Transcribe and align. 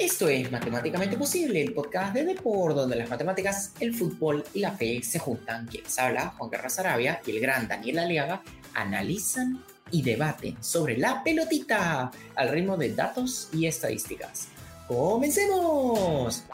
Esto 0.00 0.30
es 0.30 0.50
Matemáticamente 0.50 1.18
Posible, 1.18 1.60
el 1.60 1.74
podcast 1.74 2.14
de 2.14 2.24
Deport, 2.24 2.74
donde 2.74 2.96
las 2.96 3.10
matemáticas, 3.10 3.74
el 3.80 3.94
fútbol 3.94 4.42
y 4.54 4.60
la 4.60 4.72
fe 4.72 5.02
se 5.02 5.18
juntan. 5.18 5.66
Quienes 5.66 5.98
habla, 5.98 6.30
Juan 6.38 6.48
Carlos 6.48 6.78
Arabia 6.78 7.20
y 7.26 7.32
el 7.32 7.40
gran 7.40 7.68
Daniel 7.68 7.98
Aliaga, 7.98 8.42
analizan 8.72 9.62
y 9.90 10.00
debaten 10.00 10.56
sobre 10.62 10.96
la 10.96 11.22
pelotita 11.22 12.10
al 12.34 12.48
ritmo 12.48 12.78
de 12.78 12.94
datos 12.94 13.50
y 13.52 13.66
estadísticas. 13.66 14.48
¡Comencemos! 14.88 16.44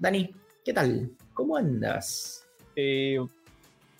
Dani, 0.00 0.34
¿qué 0.64 0.72
tal? 0.72 1.08
¿Cómo 1.32 1.56
andas? 1.56 2.44
Eh, 2.74 3.20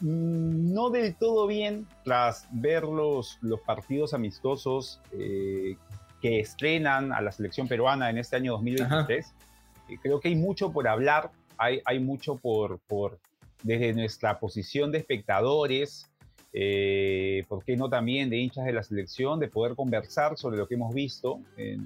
mm, 0.00 0.74
no 0.74 0.90
del 0.90 1.14
todo 1.14 1.46
bien 1.46 1.86
tras 2.02 2.48
ver 2.50 2.82
los, 2.82 3.38
partidos 3.64 4.12
amistosos 4.12 5.00
eh, 5.12 5.76
que 6.20 6.40
estrenan 6.40 7.12
a 7.12 7.20
la 7.20 7.32
selección 7.32 7.66
peruana 7.68 8.10
en 8.10 8.18
este 8.18 8.36
año 8.36 8.52
2023. 8.52 9.34
Eh, 9.88 9.98
creo 10.02 10.20
que 10.20 10.28
hay 10.28 10.36
mucho 10.36 10.72
por 10.72 10.86
hablar, 10.86 11.30
hay, 11.56 11.80
hay 11.84 11.98
mucho 11.98 12.36
por, 12.36 12.78
por, 12.80 13.18
desde 13.62 13.92
nuestra 13.92 14.38
posición 14.38 14.92
de 14.92 14.98
espectadores, 14.98 16.10
eh, 16.52 17.44
¿por 17.48 17.64
qué 17.64 17.76
no 17.76 17.88
también 17.88 18.28
de 18.28 18.38
hinchas 18.38 18.64
de 18.64 18.72
la 18.72 18.82
selección, 18.82 19.38
de 19.38 19.48
poder 19.48 19.74
conversar 19.74 20.36
sobre 20.36 20.56
lo 20.56 20.66
que 20.66 20.74
hemos 20.74 20.92
visto, 20.92 21.40
eh, 21.56 21.78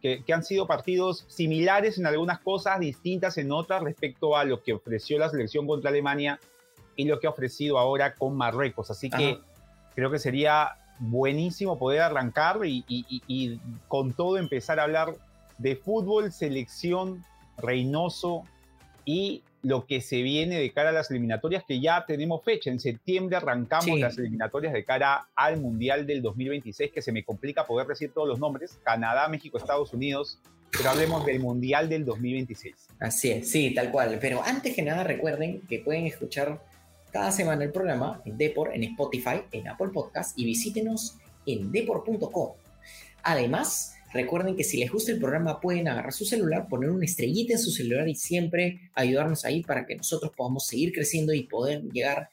que, 0.00 0.22
que, 0.24 0.32
han 0.32 0.44
sido 0.44 0.66
partidos 0.66 1.26
similares 1.28 1.98
en 1.98 2.06
algunas 2.06 2.38
cosas, 2.38 2.78
distintas 2.78 3.36
en 3.38 3.50
otras 3.50 3.82
respecto 3.82 4.36
a 4.36 4.44
lo 4.44 4.62
que 4.62 4.72
ofreció 4.72 5.18
la 5.18 5.28
selección 5.28 5.66
contra 5.66 5.90
Alemania 5.90 6.38
y 6.94 7.04
lo 7.04 7.18
que 7.18 7.26
ha 7.26 7.30
ofrecido 7.30 7.78
ahora 7.78 8.14
con 8.14 8.36
Marruecos. 8.36 8.90
Así 8.90 9.10
que 9.10 9.40
creo 9.94 10.10
que 10.10 10.20
sería 10.20 10.76
buenísimo 10.98 11.78
poder 11.78 12.02
arrancar 12.02 12.60
y, 12.64 13.60
con 13.88 14.12
todo 14.12 14.38
empezar 14.38 14.80
a 14.80 14.84
hablar 14.84 15.14
de 15.58 15.76
fútbol, 15.76 16.32
selección, 16.32 17.24
Reynoso 17.56 18.44
y 19.04 19.42
lo 19.62 19.86
que 19.86 20.00
se 20.00 20.22
viene 20.22 20.58
de 20.58 20.70
cara 20.70 20.90
a 20.90 20.92
las 20.92 21.10
eliminatorias, 21.10 21.64
que 21.66 21.80
ya 21.80 22.04
tenemos 22.06 22.44
fecha. 22.44 22.70
En 22.70 22.78
septiembre 22.78 23.36
arrancamos 23.36 23.98
las 23.98 24.16
eliminatorias 24.18 24.72
de 24.72 24.84
cara 24.84 25.26
al 25.34 25.60
Mundial 25.60 26.06
del 26.06 26.22
2026, 26.22 26.92
que 26.92 27.02
se 27.02 27.10
me 27.10 27.24
complica 27.24 27.66
poder 27.66 27.86
decir 27.86 28.12
todos 28.12 28.28
los 28.28 28.38
nombres. 28.38 28.78
Canadá, 28.84 29.26
México, 29.28 29.58
Estados 29.58 29.92
Unidos. 29.92 30.38
Pero 30.70 30.90
hablemos 30.90 31.24
del 31.24 31.40
Mundial 31.40 31.88
del 31.88 32.04
2026. 32.04 32.74
Así 33.00 33.30
es, 33.30 33.50
sí, 33.50 33.74
tal 33.74 33.90
cual. 33.90 34.18
Pero 34.20 34.42
antes 34.44 34.74
que 34.74 34.82
nada, 34.82 35.02
recuerden 35.02 35.62
que 35.62 35.78
pueden 35.78 36.06
escuchar 36.06 36.60
cada 37.18 37.32
semana 37.32 37.64
el 37.64 37.72
programa 37.72 38.22
en 38.24 38.38
Depor, 38.38 38.72
en 38.72 38.84
Spotify, 38.84 39.42
en 39.50 39.66
Apple 39.66 39.88
Podcast 39.92 40.38
y 40.38 40.44
visítenos 40.44 41.18
en 41.46 41.72
depor.com. 41.72 42.52
Además, 43.24 43.96
recuerden 44.12 44.54
que 44.54 44.62
si 44.62 44.76
les 44.76 44.92
gusta 44.92 45.10
el 45.10 45.18
programa 45.18 45.60
pueden 45.60 45.88
agarrar 45.88 46.12
su 46.12 46.24
celular, 46.24 46.68
poner 46.68 46.90
una 46.90 47.04
estrellita 47.04 47.54
en 47.54 47.58
su 47.58 47.72
celular 47.72 48.08
y 48.08 48.14
siempre 48.14 48.92
ayudarnos 48.94 49.44
ahí 49.44 49.64
para 49.64 49.84
que 49.84 49.96
nosotros 49.96 50.30
podamos 50.36 50.68
seguir 50.68 50.92
creciendo 50.92 51.32
y 51.34 51.42
poder 51.42 51.82
llegar 51.90 52.30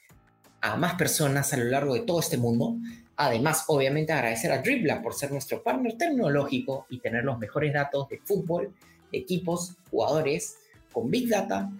a 0.61 0.75
más 0.75 0.93
personas 0.93 1.51
a 1.51 1.57
lo 1.57 1.65
largo 1.65 1.95
de 1.95 2.01
todo 2.01 2.19
este 2.19 2.37
mundo. 2.37 2.77
Además, 3.15 3.63
obviamente 3.65 4.13
agradecer 4.13 4.51
a 4.51 4.61
Dribla 4.61 5.01
por 5.01 5.15
ser 5.15 5.31
nuestro 5.31 5.63
partner 5.63 5.97
tecnológico 5.97 6.85
y 6.91 6.99
tener 6.99 7.23
los 7.23 7.39
mejores 7.39 7.73
datos 7.73 8.07
de 8.07 8.19
fútbol, 8.19 8.71
equipos, 9.11 9.77
jugadores, 9.89 10.57
con 10.93 11.09
Big 11.09 11.27
Data 11.27 11.71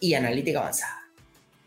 y 0.00 0.14
analítica 0.14 0.58
avanzada. 0.58 0.99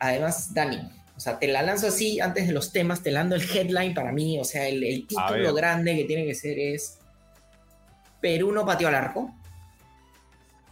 Además, 0.04 0.54
Dani, 0.54 0.82
o 1.16 1.20
sea, 1.22 1.40
te 1.40 1.48
la 1.48 1.62
lanzo 1.62 1.88
así 1.88 2.20
antes 2.20 2.46
de 2.46 2.52
los 2.52 2.74
temas, 2.74 3.02
te 3.02 3.10
lando 3.10 3.36
el 3.36 3.42
headline 3.42 3.94
para 3.94 4.12
mí, 4.12 4.38
o 4.38 4.44
sea, 4.44 4.68
el, 4.68 5.08
título 5.08 5.54
grande 5.54 5.96
que 5.96 6.04
tiene 6.04 6.26
que 6.26 6.36
ser 6.36 6.60
es 6.60 7.00
Perú 8.20 8.52
no 8.52 8.66
pateó 8.66 8.90
al 8.90 8.96
arco, 8.96 9.34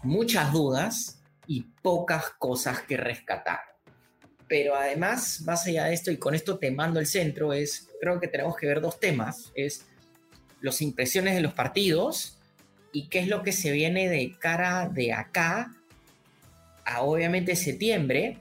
muchas 0.04 0.52
dudas 0.52 1.22
y 1.48 1.62
pocas 1.82 2.32
cosas 2.38 2.82
que 2.82 2.98
rescatar. 2.98 3.62
Pero 4.50 4.76
además, 4.76 5.40
más 5.46 5.66
allá 5.66 5.86
de 5.86 5.94
esto, 5.94 6.12
y 6.12 6.18
con 6.18 6.36
esto 6.36 6.60
te 6.60 6.70
mando 6.70 7.00
el 7.00 7.06
centro, 7.06 7.54
es, 7.54 7.88
creo 8.02 8.20
que 8.20 8.28
tenemos 8.28 8.58
que 8.58 8.68
ver 8.68 8.82
dos 8.82 9.00
temas, 9.00 9.54
es 9.56 9.86
las 10.60 10.82
impresiones 10.82 11.36
de 11.36 11.42
los 11.42 11.54
partidos 11.54 12.38
y 12.92 13.08
qué 13.08 13.20
es 13.20 13.30
lo 13.30 13.44
que 13.44 13.54
se 13.54 13.72
viene 13.72 14.10
de 14.10 14.36
cara 14.38 14.90
de 14.90 15.14
acá 15.14 15.74
a 16.84 17.04
obviamente 17.04 17.56
septiembre, 17.56 18.38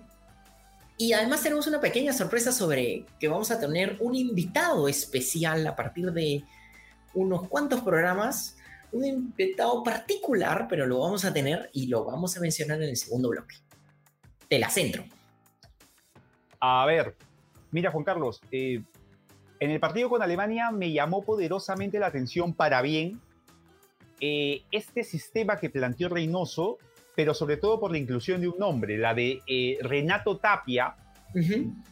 y 1.00 1.15
además 1.15 1.43
tenemos 1.43 1.66
una 1.66 1.81
pequeña 1.81 2.12
sorpresa 2.12 2.53
sobre 2.53 3.06
que 3.19 3.27
vamos 3.27 3.50
a 3.50 3.59
tener 3.59 3.97
un 4.00 4.15
invitado 4.15 4.87
especial 4.87 5.66
a 5.66 5.75
partir 5.75 6.12
de 6.12 6.44
unos 7.15 7.49
cuantos 7.49 7.81
programas. 7.81 8.59
Un 8.93 9.06
invitado 9.06 9.83
particular, 9.83 10.66
pero 10.69 10.87
lo 10.87 10.99
vamos 10.99 11.25
a 11.25 11.33
tener 11.33 11.71
y 11.72 11.87
lo 11.87 12.05
vamos 12.05 12.37
a 12.37 12.41
mencionar 12.41 12.83
en 12.83 12.91
el 12.91 12.99
segundo 12.99 13.31
bloque. 13.31 13.55
De 14.50 14.59
la 14.59 14.69
centro. 14.69 15.05
A 16.60 16.84
ver, 16.84 17.16
mira 17.71 17.91
Juan 17.91 18.05
Carlos, 18.05 18.43
eh, 18.53 18.83
en 19.59 19.71
el 19.71 19.81
partido 19.81 20.10
con 20.10 20.21
Alemania 20.21 20.71
me 20.71 20.93
llamó 20.93 21.22
poderosamente 21.22 21.99
la 21.99 22.09
atención 22.09 22.53
para 22.53 22.83
bien 22.83 23.19
eh, 24.21 24.65
este 24.71 25.03
sistema 25.03 25.59
que 25.59 25.71
planteó 25.71 26.10
Reynoso 26.10 26.77
pero 27.20 27.34
sobre 27.34 27.58
todo 27.58 27.78
por 27.78 27.92
la 27.92 27.98
inclusión 27.98 28.41
de 28.41 28.48
un 28.48 28.58
nombre, 28.58 28.97
la 28.97 29.12
de 29.12 29.42
eh, 29.47 29.76
Renato 29.82 30.38
Tapia, 30.38 30.94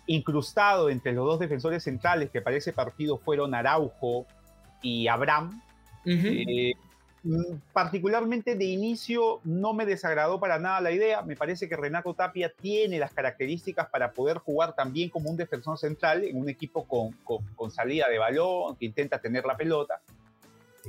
incrustado 0.06 0.89
entre 0.89 1.12
los 1.12 1.27
dos 1.27 1.39
defensores 1.39 1.83
centrales 1.83 2.31
que 2.31 2.41
para 2.41 2.56
ese 2.56 2.72
partido 2.72 3.19
fueron 3.19 3.55
Araujo 3.55 4.25
y 4.81 5.06
Abraham. 5.06 5.61
Eh, 6.06 6.72
mm, 7.25 7.56
particularmente 7.75 8.55
de 8.55 8.65
inicio 8.65 9.41
no 9.44 9.75
me 9.75 9.84
desagradó 9.84 10.41
para 10.41 10.59
nada 10.59 10.81
la 10.81 10.93
idea. 10.93 11.21
Me 11.21 11.37
parece 11.37 11.69
que 11.69 11.77
Renato 11.77 12.15
Tapia 12.15 12.50
tiene 12.50 12.99
las 12.99 13.12
características 13.12 13.91
para 13.91 14.12
poder 14.12 14.38
jugar 14.38 14.75
también 14.75 15.11
como 15.11 15.28
un 15.28 15.37
defensor 15.37 15.77
central 15.77 16.25
en 16.25 16.41
un 16.41 16.49
equipo 16.49 16.84
con, 16.88 17.12
con 17.55 17.71
salida 17.71 18.09
de 18.09 18.17
balón, 18.17 18.77
que 18.77 18.87
intenta 18.87 19.21
tener 19.21 19.44
la 19.44 19.59
pelota. 19.59 20.00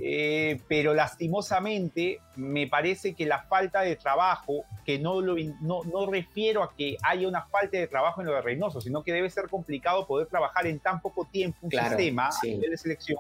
Eh, 0.02 0.62
pero 0.68 0.94
lastimosamente 0.94 2.22
me 2.38 2.68
parece 2.68 3.14
que 3.14 3.26
la 3.26 3.44
falta 3.44 3.82
de 3.82 3.98
trabajo, 3.98 4.64
que 4.86 4.98
no, 4.98 5.20
lo, 5.20 5.36
no, 5.62 5.84
no, 5.84 6.10
refiero 6.10 6.64
a 6.64 6.74
que 6.74 6.96
haya 7.04 7.28
una 7.28 7.42
falta 7.44 7.78
de 7.78 7.88
trabajo 7.88 8.22
en 8.22 8.28
lo 8.28 8.34
de 8.34 8.42
Reynoso, 8.42 8.80
sino 8.80 9.04
que 9.04 9.12
debe 9.12 9.30
ser 9.30 9.50
complicado 9.50 10.08
poder 10.08 10.28
trabajar 10.28 10.68
en 10.68 10.80
tan 10.80 11.02
poco 11.02 11.26
tiempo 11.26 11.58
un 11.64 11.72
sistema 11.72 12.30
de 12.42 12.78
selección 12.78 13.20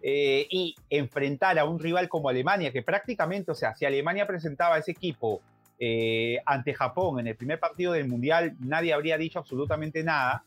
eh, 0.00 0.46
y 0.48 0.76
enfrentar 0.90 1.58
a 1.58 1.64
un 1.64 1.80
rival 1.80 2.08
como 2.08 2.28
Alemania, 2.28 2.70
que 2.70 2.82
prácticamente, 2.82 3.50
o 3.50 3.54
sea, 3.56 3.74
si 3.74 3.84
Alemania 3.84 4.24
presentaba 4.24 4.78
ese 4.78 4.92
equipo 4.92 5.40
eh, 5.80 6.38
ante 6.46 6.72
Japón 6.72 7.18
en 7.18 7.26
el 7.26 7.36
primer 7.36 7.58
partido 7.58 7.92
del 7.94 8.06
Mundial, 8.06 8.54
nadie 8.60 8.92
habría 8.92 9.18
dicho 9.18 9.40
absolutamente 9.40 10.04
nada 10.04 10.44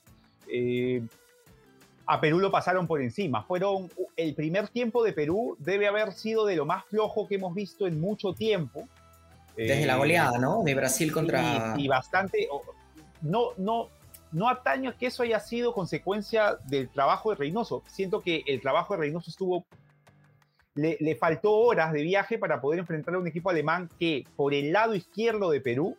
a 2.07 2.21
Perú 2.21 2.39
lo 2.39 2.51
pasaron 2.51 2.87
por 2.87 3.01
encima. 3.01 3.43
Fueron 3.43 3.89
el 4.15 4.35
primer 4.35 4.67
tiempo 4.67 5.03
de 5.03 5.13
Perú 5.13 5.55
debe 5.59 5.87
haber 5.87 6.13
sido 6.13 6.45
de 6.45 6.55
lo 6.55 6.65
más 6.65 6.85
flojo 6.85 7.27
que 7.27 7.35
hemos 7.35 7.53
visto 7.53 7.87
en 7.87 7.99
mucho 7.99 8.33
tiempo. 8.33 8.87
Desde 9.55 9.85
la 9.85 9.97
goleada, 9.97 10.37
¿no? 10.37 10.63
De 10.63 10.75
Brasil 10.75 11.11
contra. 11.11 11.75
Y, 11.77 11.87
bastante. 11.87 12.47
No, 13.21 13.49
no, 13.57 13.89
no 14.31 14.49
ataño 14.49 14.93
que 14.97 15.07
eso 15.07 15.23
haya 15.23 15.39
sido 15.39 15.73
consecuencia 15.73 16.57
del 16.67 16.89
trabajo 16.89 17.29
de 17.29 17.37
Reynoso. 17.37 17.83
Siento 17.87 18.21
que 18.21 18.43
el 18.47 18.61
trabajo 18.61 18.93
de 18.93 19.01
Reynoso 19.01 19.29
estuvo. 19.29 19.65
Le, 20.75 21.15
faltó 21.15 21.53
horas 21.53 21.93
de 21.93 22.01
viaje 22.01 22.37
para 22.37 22.59
poder 22.59 22.79
enfrentar 22.79 23.15
a 23.15 23.19
un 23.19 23.27
equipo 23.27 23.49
alemán 23.49 23.89
que, 23.97 24.25
por 24.35 24.53
el 24.53 24.73
lado 24.73 24.93
izquierdo 24.93 25.49
de 25.49 25.61
Perú, 25.61 25.95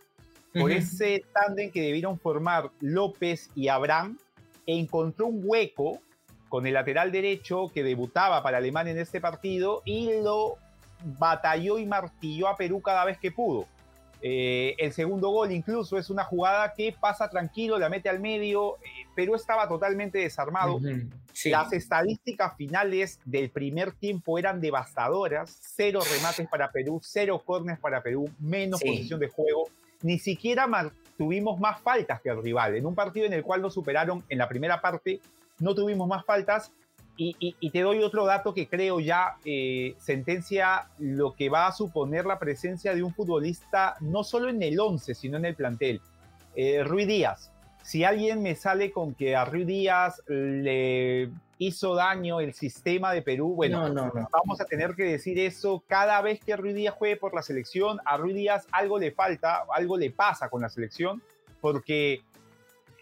por 0.53 0.71
ese 0.71 1.25
tándem 1.33 1.71
que 1.71 1.81
debieron 1.81 2.19
formar 2.19 2.71
López 2.81 3.50
y 3.55 3.69
Abraham, 3.69 4.19
encontró 4.66 5.27
un 5.27 5.41
hueco 5.44 6.00
con 6.49 6.66
el 6.66 6.75
lateral 6.75 7.12
derecho 7.12 7.71
que 7.72 7.82
debutaba 7.82 8.43
para 8.43 8.59
Alemania 8.59 8.93
en 8.93 8.99
este 8.99 9.21
partido 9.21 9.82
y 9.84 10.10
lo 10.22 10.56
batalló 11.19 11.79
y 11.79 11.87
martilló 11.87 12.49
a 12.49 12.56
Perú 12.56 12.81
cada 12.81 13.05
vez 13.05 13.19
que 13.19 13.31
pudo. 13.31 13.67
Eh, 14.23 14.75
el 14.79 14.93
segundo 14.93 15.29
gol 15.29 15.52
incluso 15.52 15.99
es 15.99 16.08
una 16.08 16.25
jugada 16.25 16.73
que 16.75 16.94
pasa 16.99 17.29
tranquilo, 17.29 17.79
la 17.79 17.88
mete 17.88 18.08
al 18.08 18.19
medio. 18.19 18.76
Eh, 18.76 19.06
Perú 19.14 19.35
estaba 19.35 19.69
totalmente 19.69 20.19
desarmado. 20.19 20.81
Las 21.44 21.73
estadísticas 21.73 22.56
finales 22.56 23.20
del 23.25 23.50
primer 23.50 23.93
tiempo 23.93 24.38
eran 24.38 24.61
devastadoras. 24.61 25.58
Cero 25.61 26.00
remates 26.11 26.49
para 26.49 26.70
Perú, 26.70 27.00
cero 27.02 27.43
corners 27.44 27.79
para 27.79 28.02
Perú, 28.02 28.31
menos 28.38 28.81
posición 28.81 29.20
de 29.20 29.29
juego. 29.29 29.69
Ni 30.02 30.19
siquiera 30.19 30.67
tuvimos 31.17 31.59
más 31.61 31.81
faltas 31.81 32.21
que 32.21 32.31
el 32.31 32.43
rival. 32.43 32.77
En 32.77 32.87
un 32.87 32.95
partido 32.95 33.27
en 33.27 33.33
el 33.33 33.43
cual 33.43 33.63
nos 33.63 33.75
superaron 33.75 34.25
en 34.29 34.39
la 34.39 34.49
primera 34.49 34.81
parte, 34.81 35.21
no 35.59 35.75
tuvimos 35.75 36.09
más 36.09 36.25
faltas. 36.25 36.73
Y, 37.19 37.71
te 37.71 37.81
doy 37.81 38.03
otro 38.03 38.27
dato 38.27 38.53
que 38.53 38.69
creo 38.69 39.01
ya 39.01 39.37
eh, 39.47 39.95
sentencia 39.99 40.91
lo 40.99 41.35
que 41.35 41.49
va 41.49 41.67
a 41.67 41.73
suponer 41.73 42.27
la 42.27 42.39
presencia 42.39 42.95
de 42.95 43.03
un 43.03 43.15
futbolista 43.15 43.97
no 44.01 44.23
solo 44.23 44.51
en 44.51 44.63
el 44.63 44.79
11, 44.79 45.15
sino 45.15 45.39
en 45.39 45.47
el 45.47 45.55
plantel. 45.55 46.03
Eh, 46.55 46.85
Rui 46.85 47.07
Díaz. 47.07 47.51
Si 47.83 48.05
alguien 48.05 48.43
me 48.43 48.55
sale 48.55 48.91
con 48.91 49.15
que 49.15 49.35
a 49.35 49.47
Rui 49.47 49.65
Díaz 49.65 50.23
le 50.27 51.31
hizo 51.58 51.94
daño 51.94 52.41
el 52.41 52.55
sistema 52.55 53.12
de 53.12 53.23
Perú. 53.23 53.55
Bueno, 53.55 53.88
no, 53.88 54.06
no, 54.06 54.29
vamos 54.31 54.61
a 54.61 54.64
tener 54.64 54.94
que 54.94 55.05
decir 55.05 55.38
eso 55.38 55.82
cada 55.87 56.20
vez 56.20 56.41
que 56.41 56.56
Ruiz 56.56 56.75
Díaz 56.75 56.94
juegue 56.94 57.17
por 57.17 57.35
la 57.35 57.43
selección. 57.43 58.00
A 58.05 58.17
Ruiz 58.17 58.35
Díaz 58.35 58.67
algo 58.73 58.99
le 58.99 59.12
falta, 59.12 59.64
algo 59.73 59.97
le 59.97 60.11
pasa 60.11 60.49
con 60.49 60.62
la 60.62 60.69
selección, 60.69 61.23
porque 61.61 62.23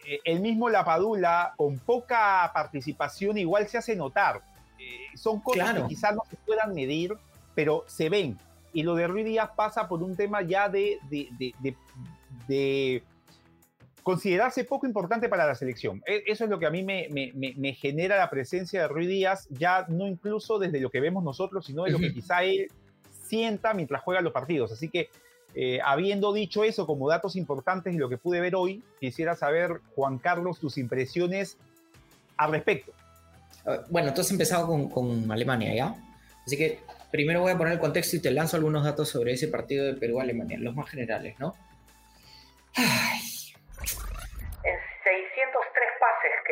eh, 0.07 0.21
el 0.25 0.41
mismo 0.41 0.69
Lapadula, 0.69 1.55
con 1.57 1.79
poca 1.79 2.51
participación, 2.53 3.39
igual 3.39 3.67
se 3.69 3.79
hace 3.79 3.97
notar. 3.97 4.43
Eh, 4.79 5.17
son 5.17 5.41
cosas 5.41 5.75
que 5.75 5.87
quizás 5.89 6.15
no 6.15 6.23
se 6.29 6.37
puedan 6.37 6.75
medir, 6.75 7.17
pero 7.55 7.85
se 7.87 8.09
ven. 8.09 8.39
Y 8.73 8.83
lo 8.83 8.95
de 8.95 9.07
Ruiz 9.07 9.25
Díaz 9.25 9.51
pasa 9.57 9.89
por 9.89 10.03
un 10.03 10.17
tema 10.17 10.43
ya 10.43 10.69
de, 10.69 10.99
de, 11.09 13.03
considerarse 14.05 14.63
poco 14.65 14.87
importante 14.87 15.29
para 15.29 15.47
la 15.47 15.57
selección. 15.57 16.03
E, 16.07 16.23
eso 16.27 16.45
es 16.45 16.51
lo 16.51 16.61
que 16.61 16.67
a 16.67 16.71
mí 16.71 16.85
me, 16.85 17.09
me, 17.11 17.75
genera 17.75 18.17
la 18.17 18.31
presencia 18.31 18.83
de 18.83 18.89
Ruiz 18.89 19.09
Díaz, 19.09 19.49
ya 19.51 19.87
no 19.89 20.07
incluso 20.07 20.61
desde 20.61 20.79
lo 20.79 20.91
que 20.91 21.01
vemos 21.01 21.25
nosotros, 21.25 21.67
sino 21.67 21.85
de 21.85 21.91
lo 21.91 21.99
que 21.99 22.13
quizá 22.13 22.45
él 22.45 22.71
sienta 23.11 23.75
mientras 23.75 24.03
juega 24.03 24.21
los 24.21 24.33
partidos. 24.33 24.71
Así 24.71 24.89
que 24.89 25.09
eh, 25.55 25.81
habiendo 25.85 26.33
dicho 26.33 26.65
eso 26.65 26.87
como 26.87 27.09
datos 27.09 27.35
importantes 27.35 27.95
y 27.95 27.97
lo 27.97 28.09
que 28.09 28.19
pude 28.19 28.41
ver 28.41 28.55
hoy, 28.55 28.83
quisiera 29.01 29.35
saber, 29.35 29.81
Juan 29.95 30.19
Carlos, 30.19 30.61
tus 30.61 30.79
impresiones 30.79 31.57
al 32.37 32.53
respecto. 32.53 32.93
Ah, 33.65 33.81
bueno, 33.89 34.13
tú 34.13 34.21
has 34.21 34.31
empezado 34.31 34.89
con, 34.91 35.31
Alemania, 35.33 35.75
¿ya? 35.75 35.97
Así 36.45 36.59
que 36.59 36.81
primero 37.11 37.41
voy 37.41 37.53
a 37.53 37.57
poner 37.57 37.73
el 37.73 37.79
contexto 37.79 38.17
y 38.17 38.21
te 38.21 38.31
lanzo 38.31 38.57
algunos 38.57 38.85
datos 38.85 39.09
sobre 39.09 39.33
ese 39.33 39.49
partido 39.49 39.87
de 39.87 39.95
Perú-Alemania, 39.95 40.59
los 40.59 40.75
más 40.75 40.91
generales, 40.91 41.37
¿no? 41.39 41.55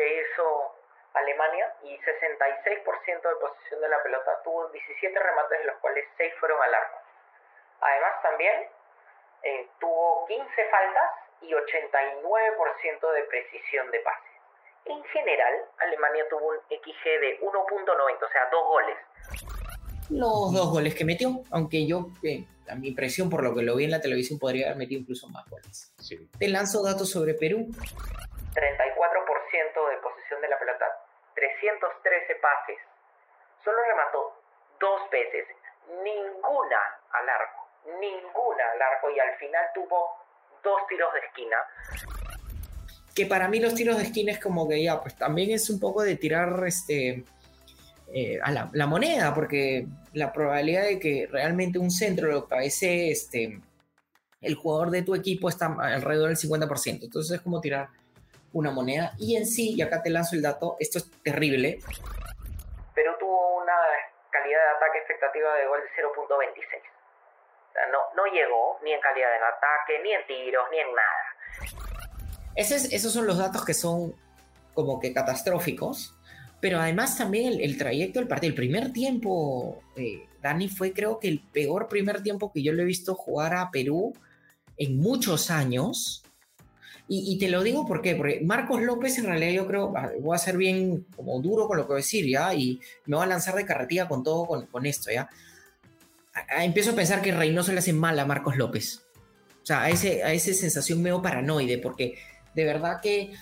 Que 0.03 0.21
hizo 0.21 0.75
Alemania 1.13 1.73
y 1.83 1.95
66% 1.95 3.21
de 3.21 3.35
posesión 3.39 3.81
de 3.81 3.89
la 3.89 4.03
pelota, 4.03 4.41
tuvo 4.43 4.67
17 4.67 5.17
remates, 5.17 5.59
de 5.59 5.65
los 5.65 5.77
cuales 5.77 6.05
6 6.17 6.33
fueron 6.39 6.61
al 6.61 6.73
arco. 6.73 6.97
Además, 7.79 8.11
también 8.21 8.67
eh, 9.43 9.67
tuvo 9.79 10.25
15 10.27 10.43
faltas 10.69 11.09
y 11.41 11.51
89% 11.51 13.13
de 13.13 13.23
precisión 13.23 13.91
de 13.91 13.99
pase. 13.99 14.27
En 14.85 15.03
general, 15.05 15.53
Alemania 15.77 16.25
tuvo 16.29 16.49
un 16.49 16.57
XG 16.67 17.03
de 17.21 17.39
1.90, 17.39 18.25
o 18.25 18.31
sea, 18.31 18.49
dos 18.51 18.67
goles. 18.67 18.97
Los 20.09 20.53
dos 20.53 20.71
goles 20.71 20.95
que 20.95 21.05
metió, 21.05 21.29
aunque 21.51 21.87
yo, 21.87 22.07
eh, 22.23 22.45
a 22.67 22.75
mi 22.75 22.89
impresión 22.89 23.29
por 23.29 23.43
lo 23.43 23.55
que 23.55 23.63
lo 23.63 23.75
vi 23.77 23.85
en 23.85 23.91
la 23.91 24.01
televisión, 24.01 24.39
podría 24.39 24.67
haber 24.67 24.77
metido 24.77 24.99
incluso 24.99 25.29
más 25.29 25.49
goles. 25.49 25.93
Te 26.37 26.47
lanzo 26.49 26.83
datos 26.83 27.09
sobre 27.09 27.33
Perú. 27.33 27.69
34% 28.53 29.89
de 29.89 29.97
posesión 29.97 30.41
de 30.41 30.47
la 30.47 30.59
pelota, 30.59 30.85
313 31.35 32.35
pases. 32.35 32.77
Solo 33.63 33.77
remató 33.83 34.39
dos 34.79 35.09
veces, 35.09 35.47
ninguna 36.03 36.99
al 37.11 37.29
arco 37.29 37.63
ninguna 37.85 38.63
al 38.73 38.81
arco 38.81 39.09
y 39.15 39.19
al 39.19 39.37
final 39.37 39.65
tuvo 39.73 40.09
dos 40.63 40.79
tiros 40.87 41.13
de 41.13 41.19
esquina. 41.19 41.57
Que 43.15 43.25
para 43.25 43.47
mí 43.47 43.59
los 43.59 43.75
tiros 43.75 43.97
de 43.97 44.03
esquina 44.03 44.31
es 44.31 44.39
como 44.39 44.67
que 44.67 44.81
ya, 44.83 45.01
pues 45.01 45.15
también 45.15 45.51
es 45.51 45.69
un 45.69 45.79
poco 45.79 46.01
de 46.01 46.15
tirar 46.15 46.63
este, 46.65 47.23
eh, 48.13 48.39
a 48.41 48.51
la, 48.51 48.87
moneda, 48.87 49.33
porque 49.35 49.85
la 50.13 50.33
probabilidad 50.33 50.83
de 50.83 50.99
que 50.99 51.27
realmente 51.29 51.77
un 51.77 51.91
centro 51.91 52.27
lo 52.27 52.47
cabece 52.47 53.11
este, 53.11 53.59
el 54.41 54.55
jugador 54.55 54.89
de 54.89 55.03
tu 55.03 55.13
equipo 55.13 55.49
está 55.49 55.75
alrededor 55.79 56.29
del 56.29 56.37
50%. 56.37 57.03
Entonces 57.03 57.37
es 57.37 57.41
como 57.41 57.61
tirar 57.61 57.89
una 58.53 58.71
moneda. 58.71 59.11
Y 59.19 59.35
en 59.35 59.45
sí, 59.45 59.75
y 59.75 59.81
acá 59.81 60.01
te 60.01 60.09
lanzo 60.09 60.35
el 60.35 60.41
dato, 60.41 60.77
esto 60.79 60.99
es 60.99 61.11
terrible. 61.21 61.79
Pero 62.95 63.17
tuvo 63.19 63.57
una 63.61 63.73
calidad 64.31 64.59
de 64.59 64.75
ataque 64.77 64.97
expectativa 64.99 65.55
de 65.55 65.67
gol 65.67 65.81
de 65.81 66.01
0.26 66.01 66.93
no, 67.91 67.99
no 68.15 68.31
llegó 68.31 68.79
ni 68.83 68.91
en 68.91 69.01
calidad 69.01 69.29
de 69.29 69.37
ataque, 69.37 70.03
ni 70.03 70.13
en 70.13 70.27
tiros, 70.27 70.63
ni 70.71 70.79
en 70.79 70.87
nada. 70.95 71.25
esos 72.55 73.13
son 73.13 73.25
los 73.25 73.37
datos 73.37 73.65
que 73.65 73.73
son 73.73 74.15
como 74.73 74.99
que 74.99 75.13
catastróficos. 75.13 76.15
Pero 76.61 76.79
además 76.79 77.17
también 77.17 77.59
el, 77.59 77.77
trayecto 77.77 78.19
del 78.19 78.27
partido, 78.27 78.51
el 78.51 78.55
primer 78.55 78.93
tiempo, 78.93 79.81
eh, 79.97 80.29
Dani, 80.41 80.69
fue 80.69 80.93
creo 80.93 81.19
que 81.19 81.27
el 81.27 81.41
peor 81.41 81.89
primer 81.89 82.23
tiempo 82.23 82.53
que 82.53 82.63
yo 82.63 82.71
le 82.71 82.83
he 82.83 82.85
visto 82.85 83.15
jugar 83.15 83.53
a 83.53 83.69
Perú 83.69 84.13
en 84.77 84.97
muchos 84.97 85.51
años. 85.51 86.23
Y, 87.07 87.37
te 87.37 87.49
lo 87.49 87.61
digo 87.61 87.85
¿por 87.85 88.01
qué? 88.01 88.15
porque 88.15 88.41
Marcos 88.43 88.81
López 88.81 89.17
en 89.17 89.25
realidad 89.25 89.51
yo 89.51 89.67
creo, 89.67 89.93
ah, 89.95 90.09
voy 90.21 90.35
a 90.35 90.39
ser 90.39 90.57
bien 90.57 91.05
como 91.15 91.39
duro 91.41 91.67
con 91.67 91.77
lo 91.77 91.83
que 91.83 91.89
voy 91.89 91.95
a 91.95 91.97
decir, 91.97 92.27
¿ya? 92.27 92.53
Y 92.53 92.79
me 93.05 93.17
voy 93.17 93.25
a 93.25 93.27
lanzar 93.27 93.55
de 93.55 93.65
carretilla 93.65 94.07
con 94.07 94.23
todo 94.23 94.45
con, 94.45 94.65
con 94.67 94.85
esto, 94.85 95.11
¿ya? 95.11 95.29
empiezo 96.59 96.91
a 96.91 96.95
pensar 96.95 97.21
que 97.21 97.31
Reynoso 97.31 97.71
le 97.71 97.79
hace 97.79 97.93
mal 97.93 98.17
a 98.19 98.25
Marcos 98.25 98.57
López. 98.57 99.03
O 99.61 99.65
sea, 99.65 99.83
a, 99.83 99.89
ese, 99.89 100.23
a 100.23 100.33
esa 100.33 100.53
sensación 100.53 101.01
medio 101.01 101.21
paranoide, 101.21 101.77
porque 101.77 102.17
de 102.55 102.65
verdad 102.65 102.99
que 103.01 103.33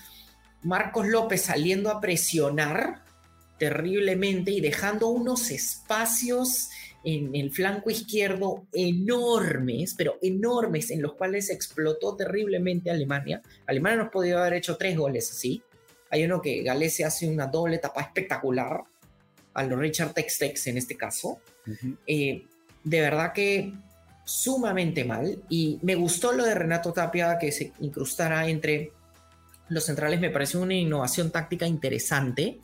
Marcos 0.62 1.06
López 1.08 1.42
saliendo 1.42 1.90
a 1.90 2.00
presionar 2.00 3.02
terriblemente 3.58 4.50
y 4.50 4.60
dejando 4.60 5.08
unos 5.08 5.50
espacios 5.50 6.70
en 7.04 7.34
el 7.34 7.50
flanco 7.50 7.90
izquierdo 7.90 8.66
enormes, 8.72 9.94
pero 9.96 10.18
enormes, 10.22 10.90
en 10.90 11.02
los 11.02 11.14
cuales 11.14 11.50
explotó 11.50 12.16
terriblemente 12.16 12.90
Alemania. 12.90 13.42
Alemania 13.66 14.04
nos 14.04 14.12
podía 14.12 14.38
haber 14.40 14.54
hecho 14.54 14.76
tres 14.76 14.96
goles 14.96 15.30
así. 15.30 15.62
Hay 16.10 16.24
uno 16.24 16.40
que 16.40 16.62
Galese 16.62 17.04
hace 17.04 17.28
una 17.28 17.46
doble 17.46 17.76
etapa 17.76 18.02
espectacular, 18.02 18.82
a 19.54 19.64
los 19.64 19.78
Richard 19.78 20.14
Textex 20.14 20.68
en 20.68 20.78
este 20.78 20.96
caso 20.96 21.38
de 22.84 23.00
verdad 23.00 23.32
que 23.32 23.72
sumamente 24.24 25.04
mal. 25.04 25.42
Y 25.48 25.78
me 25.82 25.94
gustó 25.94 26.32
lo 26.32 26.44
de 26.44 26.54
Renato 26.54 26.92
Tapia 26.92 27.38
que 27.38 27.52
se 27.52 27.72
incrustara 27.80 28.46
entre 28.48 28.92
los 29.68 29.84
centrales, 29.84 30.20
me 30.20 30.30
pareció 30.30 30.60
una 30.60 30.74
innovación 30.74 31.30
táctica 31.30 31.66
interesante, 31.66 32.60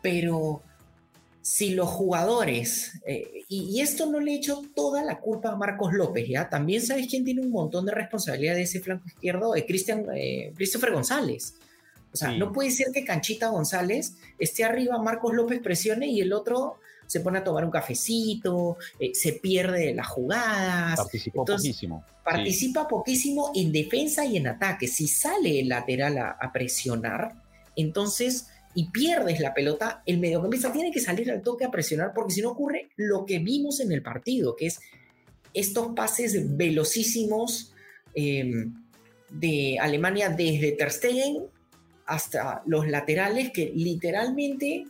pero 0.00 0.62
si 1.44 1.74
los 1.74 1.88
jugadores, 1.90 2.92
eh, 3.06 3.44
y, 3.48 3.80
esto 3.82 4.06
no 4.06 4.18
le 4.18 4.32
he 4.32 4.36
hecho 4.36 4.62
toda 4.74 5.04
la 5.04 5.20
culpa 5.20 5.50
a 5.50 5.56
Marcos 5.56 5.92
López, 5.92 6.26
¿ya? 6.26 6.48
También 6.48 6.80
sabes 6.80 7.06
quién 7.06 7.22
tiene 7.22 7.42
un 7.42 7.50
montón 7.50 7.84
de 7.84 7.92
responsabilidad 7.92 8.54
de 8.54 8.62
ese 8.62 8.80
flanco 8.80 9.06
izquierdo, 9.06 9.54
eh, 9.54 9.66
Cristian, 9.66 10.06
eh, 10.16 10.52
Christopher 10.56 10.92
González. 10.92 11.54
O 12.14 12.16
sea, 12.16 12.32
no 12.32 12.50
puede 12.50 12.70
ser 12.70 12.92
que 12.94 13.04
Canchita 13.04 13.48
González 13.48 14.14
esté 14.38 14.64
arriba, 14.64 14.96
Marcos 15.02 15.34
López 15.34 15.60
presione 15.60 16.06
y 16.06 16.20
el 16.20 16.32
otro 16.32 16.78
se 17.06 17.20
pone 17.20 17.38
a 17.38 17.44
tomar 17.44 17.64
un 17.64 17.70
cafecito, 17.70 18.78
eh, 18.98 19.12
se 19.14 19.32
pierde 19.32 19.94
las 19.94 20.06
jugadas. 20.06 20.96
Participa 20.96 21.44
poquísimo. 21.44 22.04
Participa 22.24 22.88
poquísimo 22.88 23.52
en 23.54 23.70
defensa 23.70 24.24
y 24.24 24.36
en 24.36 24.46
ataque. 24.46 24.88
Si 24.88 25.08
sale 25.08 25.60
el 25.60 25.68
lateral 25.68 26.16
a, 26.18 26.50
presionar, 26.52 27.34
entonces 27.76 28.46
y 28.74 28.90
pierdes 28.90 29.40
la 29.40 29.54
pelota, 29.54 30.02
el 30.04 30.18
mediocampista 30.18 30.72
tiene 30.72 30.90
que 30.90 31.00
salir 31.00 31.30
al 31.30 31.42
toque 31.42 31.64
a 31.64 31.70
presionar 31.70 32.12
porque 32.14 32.34
si 32.34 32.42
no 32.42 32.50
ocurre 32.50 32.90
lo 32.96 33.24
que 33.24 33.38
vimos 33.38 33.80
en 33.80 33.92
el 33.92 34.02
partido, 34.02 34.56
que 34.56 34.66
es 34.66 34.80
estos 35.52 35.94
pases 35.94 36.56
velocísimos 36.56 37.72
em, 38.14 38.74
de 39.30 39.78
Alemania 39.80 40.28
desde 40.28 40.72
Ter 40.72 40.90
Stegen 40.90 41.46
hasta 42.06 42.62
los 42.66 42.88
laterales 42.88 43.50
que 43.52 43.72
literalmente 43.74 44.84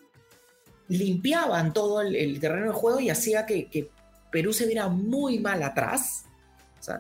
limpiaban 0.88 1.73
todo 1.73 2.00
el, 2.00 2.41
terreno 2.41 2.67
de 2.67 2.73
juego 2.73 3.00
y 3.00 3.11
hacía 3.11 3.47
que, 3.47 3.91
Perú 4.31 4.53
se 4.53 4.67
viera 4.67 4.88
muy 4.88 5.38
mal 5.38 5.62
atrás. 5.62 6.25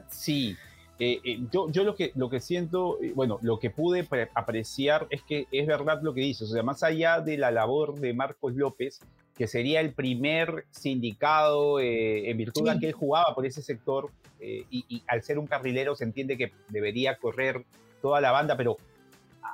sí, 0.08 0.56
eh, 0.98 1.20
eh, 1.24 1.40
yo, 1.50 1.70
yo 1.70 1.84
lo, 1.84 1.96
que, 1.96 2.12
lo 2.14 2.30
que 2.30 2.40
siento, 2.40 2.98
eh, 3.02 3.12
bueno, 3.14 3.38
lo 3.42 3.58
que 3.58 3.70
pude 3.70 4.06
apreciar 4.34 5.06
es 5.10 5.22
que 5.22 5.46
es 5.50 5.66
verdad 5.66 6.00
lo 6.02 6.14
que 6.14 6.20
dices, 6.20 6.50
o 6.50 6.52
sea, 6.52 6.62
más 6.62 6.82
allá 6.82 7.20
de 7.20 7.36
la 7.36 7.50
labor 7.50 7.98
de 7.98 8.14
Marcos 8.14 8.54
López, 8.54 9.00
que 9.36 9.48
sería 9.48 9.80
el 9.80 9.92
primer 9.92 10.66
sindicado 10.70 11.80
en 11.80 12.36
virtud 12.36 12.70
de 12.70 12.78
que 12.78 12.86
él 12.86 12.92
jugaba 12.92 13.34
por 13.34 13.44
ese 13.44 13.62
sector, 13.62 14.10
y, 14.40 14.84
y 14.88 15.02
al 15.08 15.24
ser 15.24 15.40
un 15.40 15.48
carrilero 15.48 15.96
se 15.96 16.04
entiende 16.04 16.36
que 16.36 16.52
debería 16.68 17.16
correr 17.16 17.64
toda 18.00 18.20
la 18.20 18.30
banda, 18.30 18.56
pero 18.56 18.76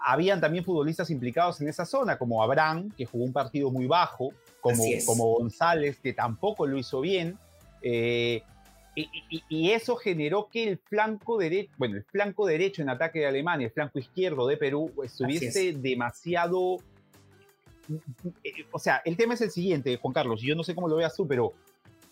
habían 0.04 0.40
también 0.40 0.64
futbolistas 0.64 1.10
implicados 1.10 1.60
en 1.60 1.68
esa 1.68 1.84
zona, 1.84 2.18
como 2.18 2.42
Abraham, 2.42 2.90
que 2.96 3.06
jugó 3.06 3.24
un 3.24 3.32
partido 3.32 3.70
muy 3.70 3.86
bajo, 3.86 4.32
como, 4.60 4.84
como 5.06 5.34
González, 5.36 5.98
que 6.00 6.12
tampoco 6.12 6.66
lo 6.66 6.76
hizo 6.76 7.00
bien. 7.00 7.38
Eh, 7.82 8.42
y, 8.94 9.70
eso 9.70 9.96
generó 9.96 10.48
que 10.50 10.64
el 10.68 10.78
flanco 10.78 11.38
derecho, 11.38 11.72
bueno, 11.78 11.96
el 11.96 12.04
flanco 12.04 12.46
derecho 12.46 12.82
en 12.82 12.90
ataque 12.90 13.20
de 13.20 13.26
Alemania, 13.26 13.66
el 13.66 13.72
flanco 13.72 13.98
izquierdo 13.98 14.46
de 14.46 14.56
Perú, 14.56 14.92
estuviese 15.04 15.72
demasiado. 15.72 16.78
O 18.70 18.78
sea, 18.78 19.02
el 19.04 19.16
tema 19.16 19.34
es 19.34 19.40
el 19.40 19.50
siguiente, 19.50 19.96
Juan 19.96 20.12
Carlos, 20.12 20.42
y 20.42 20.48
yo 20.48 20.54
no 20.54 20.64
sé 20.64 20.74
cómo 20.74 20.88
lo 20.88 20.96
veas 20.96 21.14
tú, 21.14 21.26
pero 21.26 21.54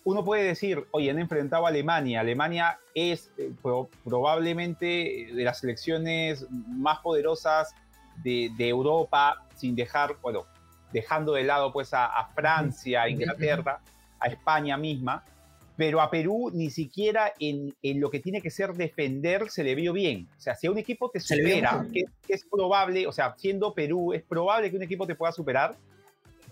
uno 0.03 0.23
puede 0.23 0.43
decir, 0.43 0.85
oye, 0.91 1.09
han 1.09 1.19
enfrentado 1.19 1.65
a 1.65 1.69
Alemania. 1.69 2.21
Alemania 2.21 2.79
es 2.95 3.31
eh, 3.37 3.51
probablemente 4.03 5.27
de 5.33 5.43
las 5.43 5.59
selecciones 5.59 6.47
más 6.49 6.99
poderosas 6.99 7.75
de, 8.23 8.51
Europa, 8.57 9.45
sin 9.55 9.75
dejar, 9.75 10.17
bueno, 10.21 10.45
dejando 10.91 11.33
de 11.33 11.43
lado 11.43 11.71
pues 11.71 11.93
a, 11.93 12.29
Francia, 12.35 13.03
a 13.03 13.09
Inglaterra, 13.09 13.79
a 14.19 14.27
España 14.27 14.77
misma, 14.77 15.23
pero 15.79 16.01
a 16.01 16.11
Perú 16.11 16.51
ni 16.53 16.69
siquiera 16.69 17.31
en, 17.39 17.73
lo 17.81 18.09
que 18.09 18.19
tiene 18.19 18.41
que 18.41 18.49
ser 18.49 18.73
defender 18.73 19.49
se 19.49 19.63
le 19.63 19.75
vio 19.75 19.93
bien. 19.93 20.27
O 20.37 20.41
sea, 20.41 20.53
si 20.53 20.67
a 20.67 20.71
un 20.71 20.77
equipo 20.77 21.09
te 21.09 21.21
supera, 21.21 21.87
que, 21.93 22.03
es 22.27 22.43
probable, 22.43 23.07
o 23.07 23.13
sea, 23.13 23.33
siendo 23.37 23.73
Perú, 23.73 24.11
es 24.11 24.21
probable 24.21 24.69
que 24.69 24.75
un 24.75 24.83
equipo 24.83 25.07
te 25.07 25.15
pueda 25.15 25.31
superar, 25.31 25.77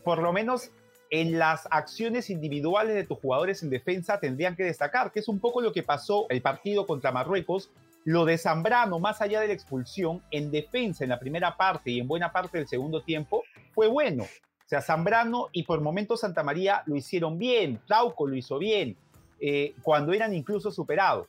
por 0.05 0.19
lo 0.21 0.31
menos 0.31 0.69
en 1.09 1.37
las 1.37 1.67
acciones 1.71 2.29
individuales 2.29 2.95
de 2.95 3.03
tus 3.03 3.19
jugadores 3.19 3.61
en 3.63 3.69
defensa 3.69 4.17
tendrían 4.17 4.55
que 4.55 4.63
destacar, 4.63 5.11
que 5.11 5.19
es 5.19 5.27
un 5.27 5.41
poco 5.41 5.59
lo 5.59 5.73
que 5.73 5.83
pasó 5.83 6.25
el 6.29 6.41
partido 6.41 6.87
contra 6.87 7.11
Marruecos. 7.11 7.69
Lo 8.05 8.23
de 8.23 8.37
Zambrano, 8.37 8.97
más 8.99 9.21
allá 9.21 9.41
de 9.41 9.47
la 9.47 9.53
expulsión, 9.53 10.23
en 10.31 10.51
defensa 10.51 11.03
en 11.03 11.09
la 11.09 11.19
primera 11.19 11.57
parte 11.57 11.91
y 11.91 11.99
en 11.99 12.07
buena 12.07 12.31
parte 12.31 12.59
del 12.59 12.69
segundo 12.69 13.01
tiempo, 13.01 13.43
fue 13.73 13.87
bueno. 13.89 14.23
O 14.23 14.69
sea, 14.69 14.81
Zambrano 14.81 15.49
y 15.51 15.63
por 15.63 15.81
momentos 15.81 16.21
Santa 16.21 16.43
María 16.43 16.83
lo 16.85 16.95
hicieron 16.95 17.37
bien, 17.37 17.81
Trauco 17.85 18.25
lo 18.25 18.35
hizo 18.37 18.57
bien, 18.57 18.95
eh, 19.39 19.73
cuando 19.81 20.13
eran 20.13 20.33
incluso 20.33 20.71
superados. 20.71 21.27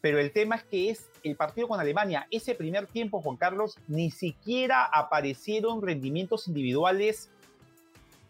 Pero 0.00 0.18
el 0.18 0.32
tema 0.32 0.56
es 0.56 0.64
que 0.64 0.90
es 0.90 1.08
el 1.22 1.34
partido 1.34 1.66
con 1.66 1.80
Alemania, 1.80 2.26
ese 2.30 2.54
primer 2.54 2.86
tiempo, 2.86 3.22
Juan 3.22 3.36
Carlos, 3.36 3.78
ni 3.88 4.10
siquiera 4.10 4.84
aparecieron 4.84 5.80
rendimientos 5.80 6.46
individuales 6.46 7.30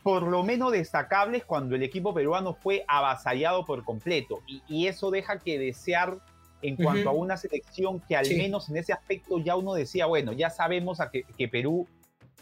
por 0.05 0.23
lo 0.23 0.43
menos 0.43 0.71
destacables 0.71 1.45
cuando 1.47 1.75
el 1.75 1.83
equipo 1.83 2.13
peruano 2.13 2.53
fue 2.53 2.85
avasallado 2.87 3.65
por 3.65 3.85
completo. 3.85 4.43
Y, 4.47 4.87
eso 4.87 5.11
deja 5.11 5.39
que 5.39 5.59
desear 5.59 6.19
en 6.61 6.77
cuanto 6.77 7.09
a 7.09 7.13
una 7.13 7.39
selección 7.39 8.01
que 8.01 8.15
al 8.15 8.29
menos 8.29 8.69
en 8.69 8.77
ese 8.77 8.93
aspecto 8.93 9.39
ya 9.39 9.57
uno 9.57 9.73
decía, 9.73 10.05
bueno, 10.05 10.33
ya 10.33 10.51
sabemos 10.51 11.01
a 11.01 11.11
que, 11.11 11.49
Perú 11.49 11.89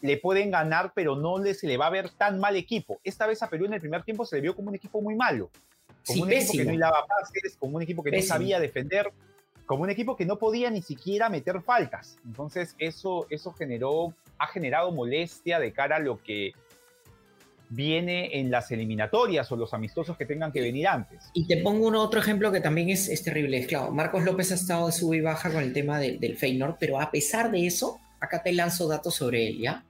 le 0.01 0.17
pueden 0.17 0.51
ganar, 0.51 0.93
pero 0.93 1.15
no 1.15 1.39
le, 1.39 1.55
se 1.55 1.69
le 1.69 1.77
va 1.77 1.87
a 1.87 1.91
ver 1.91 2.11
tan 2.11 2.41
mal 2.41 2.57
equipo. 2.57 2.99
Esta 3.05 3.29
vez 3.29 3.43
a 3.45 3.49
Perú 3.49 3.67
en 3.67 3.75
el 3.75 3.81
primer 3.81 4.03
tiempo 4.03 4.25
se 4.25 4.37
le 4.37 4.43
vio 4.43 4.57
como 4.57 4.69
un 4.71 4.75
equipo 4.75 5.01
muy 5.01 5.15
malo, 5.15 5.49
como 6.07 6.23
un 6.23 6.33
equipo 6.33 6.53
que 6.53 6.65
no 6.65 6.73
hilaba 6.73 7.07
pases, 7.07 7.57
como 7.59 7.77
un 7.77 7.83
equipo 7.83 8.03
que 8.03 8.11
no 8.11 8.23
sabía 8.23 8.61
defender, 8.61 9.13
como 9.67 9.85
un 9.85 9.91
equipo 9.91 10.17
que 10.17 10.27
no 10.27 10.39
podía 10.39 10.71
ni 10.71 10.83
siquiera 10.83 11.29
meter 11.29 11.61
faltas. 11.63 12.19
Entonces 12.25 12.75
eso, 12.79 13.27
eso 13.31 13.53
generó, 13.53 14.15
ha 14.39 14.47
generado 14.49 14.93
molestia 14.93 15.59
de 15.59 15.73
cara 15.73 15.97
a 15.97 16.01
lo 16.01 16.23
que 16.23 16.53
viene 17.75 18.39
en 18.39 18.51
las 18.51 18.71
eliminatorias 18.71 19.51
o 19.51 19.57
los 19.57 19.73
amistosos 19.73 20.17
que 20.19 20.27
tengan 20.27 20.53
que 20.53 20.61
venir 20.61 20.87
antes. 20.87 21.31
Y 21.33 21.47
te 21.47 21.63
pongo 21.63 21.87
un 21.87 21.97
otro 21.97 22.21
ejemplo 22.21 22.53
que 22.53 22.61
también 22.61 22.91
es, 22.91 23.09
es 23.09 23.25
terrible. 23.25 23.67
Claro, 23.67 23.91
Marcos 23.91 24.25
López 24.25 24.53
ha 24.53 24.57
estado 24.57 24.87
de 24.87 24.93
sub 24.93 25.15
y 25.15 25.23
baja 25.23 25.51
con 25.51 25.63
el 25.63 25.73
tema 25.73 25.99
del 25.99 26.37
Feyenoord, 26.37 26.77
pero 26.79 27.01
a 27.01 27.11
pesar 27.11 27.51
de 27.51 27.67
eso, 27.67 27.99
acá 28.21 28.43
te 28.43 28.53
lanzo 28.53 28.89
datos 28.89 29.15
sobre 29.15 29.49
él, 29.49 29.59
¿ya? 29.59 29.85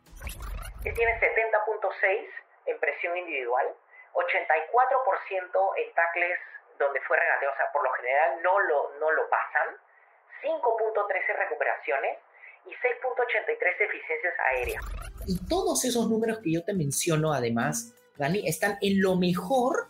Él 0.84 0.94
tiene 0.94 1.12
70.6 1.12 2.42
en 2.66 2.78
presión 2.78 3.16
individual, 3.16 3.66
84% 4.14 5.72
en 5.76 5.94
tacles 5.94 6.38
donde 6.78 7.00
fue 7.02 7.16
regateo, 7.16 7.50
o 7.52 7.56
sea, 7.56 7.70
por 7.72 7.82
lo 7.84 7.92
general 7.92 8.42
no 8.42 8.58
lo, 8.60 8.92
no 8.98 9.10
lo 9.12 9.28
pasan, 9.28 9.76
5.13 10.42 11.36
recuperaciones, 11.36 12.18
y 12.66 12.70
6.83 12.70 13.74
eficiencias 13.80 14.34
aéreas. 14.50 14.82
Y 15.26 15.38
todos 15.46 15.84
esos 15.84 16.08
números 16.08 16.38
que 16.38 16.52
yo 16.52 16.64
te 16.64 16.74
menciono, 16.74 17.32
además, 17.32 17.94
Dani, 18.16 18.46
están 18.46 18.78
en 18.80 19.00
lo 19.00 19.16
mejor 19.16 19.88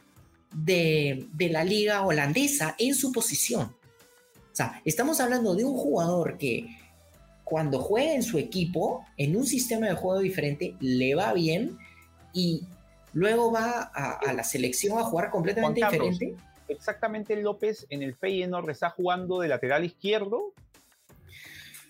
de, 0.54 1.26
de 1.32 1.48
la 1.48 1.64
liga 1.64 2.04
holandesa 2.04 2.74
en 2.78 2.94
su 2.94 3.12
posición. 3.12 3.76
O 4.52 4.54
sea, 4.54 4.80
estamos 4.84 5.20
hablando 5.20 5.54
de 5.54 5.64
un 5.64 5.76
jugador 5.76 6.38
que 6.38 6.66
cuando 7.44 7.80
juega 7.80 8.12
en 8.12 8.22
su 8.22 8.38
equipo, 8.38 9.04
en 9.16 9.36
un 9.36 9.46
sistema 9.46 9.86
de 9.86 9.94
juego 9.94 10.20
diferente, 10.20 10.74
le 10.80 11.14
va 11.14 11.32
bien 11.32 11.78
y 12.32 12.66
luego 13.12 13.52
va 13.52 13.90
a, 13.94 14.32
la 14.32 14.44
selección 14.44 14.98
a 14.98 15.04
jugar 15.04 15.30
completamente 15.30 15.80
diferente. 15.84 16.36
Exactamente 16.68 17.36
López 17.36 17.86
en 17.90 18.02
el 18.02 18.14
Feyenoord 18.14 18.70
está 18.70 18.90
jugando 18.90 19.40
de 19.40 19.48
lateral 19.48 19.84
izquierdo 19.84 20.54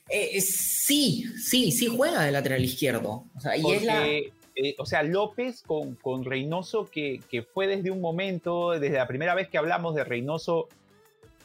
eh, 0.09 0.41
sí, 0.43 1.25
sí, 1.39 1.73
sí 1.73 1.87
juega 1.87 2.23
de 2.23 2.33
lateral 2.33 2.63
izquierdo. 2.63 3.25
O 3.35 3.41
sea, 3.41 3.57
y 3.57 3.71
es 3.73 3.83
la... 3.83 4.07
Eh, 4.55 4.75
o 4.77 4.85
sea, 4.85 5.03
López 5.03 5.63
con, 5.63 5.95
con 5.95 6.27
Reynoso, 6.27 6.91
que, 6.91 7.23
que, 7.31 7.43
fue 7.43 7.67
desde 7.67 7.91
un 7.91 8.03
momento, 8.03 8.73
desde 8.73 8.99
la 8.99 9.07
primera 9.07 9.35
vez 9.35 9.49
que 9.49 9.57
hablamos 9.57 9.95
de 9.95 10.05
Reynoso, 10.05 10.69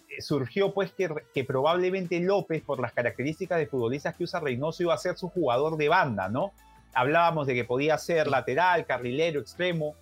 eh, 0.09 0.21
surgió 0.21 0.73
pues 0.73 0.91
que, 0.91 1.09
que, 1.33 1.45
probablemente 1.45 2.19
López, 2.19 2.61
por 2.63 2.81
las 2.81 2.91
características 2.91 3.59
de 3.59 3.67
futbolistas 3.67 4.13
que 4.17 4.25
usa 4.25 4.41
Reynoso, 4.41 4.83
iba 4.83 4.93
a 4.93 4.97
ser 4.97 5.15
su 5.15 5.29
jugador 5.29 5.77
de 5.77 5.87
banda, 5.87 6.27
¿no? 6.27 6.51
Hablábamos 6.97 7.47
de 7.47 7.53
que 7.53 7.63
podía 7.63 7.97
ser 7.97 8.27
lateral, 8.27 8.85
carrilero, 8.85 9.39
extremo, 9.39 9.95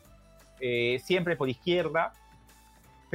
siempre 1.04 1.36
por 1.36 1.50
izquierda 1.50 2.14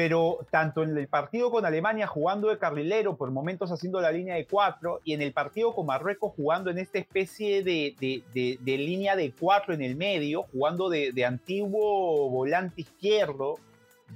pero 0.00 0.38
tanto 0.50 0.82
en 0.82 0.96
el 0.96 1.08
partido 1.08 1.50
con 1.50 1.66
Alemania 1.66 2.06
jugando 2.06 2.48
de 2.48 2.56
carrilero, 2.56 3.16
por 3.16 3.30
momentos 3.30 3.70
haciendo 3.70 4.00
la 4.00 4.10
línea 4.10 4.34
de 4.34 4.46
cuatro, 4.46 5.00
y 5.04 5.12
en 5.12 5.20
el 5.20 5.34
partido 5.34 5.74
con 5.74 5.84
Marruecos 5.84 6.32
jugando 6.36 6.70
en 6.70 6.78
esta 6.78 6.98
especie 6.98 7.62
de, 7.62 7.94
de, 8.00 8.78
línea 8.78 9.14
de 9.14 9.30
cuatro 9.32 9.74
en 9.74 9.82
el 9.82 9.96
medio, 9.96 10.44
jugando 10.52 10.88
de, 10.88 11.24
antiguo 11.24 12.30
volante 12.30 12.80
izquierdo, 12.80 13.58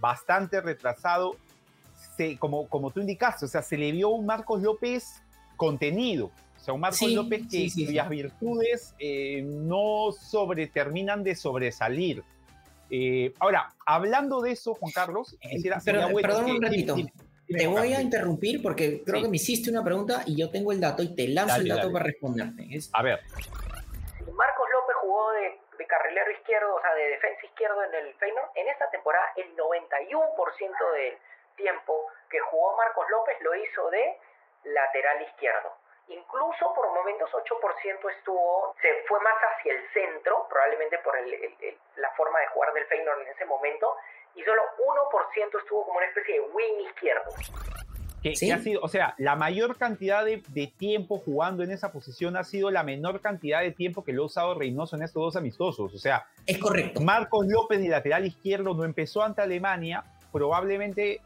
bastante 0.01 0.61
retrasado, 0.61 1.37
se, 2.17 2.39
como, 2.39 2.67
como 2.69 2.91
tú 2.91 3.01
indicaste, 3.01 3.45
o 3.45 3.49
sea, 3.49 3.61
se 3.61 3.77
le 3.77 3.93
vio 3.93 4.09
un 4.09 4.25
Marcos 4.25 4.63
López 4.63 5.23
contenido, 5.57 6.31
o 6.65 6.69
sea, 6.73 6.73
un 6.73 6.81
Marcos 6.81 7.13
López 7.13 7.43
que 7.51 7.69
cuyas 7.75 8.09
virtudes 8.09 8.95
eh, 8.99 9.43
no 9.45 10.13
sobre, 10.13 10.67
terminan 10.67 11.23
de 11.23 11.35
sobresalir. 11.35 12.25
Eh, 12.89 13.35
ahora, 13.39 13.69
hablando 13.85 14.41
de 14.41 14.53
eso, 14.53 14.73
Juan 14.73 14.91
Carlos, 14.91 15.37
eh, 15.43 15.61
perdón 15.85 16.51
un 16.53 16.63
ratito. 16.63 16.97
te 17.47 17.67
voy 17.67 17.93
a 17.93 18.01
interrumpir 18.01 18.63
porque 18.63 19.03
creo 19.05 19.21
que 19.21 19.29
me 19.29 19.37
hiciste 19.37 19.69
una 19.69 19.85
pregunta 19.85 20.23
y 20.25 20.41
yo 20.41 20.49
tengo 20.49 20.73
el 20.73 20.81
dato 20.81 21.03
y 21.03 21.15
te 21.15 21.29
lanzo 21.29 21.57
el 21.57 21.69
dato 21.69 21.93
para 21.93 22.07
responderte. 22.07 22.67
A 22.95 23.03
ver. 23.03 23.21
Marcos 24.33 24.69
López 24.73 24.97
jugó 25.03 25.33
de, 25.33 25.87
carrilero 25.87 26.31
izquierdo, 26.33 26.77
o 26.77 26.81
sea, 26.81 26.95
de 26.95 27.11
defensa 27.11 27.45
izquierdo 27.45 27.77
en 27.85 28.07
el 28.07 28.15
Feyenoord. 28.15 28.49
En 28.55 28.69
esta 28.69 28.89
temporada, 28.89 29.27
el 29.37 29.55
91% 29.55 29.93
del 30.97 31.13
tiempo 31.57 32.07
que 32.31 32.41
jugó 32.41 32.75
Marcos 32.79 33.05
López 33.11 33.37
lo 33.43 33.55
hizo 33.55 33.91
de 33.91 34.17
lateral 34.65 35.21
izquierdo. 35.29 35.84
Incluso 36.09 36.73
por 36.75 36.93
momentos 36.93 37.31
8% 37.31 38.11
estuvo, 38.19 38.75
se 38.81 38.89
fue 39.09 39.19
más 39.21 39.35
hacia 39.35 39.73
el 39.73 39.81
centro, 39.93 40.47
probablemente 40.51 40.99
por 40.99 41.15
la 41.97 42.11
forma 42.11 42.41
de 42.41 42.47
jugar 42.49 42.73
del 42.75 42.87
Feyenoord 42.87 43.23
en 43.23 43.29
ese 43.29 43.45
momento, 43.47 43.97
y 44.35 44.43
solo 44.43 44.63
1% 44.79 45.59
estuvo 45.61 45.85
como 45.85 45.99
una 45.99 46.07
especie 46.07 46.35
de 46.35 46.41
wing 46.41 46.87
izquierdo. 46.89 47.31
Que, 48.23 48.53
ha 48.53 48.59
sido, 48.59 48.81
o 48.83 48.89
sea, 48.89 49.15
la 49.19 49.37
mayor 49.37 49.77
cantidad 49.77 50.25
de, 50.25 50.73
tiempo 50.79 51.19
jugando 51.19 51.63
en 51.63 51.71
esa 51.71 51.93
posición 51.93 52.39
ha 52.39 52.45
sido 52.45 52.71
la 52.71 52.83
menor 52.83 53.21
cantidad 53.21 53.61
de 53.61 53.71
tiempo 53.71 54.03
que 54.03 54.15
lo 54.15 54.23
ha 54.23 54.27
usado 54.27 54.55
Reynoso 54.55 54.97
en 54.97 55.03
estos 55.03 55.23
dos 55.23 55.37
amistosos. 55.37 55.95
O 55.95 55.99
sea, 55.99 56.27
es 56.47 56.57
correcto. 56.59 57.03
Marcos 57.03 57.47
López, 57.47 57.81
de 57.81 57.89
lateral 57.89 58.25
izquierdo, 58.25 58.73
no 58.73 58.85
empezó 58.85 59.23
ante 59.23 59.43
Alemania, 59.43 60.05
probablemente 60.33 61.21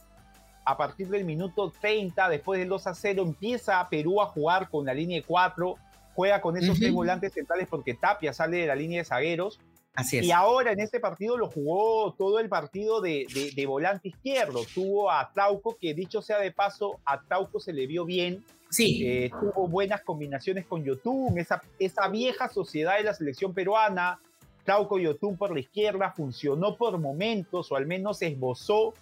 a 0.69 0.77
partir 0.77 1.09
del 1.09 1.25
minuto 1.25 1.73
30, 1.81 2.29
después 2.29 2.61
del 2.61 2.69
2 2.69 2.89
a 2.89 2.95
0, 2.95 3.23
empieza 3.23 3.89
Perú 3.89 4.21
a 4.21 4.27
jugar 4.27 4.69
con 4.69 4.85
la 4.85 4.93
línea 4.93 5.17
de 5.17 5.25
4, 5.25 5.77
juega 6.15 6.43
con 6.43 6.59
esos 6.59 6.79
tres 6.79 6.93
volantes 6.93 7.33
centrales 7.33 7.67
porque 7.71 7.95
Tapia 7.95 8.35
sale 8.35 8.59
de 8.59 8.67
la 8.67 8.75
línea 8.75 8.99
de 8.99 9.07
zagueros. 9.07 9.61
Así 9.95 10.19
es. 10.19 10.27
Y 10.27 10.31
ahora 10.31 10.73
en 10.73 10.81
este 10.81 11.01
partido 11.01 11.39
lo 11.39 11.49
jugó 11.49 12.13
todo 12.19 12.39
el 12.39 12.51
partido 12.51 13.01
de, 13.01 13.27
de, 13.57 13.67
volante 13.67 14.09
izquierdo. 14.09 14.61
Tuvo 14.75 15.11
a 15.11 15.33
Trauco, 15.33 15.79
que 15.81 15.95
dicho 15.95 16.21
sea 16.21 16.39
de 16.39 16.53
paso, 16.53 17.01
a 17.07 17.19
Trauco 17.23 17.61
se 17.61 17.73
le 17.73 17.87
vio 17.87 18.05
bien. 18.05 18.45
Sí. 18.69 19.03
Eh, 19.07 19.31
tuvo 19.41 19.69
buenas 19.69 20.03
combinaciones 20.03 20.67
con 20.67 20.85
Yotun, 20.85 21.39
esa, 21.39 21.63
esa 21.79 22.09
vieja 22.09 22.51
sociedad 22.51 22.99
de 22.99 23.05
la 23.05 23.15
selección 23.15 23.55
peruana. 23.55 24.21
Trauco 24.65 24.99
Yotun 24.99 25.39
por 25.39 25.55
la 25.55 25.61
izquierda 25.61 26.13
funcionó 26.15 26.77
por 26.77 26.99
momentos, 26.99 27.73
o 27.73 27.77
al 27.77 27.87
menos 27.87 28.21
esbozó 28.21 28.93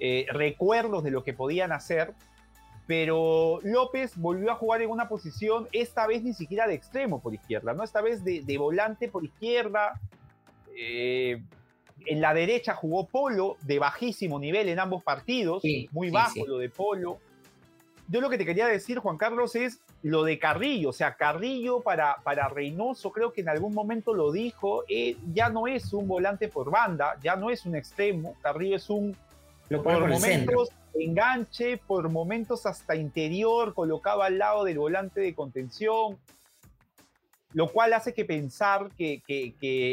eh, 0.00 0.26
recuerdos 0.30 1.04
de 1.04 1.10
lo 1.10 1.24
que 1.24 1.32
podían 1.32 1.72
hacer, 1.72 2.14
pero 2.86 3.60
López 3.62 4.12
volvió 4.16 4.52
a 4.52 4.56
jugar 4.56 4.82
en 4.82 4.90
una 4.90 5.08
posición, 5.08 5.68
esta 5.72 6.06
vez 6.06 6.22
ni 6.22 6.34
siquiera 6.34 6.66
de 6.66 6.74
extremo 6.74 7.20
por 7.20 7.34
izquierda, 7.34 7.72
¿no? 7.72 7.82
Esta 7.82 8.02
vez 8.02 8.24
de, 8.24 8.58
volante 8.58 9.08
por 9.08 9.24
izquierda. 9.24 10.00
Eh, 10.76 11.42
en 12.06 12.20
la 12.20 12.34
derecha 12.34 12.74
jugó 12.74 13.06
Polo 13.06 13.56
de 13.62 13.78
bajísimo 13.78 14.38
nivel 14.38 14.68
en 14.68 14.78
ambos 14.78 15.02
partidos, 15.02 15.62
muy 15.92 16.10
bajo 16.10 16.46
lo 16.46 16.58
de 16.58 16.68
Polo. 16.68 17.18
Yo 18.08 18.20
lo 18.20 18.28
que 18.28 18.36
te 18.36 18.44
quería 18.44 18.66
decir, 18.66 18.98
Juan 18.98 19.16
Carlos, 19.16 19.54
es 19.54 19.80
lo 20.02 20.24
de 20.24 20.38
Carrillo. 20.38 20.90
O 20.90 20.92
sea, 20.92 21.14
Carrillo 21.14 21.80
para, 21.80 22.16
para 22.22 22.48
Reynoso, 22.48 23.10
creo 23.10 23.32
que 23.32 23.40
en 23.40 23.48
algún 23.48 23.72
momento 23.72 24.12
lo 24.12 24.30
dijo, 24.30 24.84
eh, 24.88 25.16
ya 25.32 25.48
no 25.48 25.66
es 25.66 25.92
un 25.94 26.06
volante 26.06 26.48
por 26.48 26.70
banda, 26.70 27.16
ya 27.22 27.36
no 27.36 27.48
es 27.48 27.64
un 27.64 27.76
extremo. 27.76 28.36
Carrillo 28.42 28.76
es 28.76 28.90
un 28.90 29.16
por 29.68 30.08
momentos 30.08 30.70
enganche, 31.00 31.78
por 31.78 32.10
momentos 32.10 32.66
hasta 32.66 32.96
interior, 32.96 33.74
colocado 33.74 34.22
al 34.22 34.38
lado 34.38 34.64
del 34.64 34.78
volante 34.78 35.20
de 35.20 35.34
contención. 35.34 36.18
lo 37.52 37.70
cual 37.70 37.92
hace 37.92 38.14
que 38.14 38.24
pensar 38.24 38.90
que, 38.98 39.22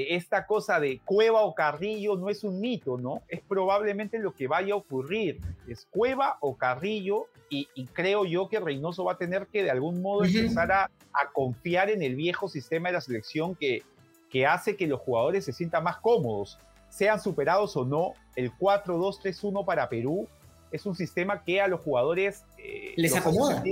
esta 0.10 0.48
cosa 0.48 0.80
de 0.80 1.00
Cueva 1.06 1.42
o 1.42 1.54
Carrillo 1.54 2.16
no 2.16 2.30
es 2.30 2.44
un 2.44 2.60
mito, 2.60 2.98
¿no? 2.98 3.22
Es 3.28 3.42
probablemente 3.42 4.18
lo 4.18 4.34
que 4.34 4.48
vaya 4.48 4.74
a 4.74 4.78
ocurrir. 4.78 5.40
Es 5.68 5.86
Cueva 5.92 6.38
o 6.40 6.58
Carrillo 6.58 7.28
y, 7.50 7.68
creo 7.94 8.26
yo 8.26 8.50
que 8.50 8.60
Reynoso 8.60 9.04
va 9.04 9.14
a 9.14 9.18
tener 9.18 9.46
que 9.46 9.62
de 9.62 9.70
algún 9.70 10.02
modo 10.02 10.24
empezar 10.24 10.72
a, 10.72 10.90
confiar 11.34 11.92
en 11.92 12.02
el 12.02 12.16
viejo 12.16 12.50
sistema 12.50 12.90
de 12.90 12.94
la 12.94 13.02
selección 13.02 13.54
que, 13.54 13.84
que 14.32 14.48
hace 14.48 14.76
que 14.76 14.88
los 14.88 15.00
jugadores 15.00 15.46
se 15.46 15.54
sientan 15.54 15.84
más 15.84 15.98
cómodos, 15.98 16.58
sean 16.92 17.20
superados 17.20 17.76
o 17.76 17.86
no. 17.86 18.14
El 18.36 18.52
4-2-3-1 18.52 19.66
para 19.66 19.90
Perú 19.90 20.28
es 20.72 20.86
un 20.86 20.96
sistema 20.96 21.44
que 21.44 21.60
a 21.62 21.68
los 21.68 21.82
jugadores 21.82 22.44
eh, 22.58 22.94
les 22.96 23.16
acomoda. 23.16 23.64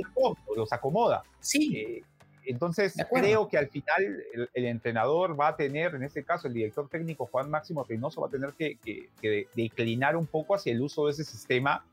los 0.55 0.73
acomoda. 0.73 1.23
Sí. 1.39 1.77
Eh, 1.77 2.03
entonces, 2.45 2.95
creo 3.13 3.47
que 3.47 3.57
al 3.59 3.67
final 3.67 4.23
el, 4.53 4.65
entrenador 4.65 5.39
va 5.39 5.49
a 5.49 5.55
tener, 5.55 5.93
en 5.93 6.03
este 6.03 6.23
caso 6.23 6.47
el 6.47 6.55
director 6.55 6.89
técnico 6.89 7.27
Juan 7.27 7.49
Máximo 7.49 7.83
Reynoso, 7.83 8.21
va 8.21 8.27
a 8.27 8.31
tener 8.31 8.53
que, 8.53 9.09
declinar 9.53 10.15
un 10.15 10.25
poco 10.25 10.55
hacia 10.55 10.71
el 10.71 10.81
uso 10.81 11.05
de 11.05 11.11
ese 11.11 11.23
sistema, 11.23 11.85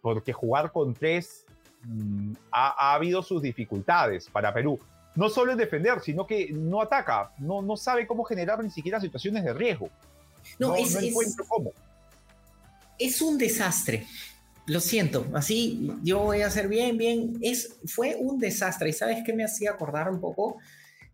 porque 0.00 0.32
jugar 0.32 0.72
con 0.72 0.94
tres 0.94 1.44
mm, 1.82 2.32
ha, 2.50 2.94
habido 2.94 3.22
sus 3.22 3.42
dificultades 3.42 4.30
para 4.30 4.54
Perú. 4.54 4.78
No 5.14 5.28
solo 5.28 5.52
en 5.52 5.58
defender, 5.58 6.00
sino 6.00 6.26
que 6.26 6.52
no 6.52 6.80
ataca, 6.80 7.32
no, 7.38 7.60
no 7.60 7.76
sabe 7.76 8.06
cómo 8.06 8.24
generar 8.24 8.64
ni 8.64 8.70
siquiera 8.70 9.00
situaciones 9.00 9.44
de 9.44 9.52
riesgo. 9.52 9.90
No, 10.58 10.74
es, 10.74 10.96
cómo. 11.48 11.72
Es 12.98 13.20
un 13.22 13.38
desastre. 13.38 14.06
Lo 14.66 14.80
siento, 14.80 15.24
así 15.34 15.90
yo 16.02 16.18
voy 16.18 16.42
a 16.42 16.48
hacer 16.48 16.68
bien, 16.68 16.98
bien. 16.98 17.38
Es, 17.40 17.78
fue 17.86 18.16
un 18.16 18.38
desastre. 18.38 18.90
¿Y 18.90 18.92
sabes 18.92 19.18
qué 19.24 19.32
me 19.32 19.44
hacía 19.44 19.70
acordar 19.70 20.10
un 20.10 20.20
poco? 20.20 20.58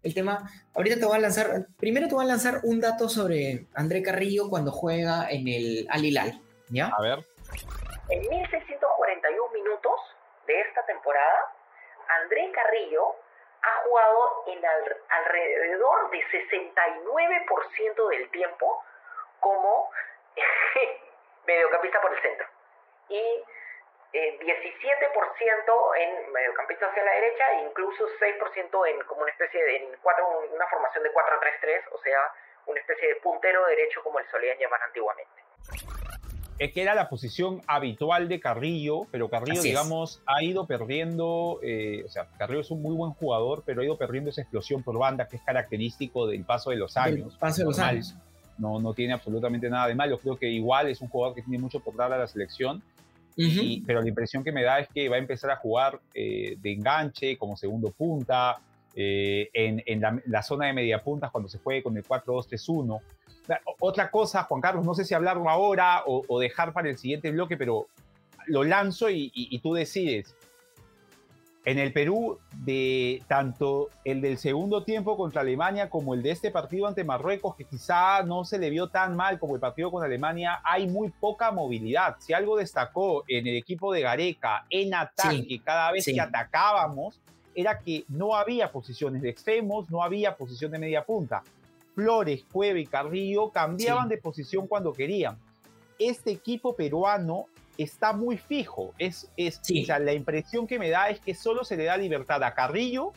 El 0.03 0.13
tema, 0.13 0.51
ahorita 0.75 0.97
te 0.99 1.07
voy 1.07 1.17
a 1.17 1.21
lanzar, 1.21 1.67
primero 1.79 2.09
te 2.09 2.15
voy 2.15 2.25
a 2.25 2.29
lanzar 2.29 2.61
un 2.65 2.81
dato 2.81 3.09
sobre 3.09 3.67
André 3.75 4.03
Carrillo 4.03 4.51
cuando 4.51 4.71
juega 4.71 5.31
en 5.31 5.49
el 5.49 5.87
Al 5.89 6.05
Hilal, 6.05 6.43
¿ya? 6.69 6.89
A 6.89 7.01
ver. 7.01 7.25
En 8.11 8.21
1641 8.21 9.53
minutos 9.55 9.95
de 10.47 10.61
esta 10.61 10.85
temporada, 10.85 11.55
André 12.23 12.51
Carrillo 12.53 13.17
ha 13.63 13.89
jugado 13.89 14.45
en 14.49 14.61
alrededor 14.61 16.11
de 16.11 16.19
69% 16.19 18.09
del 18.11 18.31
tiempo 18.31 18.83
como 19.45 19.91
mediocampista 21.47 22.01
por 22.01 22.15
el 22.15 22.23
centro 22.23 22.47
y 23.11 23.21
eh, 24.15 24.39
17% 24.41 24.47
en 25.99 26.33
mediocampista 26.33 26.87
hacia 26.87 27.05
la 27.05 27.13
derecha 27.13 27.45
e 27.53 27.69
incluso 27.69 28.05
6% 28.19 28.89
en 28.89 29.07
como 29.07 29.23
una 29.23 29.31
especie 29.31 29.63
de 29.63 29.77
en 29.77 29.85
cuatro, 30.01 30.25
una 30.51 30.67
formación 30.69 31.05
de 31.05 31.11
4-3-3, 31.13 31.93
o 31.93 31.99
sea, 31.99 32.19
una 32.67 32.81
especie 32.81 33.09
de 33.09 33.17
puntero 33.17 33.67
derecho 33.67 34.03
como 34.03 34.19
le 34.19 34.31
solían 34.31 34.57
llamar 34.59 34.81
antiguamente. 34.83 35.43
Es 36.59 36.73
que 36.73 36.83
era 36.83 36.95
la 36.95 37.09
posición 37.09 37.61
habitual 37.67 38.29
de 38.29 38.39
Carrillo, 38.39 39.01
pero 39.11 39.29
Carrillo, 39.29 39.61
digamos, 39.61 40.23
ha 40.25 40.43
ido 40.43 40.67
perdiendo, 40.69 41.59
eh, 41.63 42.05
o 42.07 42.09
sea, 42.09 42.29
Carrillo 42.39 42.61
es 42.61 42.71
un 42.71 42.81
muy 42.81 42.95
buen 42.95 43.13
jugador, 43.13 43.65
pero 43.67 43.83
ha 43.83 43.85
ido 43.85 43.99
perdiendo 43.99 44.31
esa 44.31 44.43
explosión 44.43 44.85
por 44.85 44.97
banda 44.97 45.27
que 45.29 45.37
es 45.37 45.43
característico 45.43 46.29
del 46.29 46.45
paso 46.47 46.71
de 46.71 46.77
los 46.77 46.97
años. 46.97 47.37
paso 47.37 47.63
de 47.63 47.65
los 47.65 47.79
años. 47.81 48.15
No, 48.59 48.79
no 48.79 48.95
tiene 48.95 49.13
absolutamente 49.13 49.69
nada 49.69 49.89
de 49.89 49.95
malo. 49.95 50.19
Creo 50.19 50.37
que 50.37 50.49
igual 50.49 50.89
es 50.89 51.01
un 51.01 51.09
jugador 51.09 51.35
que 51.35 51.43
tiene 51.43 51.59
mucho 51.59 51.81
por 51.81 51.97
dar 51.97 52.13
a 52.13 52.19
la 52.19 52.27
selección 52.27 52.83
pero 53.87 54.01
la 54.01 54.09
impresión 54.09 54.45
que 54.45 54.53
me 54.53 54.63
da 54.63 54.81
es 54.81 54.89
que 54.89 55.09
va 55.09 55.17
a 55.17 55.19
empezar 55.19 55.51
a 55.51 55.57
jugar 55.57 56.01
eh, 56.15 56.57
de 56.61 56.73
enganche, 56.73 57.37
como 57.37 57.57
segundo 57.57 57.91
punta, 57.91 58.57
eh, 58.95 59.51
en, 59.53 59.83
en 59.87 60.23
la, 60.27 60.43
zona 60.43 60.67
de 60.67 60.73
media 60.73 61.03
puntas 61.03 61.31
cuando 61.31 61.49
se 61.49 61.59
juegue 61.59 61.83
con 61.83 61.97
el 61.97 62.05
4-2-3-1. 62.05 63.01
Otra 63.81 64.11
cosa, 64.11 64.45
Juan 64.45 64.61
Carlos, 64.61 64.87
no 64.87 64.95
sé 64.95 65.05
si 65.05 65.15
hablarlo 65.15 65.51
ahora 65.51 66.05
o, 66.07 66.39
dejar 66.39 66.73
para 66.73 66.89
el 66.89 66.97
siguiente 66.97 67.31
bloque, 67.31 67.57
pero 67.57 67.89
lo 68.47 68.63
lanzo 68.63 69.11
y 69.11 69.59
tú 69.63 69.75
decides. 69.75 70.35
En 71.67 71.79
el 71.79 71.95
Perú, 71.95 72.39
de 72.59 73.23
tanto 73.27 73.89
el 74.05 74.21
del 74.21 74.37
segundo 74.37 74.85
tiempo 74.85 75.17
contra 75.17 75.41
Alemania 75.41 75.89
como 75.89 76.13
el 76.13 76.23
de 76.23 76.31
este 76.31 76.51
partido 76.51 76.87
ante 76.87 77.05
Marruecos, 77.05 77.57
que 77.57 77.65
quizá 77.65 78.23
no 78.23 78.45
se 78.45 78.59
le 78.59 78.69
vio 78.69 78.89
tan 78.89 79.17
mal 79.17 79.39
como 79.39 79.55
el 79.55 79.61
partido 79.61 79.91
con 79.91 80.05
Alemania, 80.05 80.61
hay 80.63 80.87
muy 80.87 81.09
poca 81.09 81.51
movilidad. 81.53 82.17
Si 82.19 82.35
algo 82.35 82.59
destacó 82.59 83.25
en 83.29 83.47
el 83.47 83.57
equipo 83.57 83.95
de 83.95 84.03
Gareca 84.03 84.67
en 84.69 84.93
ataque, 84.93 85.59
cada 85.65 85.91
vez 85.91 86.05
que 86.05 86.21
atacábamos, 86.21 87.19
era 87.55 87.79
que 87.79 88.05
no 88.09 88.37
había 88.37 88.71
posiciones 88.71 89.23
de 89.23 89.31
extremos, 89.31 89.91
no 89.91 90.03
había 90.03 90.37
posición 90.37 90.71
de 90.71 90.79
media 90.79 91.05
punta. 91.05 91.43
Flores, 91.95 92.45
Cueva 92.53 92.79
y 92.79 92.87
Carrillo 92.87 93.51
cambiaban 93.51 94.09
de 94.09 94.19
posición 94.19 94.67
cuando 94.67 94.93
querían. 94.93 95.39
Este 95.99 96.33
equipo 96.33 96.75
peruano 96.77 97.47
está 97.79 98.13
muy 98.13 98.39
fijo. 98.39 98.95
Es, 98.99 99.31
es 99.37 99.61
la 99.89 100.13
impresión 100.13 100.67
que 100.67 100.79
me 100.79 100.91
da 100.91 101.09
es 101.09 101.21
que 101.21 101.35
solo 101.35 101.65
se 101.65 101.77
le 101.77 101.85
da 101.85 101.97
libertad 101.97 102.43
a 102.43 102.55
Carrillo 102.55 103.13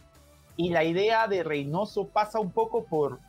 y 0.56 0.70
la 0.70 0.84
idea 0.84 1.28
de 1.28 1.44
Reynoso 1.44 2.08
pasa 2.08 2.40
un 2.40 2.52
poco 2.52 2.86
por 2.86 3.20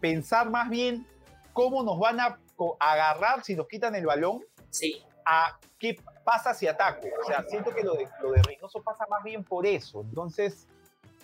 pensar 0.00 0.50
más 0.50 0.68
bien 0.68 1.06
cómo 1.52 1.82
nos 1.82 1.98
van 1.98 2.20
a 2.20 2.38
agarrar 2.78 3.42
si 3.42 3.56
nos 3.56 3.66
quitan 3.66 3.94
el 3.94 4.06
balón 4.06 4.44
sí. 4.70 5.02
a 5.24 5.58
qué 5.78 5.98
pasa 6.24 6.52
si 6.52 6.66
ataco. 6.66 7.08
O 7.22 7.26
sea, 7.26 7.44
siento 7.48 7.74
que 7.74 7.82
lo 7.82 7.94
de, 7.94 8.06
lo 8.20 8.32
de 8.32 8.42
Reynoso 8.42 8.82
pasa 8.82 9.06
más 9.08 9.24
bien 9.24 9.42
por 9.42 9.66
eso. 9.66 10.02
Entonces, 10.02 10.66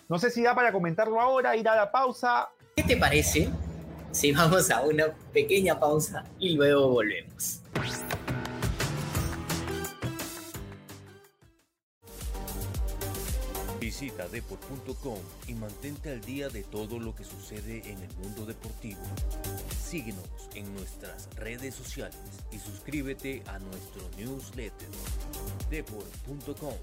no 0.07 0.17
sé 0.19 0.31
si 0.31 0.43
da 0.43 0.55
para 0.55 0.71
comentarlo 0.71 1.21
ahora, 1.21 1.55
ir 1.55 1.69
a 1.69 1.75
la 1.75 1.91
pausa. 1.91 2.49
¿Qué 2.75 2.83
te 2.83 2.97
parece 2.97 3.49
si 4.11 4.31
vamos 4.31 4.71
a 4.71 4.81
una 4.81 5.13
pequeña 5.31 5.79
pausa 5.79 6.23
y 6.39 6.55
luego 6.55 6.89
volvemos? 6.89 7.61
Visita 13.97 14.27
deport.com 14.27 15.19
y 15.47 15.53
mantente 15.53 16.11
al 16.11 16.19
día 16.19 16.49
de 16.49 16.63
todo 16.63 16.99
lo 16.99 17.15
que 17.15 17.23
sucede 17.23 17.81
en 17.89 17.97
el 18.03 18.13
mundo 18.17 18.45
deportivo. 18.45 18.99
Síguenos 19.81 20.49
en 20.53 20.73
nuestras 20.73 21.29
redes 21.37 21.75
sociales 21.75 22.17
y 22.51 22.57
suscríbete 22.59 23.41
a 23.47 23.57
nuestro 23.57 24.01
newsletter 24.17 24.89
deport.com. 25.69 26.73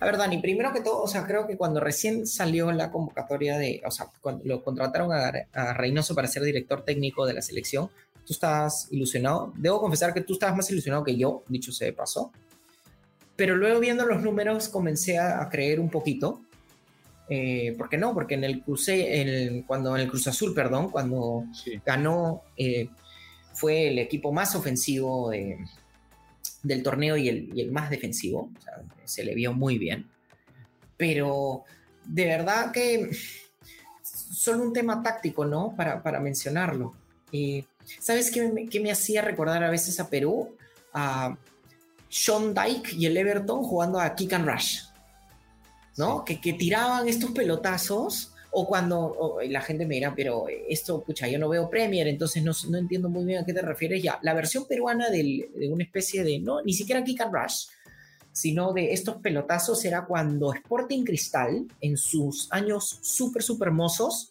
A 0.00 0.04
ver, 0.04 0.18
Dani, 0.18 0.42
primero 0.42 0.70
que 0.74 0.82
todo, 0.82 1.00
o 1.00 1.08
sea, 1.08 1.24
creo 1.26 1.46
que 1.46 1.56
cuando 1.56 1.80
recién 1.80 2.26
salió 2.26 2.70
la 2.72 2.90
convocatoria 2.90 3.56
de, 3.56 3.80
o 3.86 3.90
sea, 3.90 4.08
cuando 4.20 4.44
lo 4.44 4.62
contrataron 4.62 5.14
a, 5.14 5.32
a 5.54 5.72
Reynoso 5.72 6.14
para 6.14 6.28
ser 6.28 6.42
director 6.42 6.84
técnico 6.84 7.24
de 7.24 7.32
la 7.32 7.40
selección, 7.40 7.88
tú 8.26 8.32
estabas 8.32 8.88
ilusionado. 8.90 9.52
Debo 9.56 9.80
confesar 9.80 10.12
que 10.14 10.20
tú 10.20 10.34
estabas 10.34 10.56
más 10.56 10.70
ilusionado 10.70 11.04
que 11.04 11.16
yo, 11.16 11.42
dicho 11.48 11.72
se 11.72 11.92
pasó. 11.92 12.32
Pero 13.36 13.56
luego 13.56 13.80
viendo 13.80 14.06
los 14.06 14.22
números 14.22 14.68
comencé 14.68 15.18
a, 15.18 15.48
creer 15.48 15.80
un 15.80 15.90
poquito. 15.90 16.40
Eh, 17.28 17.74
¿Por 17.76 17.88
qué 17.88 17.98
no? 17.98 18.14
Porque 18.14 18.34
en 18.34 18.44
el 18.44 18.62
cruce, 18.62 19.20
en 19.20 19.62
cuando 19.62 19.96
en 19.96 20.02
el 20.02 20.08
Cruz 20.08 20.26
Azul, 20.28 20.54
perdón, 20.54 20.90
cuando 20.90 21.44
ganó, 21.84 22.42
eh, 22.56 22.88
fue 23.52 23.88
el 23.88 23.98
equipo 23.98 24.32
más 24.32 24.54
ofensivo 24.54 25.30
del 26.62 26.82
torneo 26.82 27.16
y 27.16 27.28
el, 27.28 27.72
más 27.72 27.90
defensivo. 27.90 28.50
se 29.04 29.24
le 29.24 29.34
vio 29.34 29.52
muy 29.52 29.78
bien. 29.78 30.08
Pero 30.96 31.64
de 32.04 32.26
verdad 32.26 32.70
que 32.70 33.10
solo 34.02 34.62
un 34.62 34.72
tema 34.72 35.02
táctico, 35.02 35.44
¿no? 35.44 35.74
Para, 35.76 36.02
para 36.02 36.20
mencionarlo. 36.20 36.94
Eh, 37.32 37.64
¿Sabes 38.00 38.30
qué 38.30 38.80
me, 38.80 38.90
hacía 38.90 39.22
recordar 39.22 39.62
a 39.62 39.70
veces 39.70 39.98
a 40.00 40.08
Perú? 40.08 40.56
A 40.92 41.36
Sean 42.08 42.54
Dyke 42.54 42.92
y 42.94 43.06
el 43.06 43.16
Everton 43.16 43.62
jugando 43.62 44.00
a 44.00 44.14
Kick 44.14 44.32
and 44.32 44.48
Rush, 44.48 44.82
¿no? 45.96 46.24
Que, 46.24 46.40
que, 46.40 46.52
tiraban 46.52 47.08
estos 47.08 47.32
pelotazos. 47.32 48.30
O 48.56 48.68
cuando 48.68 49.38
la 49.48 49.60
gente 49.62 49.84
me 49.84 49.96
dirá, 49.96 50.14
pero 50.14 50.46
esto, 50.68 51.02
pucha, 51.02 51.26
yo 51.26 51.40
no 51.40 51.48
veo 51.48 51.68
Premier, 51.68 52.06
entonces 52.06 52.40
no, 52.40 52.52
no 52.70 52.78
entiendo 52.78 53.08
muy 53.08 53.24
bien 53.24 53.42
a 53.42 53.44
qué 53.44 53.52
te 53.52 53.62
refieres 53.62 54.00
ya. 54.00 54.20
La 54.22 54.32
versión 54.32 54.66
peruana 54.68 55.10
de 55.10 55.50
una 55.72 55.82
especie 55.82 56.22
de, 56.22 56.38
no, 56.38 56.62
ni 56.62 56.72
siquiera 56.72 57.02
Kick 57.02 57.20
and 57.20 57.34
Rush, 57.34 57.64
sino 58.34 58.72
de 58.72 58.92
estos 58.92 59.16
pelotazos 59.16 59.84
era 59.84 60.06
cuando 60.06 60.52
Sporting 60.52 61.04
Cristal, 61.04 61.68
en 61.80 61.96
sus 61.96 62.48
años 62.52 62.98
súper, 63.00 63.44
súper 63.44 63.68
hermosos, 63.68 64.30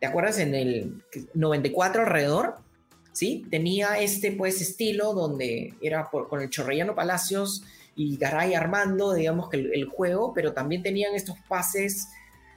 ¿te 0.00 0.06
acuerdas? 0.06 0.38
En 0.38 0.54
el 0.54 1.02
94 1.34 2.02
alrededor, 2.02 2.56
¿sí? 3.12 3.44
Tenía 3.50 3.98
este 3.98 4.32
pues 4.32 4.60
estilo 4.60 5.12
donde 5.12 5.74
era 5.80 6.08
con 6.10 6.40
el 6.40 6.50
Chorrellano 6.50 6.94
Palacios 6.94 7.62
y 7.98 8.16
Garay 8.16 8.54
armando, 8.54 9.12
digamos 9.12 9.50
que 9.50 9.56
el, 9.56 9.84
juego, 9.86 10.32
pero 10.32 10.52
también 10.52 10.82
tenían 10.82 11.14
estos 11.16 11.36
pases 11.48 12.08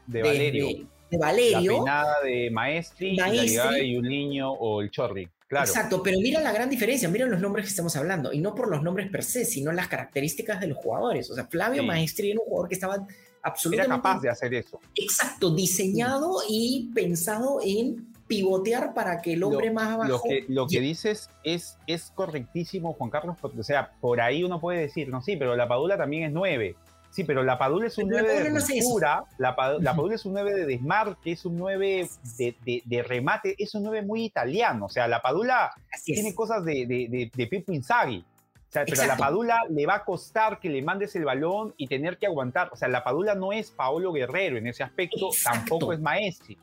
de, 0.06 0.22
Valerio. 0.22 0.68
De, 1.10 1.18
Valerio. 1.18 1.84
La 1.84 2.18
de 2.24 2.52
Maestri, 2.52 3.14
y 3.14 3.56
la 3.56 3.72
de 3.72 3.92
Yuliño 3.92 4.52
o 4.52 4.82
el 4.82 4.92
Chorri. 4.92 5.28
Claro. 5.48 5.66
Exacto, 5.66 6.02
pero 6.02 6.18
mira 6.20 6.40
la 6.40 6.54
gran 6.54 6.70
diferencia, 6.70 7.10
mira 7.10 7.26
los 7.26 7.42
nombres 7.42 7.66
que 7.66 7.72
estamos 7.72 7.96
hablando, 7.96 8.32
y 8.32 8.40
no 8.40 8.54
por 8.54 8.70
los 8.70 8.84
nombres 8.84 9.10
per 9.10 9.24
se, 9.24 9.44
sino 9.44 9.72
las 9.72 9.88
características 9.88 10.62
de 10.62 10.68
los 10.68 10.78
jugadores. 10.78 11.30
O 11.32 11.36
sea, 11.36 11.46
Flavio 11.48 11.82
Sí. 11.82 11.88
Maestri 11.88 12.32
era 12.32 12.40
un 12.40 12.46
jugador 12.46 12.70
que 12.70 12.76
estaba 12.76 12.96
Era 12.96 13.08
absolutamente 13.42 13.96
capaz 13.96 14.22
de 14.22 14.30
hacer 14.30 14.54
eso. 14.54 14.80
Exacto, 14.96 15.54
diseñado 15.54 16.38
y 16.48 16.92
pensado 16.94 17.60
en 17.66 18.11
pivotear 18.36 18.94
para 18.94 19.22
que 19.22 19.34
el 19.34 19.44
hombre 19.44 19.72
más 19.72 19.90
abajo. 19.94 20.10
Lo 20.10 20.22
que, 20.22 20.46
lo 20.48 20.68
que 20.68 20.80
dices 20.80 21.30
es, 21.44 21.78
es 21.88 22.12
correctísimo, 22.16 22.94
Juan 22.94 23.10
Carlos, 23.10 23.36
porque, 23.40 23.60
o 23.60 23.64
sea, 23.64 23.92
por 24.00 24.22
ahí 24.22 24.44
uno 24.44 24.60
puede 24.60 24.80
decir, 24.80 25.10
no, 25.10 25.22
sí, 25.22 25.36
pero 25.38 25.56
la 25.56 25.68
Padula 25.68 25.98
también 25.98 26.24
es 26.24 26.32
9. 26.32 26.76
Sí, 27.10 27.26
pero 27.26 27.44
la 27.44 27.58
Padula 27.58 27.88
es 27.88 27.98
un 27.98 28.08
Pero 28.08 28.20
la 28.22 28.34
9 28.34 28.34
de 28.34 28.44
Padula 28.46 28.60
no 28.62 28.82
ruptura, 28.84 29.24
la, 29.38 29.56
Pa- 29.56 29.74
la. 29.82 29.94
Padula 29.96 30.16
es 30.16 30.26
un 30.26 30.32
9 30.34 30.54
de 30.54 30.66
desmarque, 30.66 31.32
es 31.34 31.44
un 31.46 31.58
9 31.58 32.08
de, 32.38 32.56
de- 32.64 32.82
de 32.86 33.04
remate, 33.04 33.54
es 33.58 33.76
un 33.76 33.84
9 33.84 34.02
muy 34.04 34.24
italiano. 34.24 34.86
O 34.86 34.90
sea, 34.90 35.10
la 35.10 35.22
Padula 35.22 35.72
Así 35.94 36.14
es. 36.14 36.20
tiene 36.22 36.34
cosas 36.34 36.64
de, 36.64 36.86
de, 36.86 37.30
de, 37.36 37.48
Pippo 37.48 37.74
Inzaghi. 37.74 38.20
O 38.24 38.72
sea, 38.72 38.86
pero 38.86 39.02
a 39.02 39.08
la. 39.08 39.18
Padula 39.18 39.60
le 39.70 39.86
va 39.86 39.96
a 39.96 40.06
costar 40.06 40.62
que 40.62 40.70
le 40.70 40.82
mandes 40.82 41.14
el 41.18 41.26
balón 41.26 41.74
y 41.76 41.88
tener 41.88 42.18
que 42.18 42.28
aguantar. 42.28 42.70
O 42.72 42.78
sea, 42.78 42.88
la 42.88 43.04
Padula 43.04 43.36
no 43.36 43.52
es 43.52 43.72
Paolo 43.72 44.14
Guerrero 44.14 44.56
en 44.58 44.68
ese 44.68 44.82
aspecto, 44.84 45.28
Exacto. 45.34 45.60
tampoco 45.60 45.92
es 45.92 46.00
Maestri. 46.00 46.58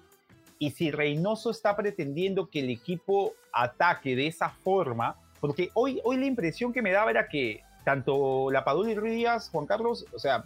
Y 0.59 0.71
si 0.71 0.91
Reynoso 0.91 1.51
está 1.51 1.77
pretendiendo 1.77 2.49
que 2.49 2.61
el 2.61 2.71
equipo 2.71 3.35
ataque 3.53 4.17
de 4.17 4.27
esa 4.27 4.51
forma, 4.51 5.17
porque 5.41 5.71
hoy, 5.75 6.01
hoy 6.05 6.17
la 6.17 6.27
impresión 6.27 6.73
que 6.73 6.83
me 6.83 6.93
daba 6.93 7.11
era 7.11 7.29
que 7.29 7.63
tanto 7.85 8.51
la 8.51 8.65
Padula 8.65 8.91
y 8.91 8.95
Ruiz 8.95 9.15
Díaz, 9.15 9.51
Juan 9.51 9.67
Carlos, 9.67 10.05
o 10.13 10.19
sea, 10.19 10.45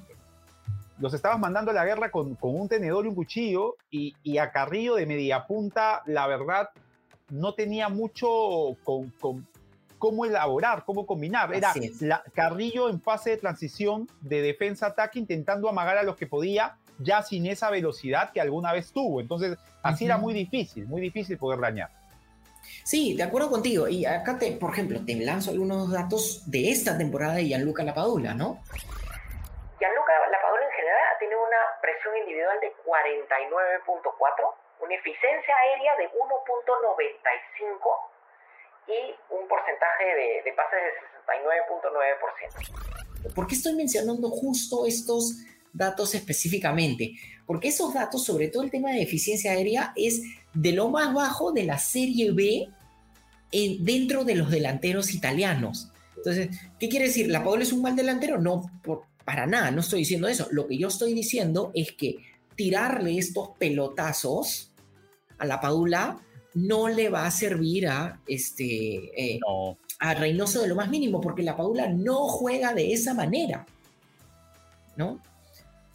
los 0.99 1.15
estabas 1.15 1.39
mandando 1.39 1.71
a 1.71 1.75
la 1.75 1.85
guerra 1.85 2.11
con, 2.11 2.35
con 2.37 2.55
un 2.55 2.69
tenedor 2.69 3.05
y 3.05 3.09
un 3.09 3.15
cuchillo, 3.15 3.77
y, 3.91 4.15
y 4.23 4.39
a 4.39 4.53
Carrillo 4.53 4.95
de 4.95 5.07
media 5.07 5.47
punta, 5.47 6.03
la 6.07 6.27
verdad, 6.27 6.71
no 7.31 7.55
tenía 7.55 7.89
mucho 7.89 8.77
con, 8.85 9.11
con 9.19 9.47
cómo 9.99 10.25
elaborar, 10.25 10.85
cómo 10.85 11.07
combinar. 11.07 11.55
Era 11.55 11.73
la, 12.01 12.23
Carrillo 12.35 12.89
en 12.89 13.01
fase 13.01 13.31
de 13.31 13.37
transición 13.39 14.09
de 14.21 14.43
defensa-ataque, 14.43 15.19
intentando 15.19 15.69
amagar 15.69 15.97
a 15.97 16.03
los 16.03 16.17
que 16.17 16.27
podía, 16.27 16.77
ya 17.03 17.23
sin 17.23 17.47
esa 17.47 17.71
velocidad 17.71 18.33
que 18.33 18.41
alguna 18.41 18.73
vez 18.73 18.93
tuvo. 18.93 19.21
Entonces, 19.21 19.57
así 19.83 20.07
era 20.07 20.19
muy 20.19 20.35
difícil, 20.35 20.87
muy 20.87 21.01
difícil 21.01 21.39
poder 21.39 21.61
dañar. 21.61 21.91
Sí, 22.85 23.17
de 23.17 23.23
acuerdo 23.23 23.51
contigo. 23.51 23.89
Y 23.89 24.05
acá, 24.07 24.39
te, 24.39 24.53
por 24.53 24.73
ejemplo, 24.73 25.01
te 25.05 25.17
lanzo 25.17 25.51
algunos 25.51 25.91
datos 25.91 26.49
de 26.51 26.71
esta 26.71 26.97
temporada 26.97 27.35
de 27.35 27.45
Gianluca 27.47 27.83
Lapadula, 27.83 28.35
¿no? 28.35 28.63
Gianluca 29.79 30.13
Lapadula 30.31 30.65
en 30.65 30.73
general 30.73 31.17
tiene 31.19 31.37
una 31.37 31.59
presión 31.81 32.17
individual 32.19 32.61
de 32.61 32.73
49.4, 32.87 34.55
una 34.81 34.95
eficiencia 34.95 35.57
aérea 35.57 35.97
de 35.97 36.09
1.95 36.11 38.13
y 38.89 39.15
un 39.31 39.47
porcentaje 39.49 40.05
de, 40.05 40.43
de 40.45 40.53
pases 40.53 40.83
de 40.83 40.93
69.9%. 41.27 43.35
¿Por 43.35 43.47
qué 43.47 43.55
estoy 43.55 43.75
mencionando 43.75 44.29
justo 44.31 44.85
estos 44.87 45.45
datos 45.73 46.15
específicamente? 46.15 47.15
Porque 47.47 47.69
esos 47.69 47.93
datos, 47.95 48.25
sobre 48.25 48.49
todo 48.49 48.63
el 48.63 48.71
tema 48.71 48.91
de 48.93 49.03
eficiencia 49.03 49.53
aérea, 49.53 49.93
es 49.97 50.23
de 50.55 50.73
lo 50.73 50.89
más 50.91 51.13
bajo 51.15 51.53
de 51.53 51.65
la 51.65 51.79
Serie 51.79 52.33
B 52.33 52.69
en- 53.51 53.85
dentro 53.85 54.25
de 54.25 54.35
los 54.35 54.51
delanteros 54.51 55.13
italianos. 55.15 55.89
Entonces, 56.17 56.49
¿qué 56.79 56.89
quiere 56.89 57.07
decir? 57.07 57.29
¿La 57.29 57.43
Padula 57.43 57.63
es 57.65 57.73
un 57.73 57.83
mal 57.83 57.97
delantero? 57.97 58.39
No, 58.41 58.71
por- 58.83 59.03
para 59.25 59.47
nada, 59.47 59.71
no 59.71 59.81
estoy 59.81 60.01
diciendo 60.01 60.29
eso. 60.29 60.49
Lo 60.51 60.67
que 60.67 60.79
yo 60.79 60.89
estoy 60.89 61.15
diciendo 61.15 61.71
es 61.75 61.93
que 61.93 62.17
tirarle 62.57 63.19
estos 63.19 63.51
pelotazos 63.59 64.71
a 65.39 65.47
la 65.47 65.61
Padula 65.61 66.19
no 66.55 66.89
le 66.89 67.09
va 67.09 67.27
a 67.27 67.31
servir 67.31 67.89
a 67.89 68.21
este 68.27 69.11
eh, 69.35 69.39
No, 69.41 69.77
a 69.99 70.15
Reynoso 70.15 70.61
de 70.63 70.69
lo 70.69 70.75
más 70.75 70.91
mínimo, 70.91 71.21
porque 71.21 71.43
la 71.43 71.57
Padula 71.57 71.89
no 71.89 72.27
juega 72.29 72.75
de 72.75 72.93
esa 72.93 73.15
manera. 73.15 73.67
¿No? 74.97 75.21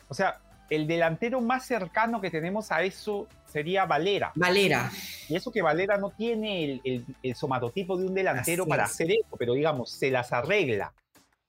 O 0.08 0.14
sea, 0.14 0.40
el 0.70 0.86
delantero 0.88 1.40
más 1.42 1.66
cercano 1.66 2.20
que 2.20 2.30
tenemos 2.30 2.72
a 2.72 2.84
eso 2.84 3.28
sería 3.46 3.86
Valera. 3.86 4.32
Valera. 4.36 4.92
Y 5.30 5.36
eso 5.36 5.52
que 5.52 5.62
Valera 5.62 5.98
no 5.98 6.10
tiene 6.12 6.64
el, 6.66 6.82
el- 6.84 7.06
el 7.24 7.36
somatotipo 7.36 7.96
de 7.98 8.06
un 8.06 8.14
delantero 8.14 8.64
Así 8.64 8.70
para 8.70 8.84
es. 8.84 8.92
hacer 8.92 9.12
eso, 9.12 9.36
pero 9.40 9.54
digamos, 9.54 9.90
se 9.92 10.12
las 10.12 10.34
arregla. 10.34 10.94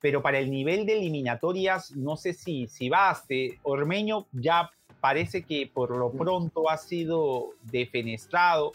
Pero 0.01 0.23
para 0.23 0.39
el 0.39 0.49
nivel 0.51 0.87
de 0.87 0.99
eliminatorias, 0.99 1.91
no 1.97 2.17
sé 2.17 2.33
si, 2.33 2.69
si 2.69 2.89
baste. 2.89 3.59
Ormeño 3.65 4.29
ya 4.31 4.71
parece 5.01 5.43
que 5.43 5.69
por 5.73 5.97
lo 5.97 6.13
pronto 6.13 6.71
ha 6.71 6.77
sido 6.79 7.51
defenestrado. 7.63 8.73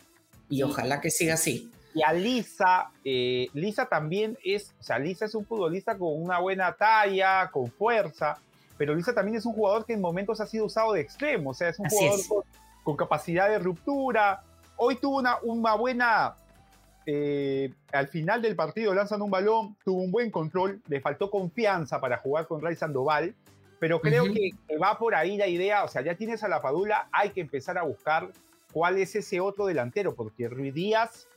Y 0.49 0.63
ojalá 0.63 0.99
que 0.99 1.09
siga 1.09 1.35
así. 1.35 1.71
Y 1.95 2.01
a 2.03 2.11
Lisa, 2.11 2.89
eh, 3.05 3.47
Lisa 3.53 3.85
también 3.85 4.37
es, 4.43 4.73
o 4.79 4.83
sea, 4.83 4.99
Lisa 4.99 5.25
es 5.25 5.35
un 5.35 5.45
futbolista 5.45 5.97
con 5.97 6.21
una 6.21 6.39
buena 6.39 6.73
talla, 6.73 7.49
con 7.51 7.71
fuerza, 7.71 8.37
pero 8.77 8.95
Lisa 8.95 9.13
también 9.13 9.37
es 9.37 9.45
un 9.45 9.53
jugador 9.53 9.85
que 9.85 9.93
en 9.93 10.01
momentos 10.01 10.41
ha 10.41 10.47
sido 10.47 10.65
usado 10.65 10.93
de 10.93 11.01
extremo, 11.01 11.51
o 11.51 11.53
sea, 11.53 11.69
es 11.69 11.79
un 11.79 11.85
Así 11.85 11.95
jugador 11.97 12.19
es. 12.19 12.27
con, 12.27 12.43
con 12.83 12.97
capacidad 12.97 13.49
de 13.49 13.59
ruptura. 13.59 14.43
Hoy 14.77 14.95
tuvo 14.95 15.19
una, 15.19 15.37
una 15.43 15.75
buena, 15.75 16.35
eh, 17.05 17.71
al 17.91 18.07
final 18.07 18.41
del 18.41 18.55
partido 18.55 18.93
lanzan 18.93 19.21
un 19.21 19.31
balón, 19.31 19.75
tuvo 19.83 20.01
un 20.01 20.11
buen 20.11 20.31
control, 20.31 20.81
le 20.87 21.01
faltó 21.01 21.29
confianza 21.29 21.99
para 21.99 22.17
jugar 22.17 22.47
con 22.47 22.61
Ray 22.61 22.75
Sandoval, 22.75 23.35
pero 23.79 23.99
creo 23.99 24.23
que 24.25 24.51
va 24.81 24.97
por 24.97 25.13
ahí 25.13 25.37
la 25.37 25.47
idea, 25.47 25.83
o 25.83 25.87
sea, 25.87 26.01
ya 26.01 26.15
tienes 26.15 26.43
a 26.43 26.47
la 26.47 26.61
Padula, 26.61 27.09
hay 27.11 27.31
que 27.31 27.41
empezar 27.41 27.77
a 27.77 27.83
buscar 27.83 28.29
cuál 28.71 28.97
es 28.97 29.15
ese 29.15 29.39
otro 29.39 29.65
delantero, 29.65 30.15
porque 30.15 30.47
Ruiz 30.47 30.73
Díaz, 30.73 31.27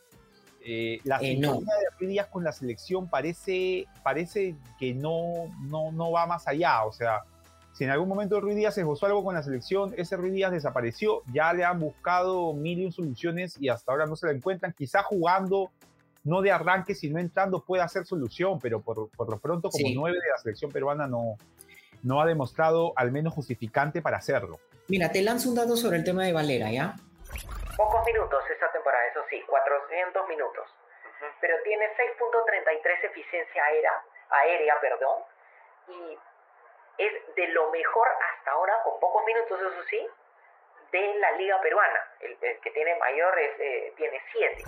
eh, 0.66 1.00
la 1.05 1.18
Eh, 1.22 1.37
no. 1.38 1.61
de 1.61 1.66
Ruiz 1.98 2.11
Díaz 2.11 2.26
con 2.26 2.42
la 2.44 2.52
selección 2.52 3.09
parece, 3.09 3.87
parece 4.02 4.57
que 4.79 4.94
no, 4.94 5.22
no, 5.62 5.92
no 5.92 6.11
va 6.11 6.26
más 6.26 6.48
allá, 6.48 6.85
o 6.85 6.92
sea, 6.92 7.22
si 7.72 7.85
en 7.85 7.90
algún 7.90 8.09
momento 8.09 8.40
Ruiz 8.40 8.57
Díaz 8.57 8.76
esbozó 8.79 9.07
algo 9.07 9.22
con 9.22 9.35
la 9.35 9.42
selección, 9.42 9.94
ese 9.96 10.16
Ruiz 10.16 10.33
Díaz 10.33 10.50
desapareció, 10.50 11.22
ya 11.33 11.52
le 11.52 11.64
han 11.64 11.79
buscado 11.79 12.52
mil 12.55 12.79
y 12.81 12.87
un 12.87 12.92
soluciones 12.92 13.57
y 13.61 13.68
hasta 13.68 13.92
ahora 13.92 14.07
no 14.07 14.16
se 14.16 14.26
la 14.26 14.33
encuentran, 14.33 14.74
quizá 14.76 15.02
jugando 15.02 15.70
no 16.24 16.42
de 16.42 16.50
arranque, 16.50 16.94
sino 16.94 17.20
entrando 17.20 17.62
pueda 17.62 17.87
ser 17.87 18.05
solución, 18.07 18.59
pero 18.61 18.81
por, 18.81 19.09
por 19.11 19.31
lo 19.31 19.38
pronto 19.38 19.70
como 19.70 19.87
Sí. 19.88 19.94
nueve 19.94 20.16
de 20.20 20.29
la 20.29 20.38
selección 20.38 20.72
peruana 20.72 21.07
no, 21.07 21.37
no 22.02 22.20
ha 22.20 22.26
demostrado 22.26 22.92
al 22.96 23.12
menos 23.12 23.33
justificante 23.35 24.02
para 24.02 24.16
hacerlo. 24.16 24.59
Mira, 24.88 25.12
te 25.12 25.22
lanzo 25.22 25.48
un 25.50 25.55
dato 25.55 25.76
sobre 25.76 25.98
el 25.98 26.05
tema 26.05 26.24
de 26.24 26.33
Valera, 26.33 26.72
¿ya? 26.72 26.96
Pocos 27.76 28.06
minutos 28.06 28.42
esta 28.50 28.72
temporada, 28.72 29.06
eso 29.08 29.24
sí, 29.28 29.42
400 29.46 30.28
minutos. 30.28 30.64
Pero 31.40 31.56
tiene 31.64 31.86
6.33 31.96 33.04
eficiencia 33.04 33.64
aérea, 33.64 33.92
aérea, 34.30 34.74
perdón, 34.80 35.22
y 35.88 36.18
es 36.98 37.12
de 37.36 37.48
lo 37.48 37.70
mejor 37.70 38.08
hasta 38.08 38.50
ahora, 38.52 38.72
con 38.84 38.98
pocos 39.00 39.24
minutos, 39.26 39.58
eso 39.60 39.82
sí, 39.90 40.06
de 40.92 41.18
la 41.18 41.32
liga 41.32 41.60
peruana. 41.60 42.00
El, 42.20 42.36
el 42.40 42.60
que 42.60 42.70
tiene 42.70 42.96
mayor 42.96 43.38
es, 43.38 43.60
eh, 43.60 43.92
tiene 43.96 44.20
7. 44.32 44.64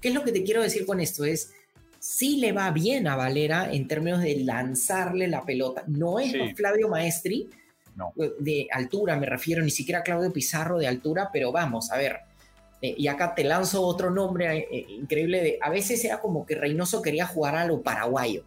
¿Qué 0.00 0.08
es 0.08 0.14
lo 0.14 0.24
que 0.24 0.32
te 0.32 0.42
quiero 0.42 0.62
decir 0.62 0.84
con 0.86 1.00
esto? 1.00 1.24
Es, 1.24 1.54
sí 1.98 2.40
le 2.40 2.52
va 2.52 2.70
bien 2.70 3.06
a 3.06 3.16
Valera 3.16 3.68
en 3.70 3.86
términos 3.88 4.20
de 4.22 4.36
lanzarle 4.44 5.28
la 5.28 5.42
pelota. 5.42 5.84
No 5.86 6.18
es 6.18 6.32
Sí. 6.32 6.54
Flavio 6.54 6.88
Maestri, 6.88 7.48
No. 7.94 8.12
de 8.16 8.68
altura 8.72 9.16
me 9.16 9.26
refiero, 9.26 9.62
ni 9.62 9.70
siquiera 9.70 10.02
Claudio 10.02 10.32
Pizarro 10.32 10.78
de 10.78 10.86
altura, 10.86 11.28
pero 11.32 11.52
vamos, 11.52 11.90
a 11.92 11.98
ver. 11.98 12.20
eh, 12.80 12.94
y 12.96 13.06
acá 13.08 13.34
te 13.34 13.44
lanzo 13.44 13.82
otro 13.82 14.10
nombre 14.10 14.56
eh, 14.56 14.68
eh, 14.72 14.86
increíble 14.88 15.42
de, 15.42 15.58
a 15.60 15.68
veces 15.70 16.02
era 16.04 16.18
como 16.20 16.46
que 16.46 16.54
Reynoso 16.54 17.02
quería 17.02 17.26
jugar 17.26 17.54
a 17.54 17.66
lo 17.66 17.82
paraguayo, 17.82 18.44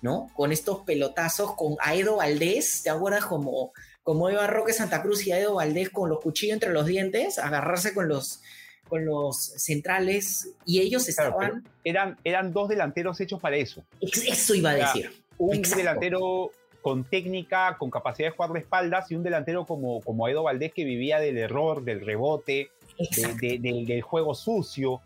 ¿no? 0.00 0.30
Con 0.34 0.50
estos 0.52 0.80
pelotazos 0.84 1.54
con 1.56 1.76
Aedo 1.80 2.16
Valdés, 2.16 2.82
¿te 2.82 2.90
acuerdas 2.90 3.24
como, 3.26 3.72
como 4.02 4.28
Eva 4.30 4.46
Roque 4.46 4.72
Santa 4.72 5.02
Cruz 5.02 5.26
y 5.26 5.32
Aedo 5.32 5.54
Valdés 5.54 5.90
con 5.90 6.08
los 6.08 6.20
cuchillos 6.20 6.54
entre 6.54 6.72
los 6.72 6.86
dientes, 6.86 7.38
agarrarse 7.38 7.92
con 7.94 8.08
los, 8.08 8.40
con 8.88 9.04
los 9.04 9.36
centrales 9.36 10.50
y 10.64 10.80
ellos 10.80 11.04
Claro, 11.04 11.30
estaban... 11.40 11.64
Eran, 11.84 12.16
eran 12.24 12.52
dos 12.52 12.68
delanteros 12.68 13.20
hechos 13.20 13.40
para 13.40 13.56
eso. 13.56 13.84
Eso 14.00 14.54
iba 14.54 14.70
a 14.70 14.74
decir. 14.74 15.22
un 15.38 15.54
Exacto. 15.54 15.78
delantero 15.78 16.50
con 16.82 17.04
técnica, 17.04 17.76
con 17.78 17.90
capacidad 17.90 18.28
de 18.28 18.36
jugar 18.36 18.52
de 18.52 18.60
espaldas 18.60 19.10
y 19.10 19.14
un 19.16 19.22
delantero 19.22 19.66
como, 19.66 20.00
como 20.00 20.28
Edo 20.28 20.42
Valdés 20.44 20.72
que 20.72 20.84
vivía 20.84 21.18
del 21.18 21.36
error, 21.38 21.82
del 21.84 22.04
rebote, 22.04 22.70
de- 22.98 23.04
Exacto. 23.04 23.36
de- 23.40 23.58
del- 23.58 23.86
del 23.86 24.02
juego 24.02 24.34
sucio. 24.34 25.00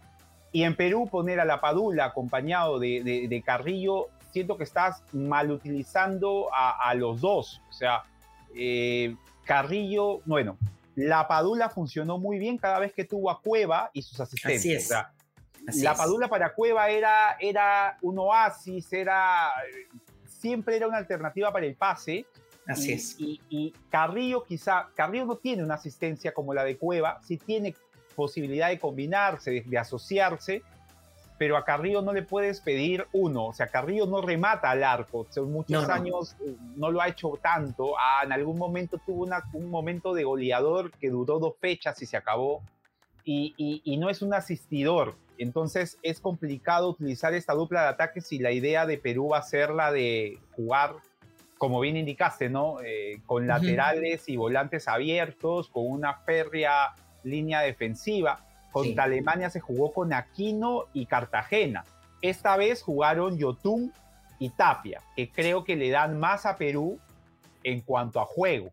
Y 0.53 0.65
en 0.65 0.77
Perú 0.77 1.09
poner 1.11 1.41
a 1.41 1.45
la 1.45 1.61
Padula 1.61 2.05
acompañado 2.07 2.79
de, 2.79 3.03
de- 3.03 3.27
de 3.29 3.43
Carrillo, 3.43 4.09
siento 4.33 4.57
que 4.57 4.65
estás 4.65 5.03
mal 5.13 5.51
utilizando 5.51 6.49
a, 6.55 6.89
a 6.89 6.95
los 6.95 7.21
dos. 7.21 7.61
O 7.71 7.73
sea, 7.73 8.03
eh, 8.55 9.15
Carrillo, 9.45 10.21
bueno, 10.27 10.59
la 10.95 11.27
Padula 11.27 11.71
funcionó 11.71 12.19
muy 12.19 12.39
bien 12.39 12.59
cada 12.59 12.79
vez 12.79 12.93
que 12.93 13.05
tuvo 13.05 13.31
a 13.31 13.41
Cueva 13.41 13.91
y 13.95 14.03
sus 14.03 14.21
asistentes. 14.21 14.61
Así 14.61 14.73
es. 14.75 14.85
O 14.85 14.89
sea, 14.89 15.13
Así 15.67 15.83
la 15.83 15.93
es. 15.93 15.99
Padula 15.99 16.29
para 16.29 16.53
Cueva 16.55 16.91
era, 16.91 17.37
era 17.41 17.97
un 18.03 18.19
oasis, 18.19 18.93
era, 18.93 19.51
siempre 20.43 20.77
era 20.77 20.89
una 20.89 20.99
alternativa 20.99 21.53
para 21.53 21.67
el 21.67 21.77
pase. 21.77 22.27
Así 22.67 22.91
y, 22.91 22.93
es. 22.93 23.17
Y, 23.19 23.41
y 23.49 23.75
Carrillo 23.89 24.43
quizá, 24.43 24.89
Carrillo 24.95 25.25
no 25.25 25.37
tiene 25.37 25.63
una 25.63 25.75
asistencia 25.75 26.35
como 26.35 26.53
la 26.53 26.65
de 26.65 26.77
Cueva, 26.77 27.21
sí 27.23 27.39
tiene 27.39 27.75
posibilidad 28.13 28.69
de 28.69 28.79
combinarse, 28.79 29.65
de, 29.67 29.79
asociarse, 29.79 30.63
pero 31.39 31.57
a 31.57 31.65
Carrillo 31.65 32.03
no 32.03 32.13
le 32.13 32.23
puedes 32.23 32.61
pedir 32.61 33.07
uno, 33.13 33.47
o 33.47 33.53
sea, 33.53 33.69
Carrillo 33.69 34.07
no 34.07 34.21
remata 34.21 34.71
al 34.71 34.85
arco, 34.85 35.27
son 35.31 35.51
muchos 35.51 35.89
años 35.89 36.37
eh, 36.45 36.55
no 36.77 36.91
lo 36.91 37.01
ha 37.01 37.09
hecho 37.09 37.39
tanto, 37.43 37.95
ah, 37.99 38.23
en 38.25 38.33
algún 38.33 38.59
momento 38.59 38.99
tuvo 38.99 39.27
un 39.55 39.71
momento 39.71 40.13
de 40.13 40.25
goleador 40.25 40.93
que 40.93 41.09
duró 41.11 41.39
dos 41.39 41.55
fechas 41.59 42.01
y 42.03 42.07
se 42.07 42.17
acabó, 42.17 42.63
y, 43.25 43.55
y, 43.57 43.97
no 43.99 44.11
es 44.11 44.21
un 44.21 44.35
asistidor, 44.35 45.17
entonces 45.39 45.99
es 46.03 46.21
complicado 46.21 46.91
utilizar 46.91 47.35
esta 47.35 47.55
dupla 47.55 47.83
de 47.83 47.89
ataques 47.89 48.27
si 48.27 48.39
la 48.39 48.53
idea 48.53 48.87
de 48.87 48.99
Perú 48.99 49.31
va 49.31 49.39
a 49.39 49.43
ser 49.43 49.71
la 49.71 49.91
de 49.93 50.39
jugar 50.53 50.97
como 51.63 51.79
bien 51.79 51.97
indicaste, 51.97 52.49
¿no? 52.49 52.79
Eh, 52.85 53.21
con 53.25 53.47
laterales 53.47 54.29
y 54.29 54.37
volantes 54.37 54.89
abiertos, 54.89 55.69
con 55.69 55.87
una 55.87 56.15
férrea 56.15 56.95
línea 57.23 57.61
defensiva. 57.61 58.45
Contra 58.73 59.05
Alemania 59.05 59.49
se 59.49 59.61
jugó 59.61 59.93
con 59.93 60.13
Aquino 60.13 60.87
y 60.93 61.07
Cartagena. 61.07 61.85
Esta 62.21 62.57
vez 62.57 62.83
jugaron 62.83 63.39
Yotun 63.39 63.93
y 64.41 64.51
Tapia, 64.51 65.03
que 65.15 65.31
creo 65.31 65.63
que 65.63 65.77
le 65.77 65.91
dan 65.91 66.19
más 66.19 66.47
a 66.47 66.57
Perú 66.57 66.99
en 67.63 67.81
cuanto 67.81 68.21
a 68.21 68.25
juego. 68.25 68.73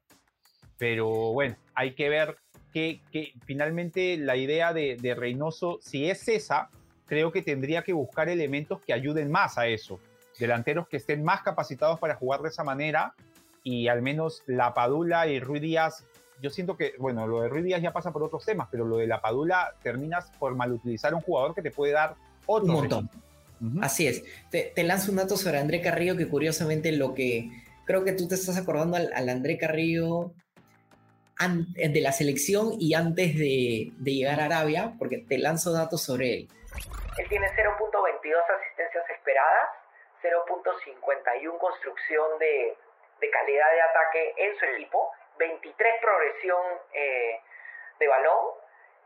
Pero 0.80 1.32
bueno, 1.34 1.58
hay 1.76 1.94
que 1.94 2.10
ver 2.10 2.38
que, 2.74 3.02
finalmente 3.46 4.18
la 4.18 4.36
idea 4.36 4.74
de, 4.74 4.98
de 5.00 5.16
Reynoso, 5.16 5.80
si 5.82 6.10
es 6.10 6.28
esa, 6.28 6.70
creo 7.06 7.32
que 7.32 7.42
tendría 7.42 7.84
que 7.84 7.94
buscar 7.94 8.30
elementos 8.30 8.82
que 8.82 8.94
ayuden 8.94 9.32
más 9.32 9.58
a 9.58 9.68
eso 9.68 10.00
delanteros 10.40 10.88
que 10.88 10.98
estén 10.98 11.24
más 11.24 11.42
capacitados 11.42 12.00
para 12.00 12.16
jugar 12.16 12.42
de 12.42 12.50
esa 12.50 12.64
manera 12.64 13.14
y 13.64 13.88
al 13.90 14.02
menos 14.02 14.42
la 14.48 14.74
Padula 14.74 15.28
y 15.28 15.40
Ruiz 15.40 15.62
Díaz, 15.62 16.06
yo 16.42 16.50
siento 16.50 16.78
que, 16.78 16.94
bueno, 16.98 17.28
lo 17.28 17.42
de 17.42 17.50
Ruiz 17.50 17.66
Díaz 17.66 17.82
ya 17.82 17.92
pasa 17.92 18.12
por 18.12 18.24
otros 18.24 18.46
temas, 18.46 18.70
pero 18.72 18.86
lo 18.86 18.98
de 18.98 19.08
la 19.08 19.22
Padula 19.22 19.76
terminas 19.84 20.32
por 20.40 20.56
malutilizar 20.56 21.14
a 21.14 21.18
un 21.18 21.22
jugador 21.22 21.54
que 21.54 21.62
te 21.62 21.70
puede 21.70 21.92
dar 21.94 22.16
otro 22.46 22.68
un 22.68 22.74
montón. 22.74 23.10
Así 23.82 24.08
es. 24.08 24.24
Te, 24.50 24.72
lanzo 24.84 25.12
un 25.12 25.18
dato 25.18 25.36
sobre 25.36 25.60
André 25.60 25.82
Carrillo 25.82 26.16
que 26.16 26.30
curiosamente 26.30 26.94
lo 26.94 27.14
que 27.14 27.52
creo 27.86 28.06
que 28.06 28.14
tú 28.14 28.30
te 28.30 28.36
estás 28.36 28.56
acordando 28.56 28.96
al, 28.96 29.30
André 29.30 29.58
Carrillo 29.58 30.32
de 31.40 32.02
la 32.02 32.12
selección 32.12 32.74
y 32.80 32.94
antes 32.94 33.38
de, 33.38 33.92
de 33.98 34.12
llegar 34.12 34.42
a 34.42 34.46
Arabia, 34.46 34.94
porque 35.00 35.20
te 35.20 35.38
lanzo 35.38 35.72
datos 35.72 36.04
sobre 36.04 36.34
él. 36.34 36.48
Él 37.18 37.26
tiene 37.30 37.48
0.22 37.48 38.36
asistencias 38.58 39.10
esperadas 39.10 39.70
0.51 40.22 41.58
construcción 41.58 42.40
de, 42.40 42.76
calidad 43.32 43.72
de 43.72 43.82
ataque 43.82 44.34
en 44.38 44.58
su 44.58 44.66
equipo, 44.66 45.12
23 45.38 45.94
progresión 46.02 46.60
eh, 46.94 47.40
de 48.00 48.08
balón 48.08 48.56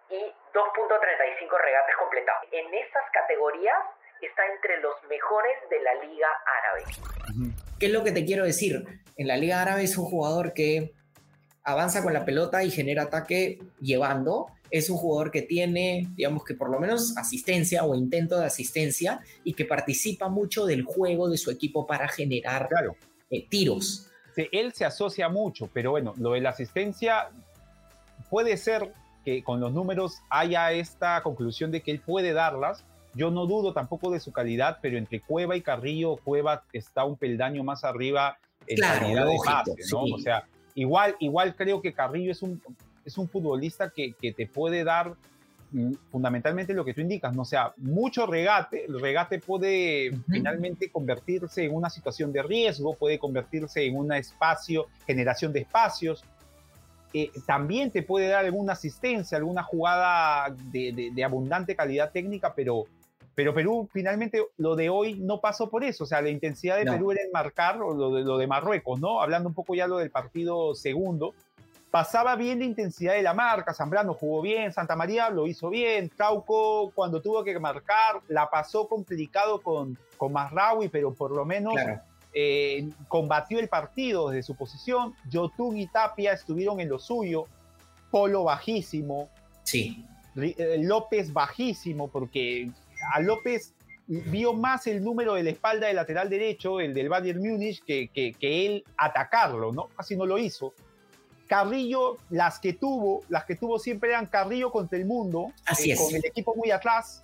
y 0.10 0.22
2.35 0.54 1.62
regates 1.62 1.96
completados. 1.98 2.44
En 2.52 2.74
esas 2.74 3.04
categorías 3.12 3.78
está 4.22 4.46
entre 4.48 4.78
los 4.82 4.96
mejores 5.04 5.58
de 5.70 5.80
la 5.82 5.94
Liga 5.96 6.30
Árabe. 6.46 6.84
¿Qué 7.80 7.88
es 7.88 7.92
lo 7.92 8.04
que 8.04 8.12
te 8.12 8.26
quiero 8.26 8.46
decir? 8.46 8.84
En 9.18 9.28
la 9.28 9.38
Liga 9.38 9.62
Árabe 9.62 9.84
es 9.84 9.98
un 9.98 10.06
jugador 10.06 10.54
que 10.54 10.94
avanza 11.64 12.04
con 12.04 12.14
la 12.14 12.26
pelota 12.26 12.64
y 12.64 12.72
genera 12.72 13.04
ataque 13.04 13.60
llevando, 13.80 14.48
es 14.70 14.90
un 14.90 14.98
jugador 14.98 15.32
que 15.32 15.44
tiene, 15.44 16.10
digamos 16.16 16.44
que 16.44 16.56
por 16.56 16.70
lo 16.70 16.80
menos 16.80 17.16
asistencia 17.18 17.84
o 17.84 17.96
intento 17.96 18.40
de 18.40 18.48
asistencia 18.48 19.22
y 19.44 19.54
que 19.54 19.66
participa 19.66 20.30
mucho 20.30 20.66
del 20.66 20.84
juego 20.84 21.30
de 21.30 21.38
su 21.38 21.52
equipo 21.52 21.86
para 21.86 22.08
generar 22.08 22.70
eh, 23.30 23.46
tiros. 23.48 24.10
él 24.36 24.74
se 24.74 24.84
asocia 24.84 25.30
mucho, 25.30 25.70
pero 25.72 25.92
bueno, 25.92 26.14
lo 26.18 26.32
de 26.34 26.42
la 26.42 26.50
asistencia 26.50 27.30
puede 28.32 28.58
ser 28.58 28.92
que 29.24 29.44
con 29.44 29.60
los 29.60 29.72
números 29.72 30.22
haya 30.30 30.72
esta 30.72 31.22
conclusión 31.22 31.72
de 31.72 31.82
que 31.82 31.92
él 31.92 32.00
puede 32.00 32.34
darlas. 32.34 32.84
Yo 33.14 33.30
no 33.30 33.46
dudo 33.46 33.74
tampoco 33.74 34.10
de 34.10 34.20
su 34.20 34.32
calidad, 34.32 34.80
pero 34.82 34.98
entre 34.98 35.22
Cueva 35.22 35.56
y 35.56 35.62
Carrillo, 35.62 36.18
Cueva 36.18 36.64
está 36.74 37.04
un 37.06 37.16
peldaño 37.16 37.64
más 37.64 37.84
arriba 37.84 38.40
en 38.66 38.80
calidad 38.80 39.28
de 39.28 39.38
base, 39.46 39.76
¿no? 39.92 40.04
O 40.16 40.18
sea, 40.18 40.48
igual, 40.76 41.16
igual 41.20 41.56
creo 41.56 41.82
que 41.82 41.94
Carrillo 41.94 42.32
es 42.32 42.42
un, 42.42 42.62
es 43.06 43.18
un 43.18 43.28
futbolista 43.28 43.90
que, 43.90 44.16
te 44.20 44.48
puede 44.48 44.84
dar 44.84 45.16
mm, 45.72 45.94
fundamentalmente 46.12 46.74
lo 46.74 46.86
que 46.86 46.94
tú 46.94 47.02
indicas, 47.02 47.36
¿no? 47.36 47.44
O 47.44 47.46
sea, 47.46 47.74
mucho 47.78 48.26
regate, 48.26 48.86
el 48.86 49.00
regate 49.00 49.40
puede 49.40 50.12
finalmente 50.30 50.90
convertirse 50.90 51.66
en 51.66 51.76
una 51.76 51.90
situación 51.90 52.32
de 52.32 52.44
riesgo, 52.44 52.96
puede 52.96 53.20
convertirse 53.20 53.86
en 53.86 53.98
un 53.98 54.14
espacio, 54.14 54.88
generación 55.06 55.54
de 55.54 55.62
espacios, 55.62 56.24
eh, 57.16 57.32
también 57.46 57.92
te 57.92 58.02
puede 58.02 58.28
dar 58.28 58.44
alguna 58.44 58.74
asistencia, 58.74 59.38
alguna 59.38 59.62
jugada 59.62 60.50
de, 60.72 61.24
abundante 61.24 61.76
calidad 61.76 62.12
técnica, 62.12 62.54
pero, 62.56 62.86
pero 63.36 63.54
Perú 63.54 63.90
finalmente 63.92 64.46
lo 64.58 64.76
de 64.76 64.90
hoy 64.90 65.16
no 65.20 65.42
pasó 65.42 65.70
por 65.70 65.84
eso, 65.84 66.04
o 66.04 66.08
sea, 66.08 66.22
la 66.22 66.30
intensidad 66.30 66.78
de 66.78 66.86
Perú 66.86 67.12
era 67.12 67.24
enmarcar 67.24 67.78
lo 67.78 68.12
de, 68.12 68.22
lo 68.24 68.38
de 68.38 68.48
Marruecos, 68.48 69.00
¿no? 69.00 69.22
Hablando 69.22 69.50
un 69.50 69.56
poco 69.56 69.76
ya 69.76 69.88
lo 69.88 69.98
del 69.98 70.12
partido 70.12 70.76
segundo, 70.76 71.34
pasaba 71.90 72.36
bien 72.36 72.60
la 72.60 72.66
intensidad 72.66 73.14
de 73.14 73.22
la 73.22 73.34
marca, 73.34 73.74
Zambrano 73.74 74.14
jugó 74.14 74.42
bien, 74.42 74.74
Santa 74.74 74.96
María 74.96 75.30
lo 75.30 75.48
hizo 75.48 75.70
bien, 75.70 76.10
Trauco 76.10 76.92
cuando 76.96 77.22
tuvo 77.22 77.44
que 77.44 77.60
marcar 77.60 78.22
la 78.28 78.50
pasó 78.50 78.88
complicado 78.88 79.62
con, 79.62 79.98
con 80.18 80.34
Masraui, 80.34 80.90
pero 80.90 81.14
por 81.14 81.32
lo 81.32 81.46
menos 81.46 81.76
eh, 82.34 82.90
combatió 83.08 83.60
el 83.60 83.68
partido 83.68 84.30
desde 84.30 84.44
su 84.44 84.56
posición, 84.56 85.14
Yotun 85.30 85.78
y 85.78 85.88
Tapia 85.88 86.34
estuvieron 86.34 86.80
en 86.80 86.90
lo 86.90 87.00
suyo, 87.00 87.46
Polo 88.10 88.44
bajísimo, 88.44 89.30
sí. 89.64 90.06
Eh, 90.36 90.80
López 90.82 91.32
bajísimo, 91.32 92.08
porque 92.08 92.72
a 93.12 93.20
López 93.20 93.74
vio 94.08 94.54
más 94.54 94.88
el 94.88 95.04
número 95.04 95.34
de 95.36 95.44
la 95.44 95.50
espalda 95.52 95.88
del 95.88 95.96
lateral 95.96 96.30
derecho, 96.30 96.80
el 96.80 96.94
del 96.94 97.10
Bayern 97.10 97.40
Múnich, 97.40 97.84
que, 97.84 98.10
que, 98.10 98.34
que 98.34 98.66
él 98.66 98.84
atacarlo, 98.98 99.72
¿no? 99.72 99.88
Casi 99.96 100.16
no 100.16 100.26
lo 100.26 100.38
hizo. 100.38 100.74
Carrillo, 101.48 102.18
las 102.30 102.60
que 102.60 102.74
tuvo, 102.74 103.22
las 103.30 103.46
que 103.46 103.56
tuvo 103.56 103.80
siempre 103.80 104.10
eran 104.10 104.26
Carrillo 104.26 104.72
contra 104.72 104.98
el 104.98 105.06
mundo, 105.06 105.52
Así 105.66 105.92
eh, 105.92 105.96
con 105.96 106.14
el 106.14 106.26
equipo 106.26 106.56
muy 106.56 106.72
atrás, 106.72 107.22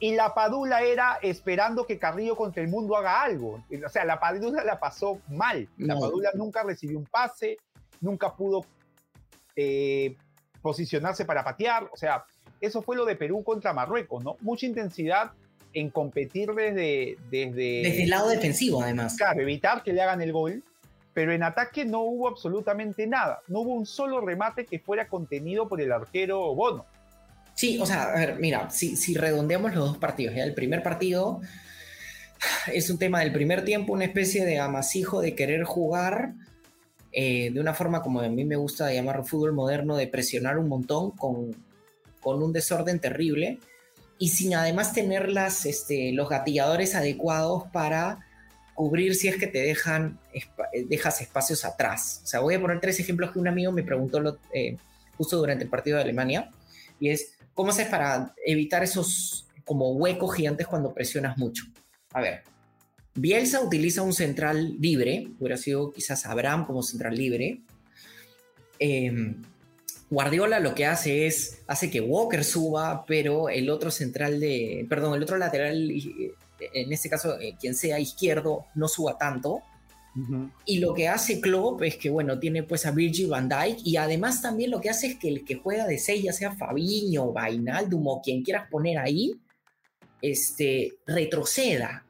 y 0.00 0.14
la 0.14 0.32
Padula 0.32 0.82
era 0.82 1.18
esperando 1.22 1.86
que 1.86 1.98
Carrillo 1.98 2.36
contra 2.36 2.62
el 2.62 2.68
mundo 2.68 2.96
haga 2.96 3.20
algo. 3.22 3.64
O 3.84 3.88
sea, 3.88 4.04
la 4.04 4.20
Padula 4.20 4.62
la 4.62 4.78
pasó 4.78 5.20
mal. 5.28 5.68
La 5.76 5.98
Padula 5.98 6.30
nunca 6.34 6.62
recibió 6.62 6.98
un 6.98 7.06
pase, 7.06 7.56
nunca 8.00 8.34
pudo 8.34 8.64
eh, 9.56 10.16
posicionarse 10.62 11.24
para 11.24 11.42
patear. 11.42 11.90
O 11.92 11.96
sea, 11.96 12.24
eso 12.60 12.82
fue 12.82 12.96
lo 12.96 13.04
de 13.04 13.16
Perú 13.16 13.42
contra 13.44 13.72
Marruecos, 13.72 14.24
¿no? 14.24 14.36
Mucha 14.40 14.66
intensidad 14.66 15.32
en 15.72 15.90
competir 15.90 16.50
desde... 16.52 17.16
Desde, 17.30 17.82
desde 17.82 18.02
el 18.04 18.10
lado 18.10 18.28
defensivo, 18.28 18.82
además. 18.82 19.16
Claro, 19.16 19.40
evitar 19.40 19.82
que 19.82 19.92
le 19.92 20.02
hagan 20.02 20.22
el 20.22 20.32
gol 20.32 20.62
pero 21.18 21.32
en 21.32 21.42
ataque 21.42 21.84
no 21.84 22.02
hubo 22.02 22.28
absolutamente 22.28 23.04
nada. 23.04 23.40
No 23.48 23.62
hubo 23.62 23.74
un 23.74 23.86
solo 23.86 24.20
remate 24.20 24.66
que 24.66 24.78
fuera 24.78 25.08
contenido 25.08 25.68
por 25.68 25.80
el 25.80 25.90
arquero 25.90 26.54
Bono. 26.54 26.86
Sí, 27.56 27.76
o 27.80 27.86
sea, 27.86 28.04
a 28.04 28.14
ver, 28.20 28.38
mira, 28.38 28.70
si, 28.70 28.94
si 28.94 29.14
redondeamos 29.16 29.74
los 29.74 29.88
dos 29.88 29.98
partidos, 29.98 30.36
¿ya? 30.36 30.44
el 30.44 30.54
primer 30.54 30.80
partido 30.80 31.40
es 32.72 32.88
un 32.88 33.00
tema 33.00 33.18
del 33.18 33.32
primer 33.32 33.64
tiempo, 33.64 33.94
una 33.94 34.04
especie 34.04 34.44
de 34.44 34.60
amasijo 34.60 35.20
de 35.20 35.34
querer 35.34 35.64
jugar 35.64 36.34
eh, 37.10 37.50
de 37.52 37.58
una 37.58 37.74
forma 37.74 38.00
como 38.00 38.20
a 38.20 38.28
mí 38.28 38.44
me 38.44 38.54
gusta 38.54 38.92
llamar 38.92 39.24
fútbol 39.24 39.52
moderno, 39.52 39.96
de 39.96 40.06
presionar 40.06 40.56
un 40.56 40.68
montón 40.68 41.10
con, 41.10 41.50
con 42.20 42.42
un 42.42 42.52
desorden 42.52 43.00
terrible 43.00 43.58
y 44.18 44.30
sin 44.30 44.54
además 44.54 44.92
tener 44.92 45.28
las, 45.28 45.64
este, 45.66 46.12
los 46.12 46.28
gatilladores 46.28 46.94
adecuados 46.94 47.64
para 47.72 48.26
cubrir 48.74 49.14
si 49.14 49.28
es 49.28 49.36
que 49.36 49.46
te 49.46 49.60
dejan, 49.60 50.18
eh, 50.32 50.84
dejas 50.86 51.20
espacios 51.20 51.64
atrás. 51.64 52.20
O 52.24 52.26
sea, 52.26 52.40
voy 52.40 52.54
a 52.54 52.60
poner 52.60 52.80
tres 52.80 53.00
ejemplos 53.00 53.32
que 53.32 53.38
un 53.38 53.48
amigo 53.48 53.72
me 53.72 53.82
preguntó 53.82 54.38
eh, 54.52 54.76
justo 55.16 55.36
durante 55.36 55.64
el 55.64 55.70
partido 55.70 55.96
de 55.96 56.04
Alemania, 56.04 56.50
y 57.00 57.10
es, 57.10 57.32
¿cómo 57.54 57.70
haces 57.70 57.88
para 57.88 58.34
evitar 58.44 58.82
esos 58.82 59.46
como 59.64 59.92
huecos 59.92 60.34
gigantes 60.34 60.66
cuando 60.66 60.94
presionas 60.94 61.36
mucho? 61.38 61.64
A 62.12 62.20
ver, 62.20 62.42
Bielsa 63.14 63.60
utiliza 63.60 64.02
un 64.02 64.12
central 64.12 64.76
libre, 64.78 65.28
hubiera 65.38 65.56
sido 65.56 65.90
quizás 65.90 66.24
Abraham 66.26 66.64
como 66.66 66.82
central 66.82 67.16
libre. 67.16 67.62
Em, 68.78 69.42
Guardiola 70.10 70.60
lo 70.60 70.74
que 70.74 70.86
hace 70.86 71.26
es, 71.26 71.60
hace 71.66 71.90
que 71.90 72.00
Walker 72.00 72.44
suba, 72.44 73.04
pero 73.06 73.48
el 73.48 73.68
otro 73.68 73.90
central 73.90 74.40
de, 74.40 74.86
perdón, 74.88 75.14
el 75.14 75.22
otro 75.22 75.36
lateral 75.36 75.90
en 76.60 76.92
este 76.92 77.08
caso, 77.08 77.38
eh, 77.38 77.56
quien 77.60 77.74
sea 77.74 77.98
izquierdo, 77.98 78.66
no 78.74 78.88
suba 78.88 79.16
tanto. 79.18 79.62
Y 80.64 80.80
lo 80.80 80.94
que 80.94 81.06
hace 81.06 81.40
Klopp 81.40 81.82
es 81.82 81.96
que, 81.96 82.10
bueno, 82.10 82.40
tiene 82.40 82.64
pues 82.64 82.86
a 82.86 82.90
Virgil 82.90 83.28
van 83.28 83.48
Dijk 83.48 83.78
y 83.84 83.98
además 83.98 84.42
también 84.42 84.72
lo 84.72 84.80
que 84.80 84.90
hace 84.90 85.06
es 85.08 85.16
que 85.16 85.28
el 85.28 85.44
que 85.44 85.54
juega 85.54 85.86
de 85.86 85.96
6, 85.96 86.24
ya 86.24 86.32
sea 86.32 86.56
Fabiño, 86.56 87.32
Vainaldum 87.32 88.04
o 88.08 88.20
quien 88.20 88.42
quieras 88.42 88.68
poner 88.68 88.98
ahí, 88.98 89.38
este, 90.20 90.94
retroceda 91.06 92.04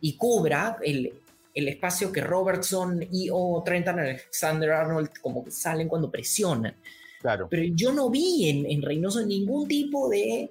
y 0.00 0.16
cubra 0.16 0.78
el, 0.82 1.12
el 1.52 1.68
espacio 1.68 2.10
que 2.10 2.22
Robertson 2.22 3.06
y 3.12 3.28
o 3.30 3.62
Trenton 3.62 3.98
Alexander 3.98 4.70
Arnold 4.70 5.10
como 5.20 5.44
que 5.44 5.50
salen 5.50 5.86
cuando 5.86 6.10
presionan. 6.10 6.74
Claro. 7.20 7.48
Pero 7.50 7.62
yo 7.74 7.92
no 7.92 8.10
vi 8.10 8.48
en, 8.48 8.66
en 8.66 8.82
Reynoso 8.82 9.24
ningún 9.24 9.68
tipo 9.68 10.08
de 10.08 10.50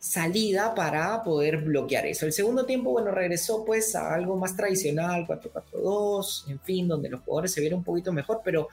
salida 0.00 0.74
para 0.74 1.22
poder 1.22 1.58
bloquear 1.58 2.06
eso. 2.06 2.24
El 2.24 2.32
segundo 2.32 2.64
tiempo, 2.64 2.90
bueno, 2.90 3.10
regresó 3.10 3.64
pues 3.64 3.94
a 3.94 4.14
algo 4.14 4.36
más 4.36 4.56
tradicional, 4.56 5.26
4-4-2, 5.26 6.50
en 6.50 6.60
fin, 6.60 6.88
donde 6.88 7.10
los 7.10 7.20
jugadores 7.20 7.52
se 7.52 7.60
vieron 7.60 7.80
un 7.80 7.84
poquito 7.84 8.10
mejor, 8.10 8.40
pero 8.42 8.68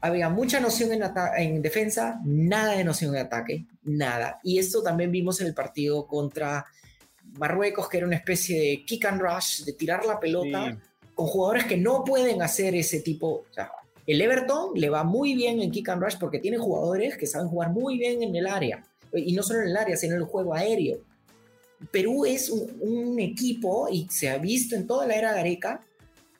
había 0.00 0.28
mucha 0.28 0.58
noción 0.58 0.92
en, 0.92 1.02
en 1.36 1.62
defensa, 1.62 2.20
nada 2.24 2.72
de 2.72 2.82
noción 2.82 3.12
de 3.12 3.20
ataque, 3.20 3.66
nada. 3.84 4.40
Y 4.42 4.58
esto 4.58 4.82
también 4.82 5.12
vimos 5.12 5.40
en 5.40 5.46
el 5.46 5.54
partido 5.54 6.08
contra 6.08 6.66
Marruecos, 7.38 7.88
que 7.88 7.98
era 7.98 8.06
una 8.06 8.16
especie 8.16 8.60
de 8.60 8.84
kick 8.84 9.04
and 9.04 9.22
rush, 9.22 9.62
de 9.62 9.74
tirar 9.74 10.04
la 10.04 10.18
pelota 10.18 10.76
con 11.14 11.26
jugadores 11.28 11.66
que 11.66 11.76
no 11.76 12.02
pueden 12.02 12.42
hacer 12.42 12.74
ese 12.74 12.98
tipo. 13.00 13.44
O 13.48 13.54
sea, 13.54 13.70
el 14.06 14.20
Everton 14.20 14.72
le 14.74 14.90
va 14.90 15.04
muy 15.04 15.34
bien 15.34 15.60
en 15.60 15.70
kick 15.70 15.88
and 15.88 16.02
rush 16.02 16.16
porque 16.18 16.38
tiene 16.38 16.58
jugadores 16.58 17.16
que 17.16 17.26
saben 17.26 17.48
jugar 17.48 17.70
muy 17.70 17.98
bien 17.98 18.22
en 18.22 18.34
el 18.34 18.46
área 18.46 18.84
y 19.12 19.32
no 19.32 19.42
solo 19.42 19.60
en 19.60 19.68
el 19.68 19.76
área, 19.76 19.96
sino 19.96 20.14
en 20.14 20.20
el 20.20 20.26
juego 20.26 20.54
aéreo. 20.54 20.98
Perú 21.90 22.24
es 22.24 22.48
un, 22.48 23.18
equipo, 23.18 23.88
y 23.90 24.08
se 24.08 24.30
ha 24.30 24.38
visto 24.38 24.76
en 24.76 24.86
toda 24.86 25.06
la 25.06 25.14
era 25.14 25.32
de 25.32 25.40
Areca, 25.40 25.80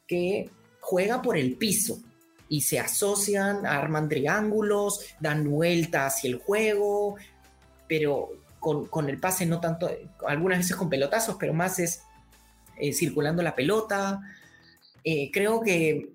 que 0.07 0.49
juega 0.81 1.21
por 1.21 1.37
el 1.37 1.57
piso 1.57 2.01
y 2.49 2.61
se 2.61 2.79
asocian, 2.79 3.67
arman 3.67 4.09
triángulos, 4.09 5.01
dan 5.21 5.49
vueltas 5.49 6.15
hacia 6.15 6.31
el 6.31 6.39
juego, 6.39 7.17
pero 7.89 8.31
con, 8.61 8.87
con, 8.87 9.09
el 9.09 9.19
pase 9.19 9.47
no 9.47 9.59
tanto, 9.59 9.91
algunas 10.27 10.59
veces 10.59 10.77
con 10.77 10.91
pelotazos, 10.91 11.37
pero 11.41 11.55
más 11.55 11.79
es 11.79 12.03
eh, 12.79 12.93
circulando 12.93 13.43
la 13.43 13.55
pelota. 13.55 14.21
Eh, 15.03 15.31
creo 15.33 15.61
que 15.63 16.11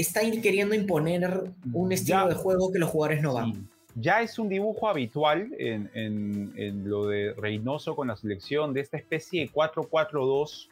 está 0.00 0.20
queriendo 0.42 0.74
imponer 0.74 1.52
un 1.72 1.92
estilo 1.92 2.28
de 2.28 2.34
juego 2.34 2.72
que 2.72 2.78
los 2.78 2.90
jugadores 2.90 3.22
no 3.22 3.34
van. 3.34 3.68
Ya 3.94 4.22
es 4.22 4.38
un 4.38 4.48
dibujo 4.48 4.88
habitual 4.88 5.50
en, 5.58 6.88
lo 6.88 7.06
de 7.06 7.34
Reynoso 7.34 7.96
con 7.96 8.08
la 8.08 8.16
selección 8.16 8.72
de 8.72 8.80
esta 8.80 8.96
especie 8.96 9.42
de 9.42 9.52
4-4-2, 9.52 10.68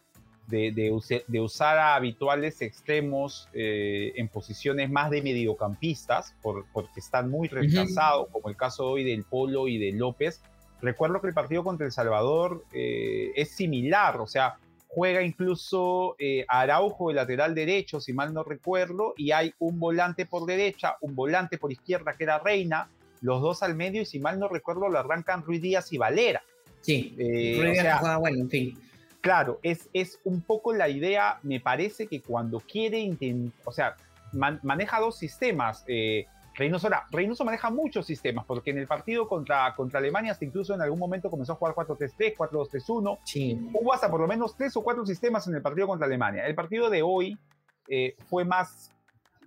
de, 0.46 1.40
usar 1.40 1.78
a 1.78 1.94
habituales 1.94 2.62
extremos 2.62 3.48
eh, 3.52 4.12
en 4.16 4.28
posiciones 4.28 4.88
más 4.90 5.10
de 5.10 5.20
mediocampistas, 5.20 6.34
porque 6.42 7.00
están 7.00 7.28
muy 7.28 7.48
retrasados, 7.48 8.28
como 8.30 8.48
el 8.48 8.56
caso 8.56 8.86
hoy 8.86 9.04
del 9.04 9.24
Polo 9.24 9.68
y 9.68 9.78
de 9.78 9.92
López. 9.92 10.40
Recuerdo 10.80 11.20
que 11.20 11.26
el 11.26 11.34
partido 11.34 11.64
contra 11.64 11.86
El 11.86 11.92
Salvador 11.92 12.64
eh, 12.72 13.32
es 13.34 13.50
similar, 13.50 14.20
o 14.20 14.26
sea, 14.26 14.58
juega 14.88 15.22
incluso 15.22 16.16
eh, 16.18 16.44
Araujo 16.48 17.08
de 17.08 17.14
lateral 17.14 17.54
derecho, 17.54 18.00
si 18.00 18.12
mal 18.12 18.34
no 18.34 18.42
recuerdo, 18.42 19.14
y 19.16 19.30
hay 19.32 19.52
un 19.58 19.78
volante 19.78 20.26
por 20.26 20.46
derecha, 20.46 20.96
un 21.02 21.14
volante 21.14 21.58
por 21.58 21.70
izquierda 21.70 22.14
que 22.14 22.24
era 22.24 22.38
Reina, 22.38 22.88
los 23.20 23.42
dos 23.42 23.62
al 23.62 23.74
medio 23.74 24.02
y 24.02 24.06
si 24.06 24.18
mal 24.18 24.38
no 24.38 24.48
recuerdo 24.48 24.88
lo 24.88 24.98
arrancan 24.98 25.42
Ruiz 25.42 25.60
Díaz 25.60 25.92
y 25.92 25.98
Valera. 25.98 26.42
Sí, 26.80 27.14
eh, 27.18 27.58
Ruiz 27.60 27.80
Díaz 27.80 28.18
bueno, 28.18 28.38
en 28.38 28.50
fin. 28.50 28.78
Claro, 29.20 29.58
es, 29.62 29.88
es 29.92 30.20
un 30.24 30.40
poco 30.40 30.72
la 30.72 30.88
idea, 30.88 31.38
me 31.42 31.60
parece 31.60 32.06
que 32.06 32.22
cuando 32.22 32.60
quiere 32.60 32.98
intentar, 33.00 33.60
o 33.64 33.72
sea, 33.72 33.96
maneja 34.32 35.00
dos 35.00 35.18
sistemas. 35.18 35.84
Eh, 35.86 36.26
Reynoso, 36.58 36.88
Reynoso 37.12 37.44
maneja 37.44 37.70
muchos 37.70 38.04
sistemas, 38.04 38.44
porque 38.44 38.70
en 38.70 38.78
el 38.78 38.88
partido 38.88 39.28
contra, 39.28 39.72
contra 39.76 40.00
Alemania 40.00 40.32
hasta 40.32 40.44
incluso 40.44 40.74
en 40.74 40.82
algún 40.82 40.98
momento 40.98 41.30
comenzó 41.30 41.52
a 41.52 41.56
jugar 41.56 41.74
4-3-3, 41.74 42.36
4-2-3-1. 42.36 43.18
Sí. 43.22 43.70
Hubo 43.72 43.94
hasta 43.94 44.10
por 44.10 44.20
lo 44.20 44.26
menos 44.26 44.56
tres 44.56 44.76
o 44.76 44.82
cuatro 44.82 45.06
sistemas 45.06 45.46
en 45.46 45.54
el 45.54 45.62
partido 45.62 45.86
contra 45.86 46.06
Alemania. 46.06 46.44
El 46.46 46.56
partido 46.56 46.90
de 46.90 47.02
hoy 47.02 47.38
eh, 47.86 48.16
fue 48.28 48.44
más 48.44 48.90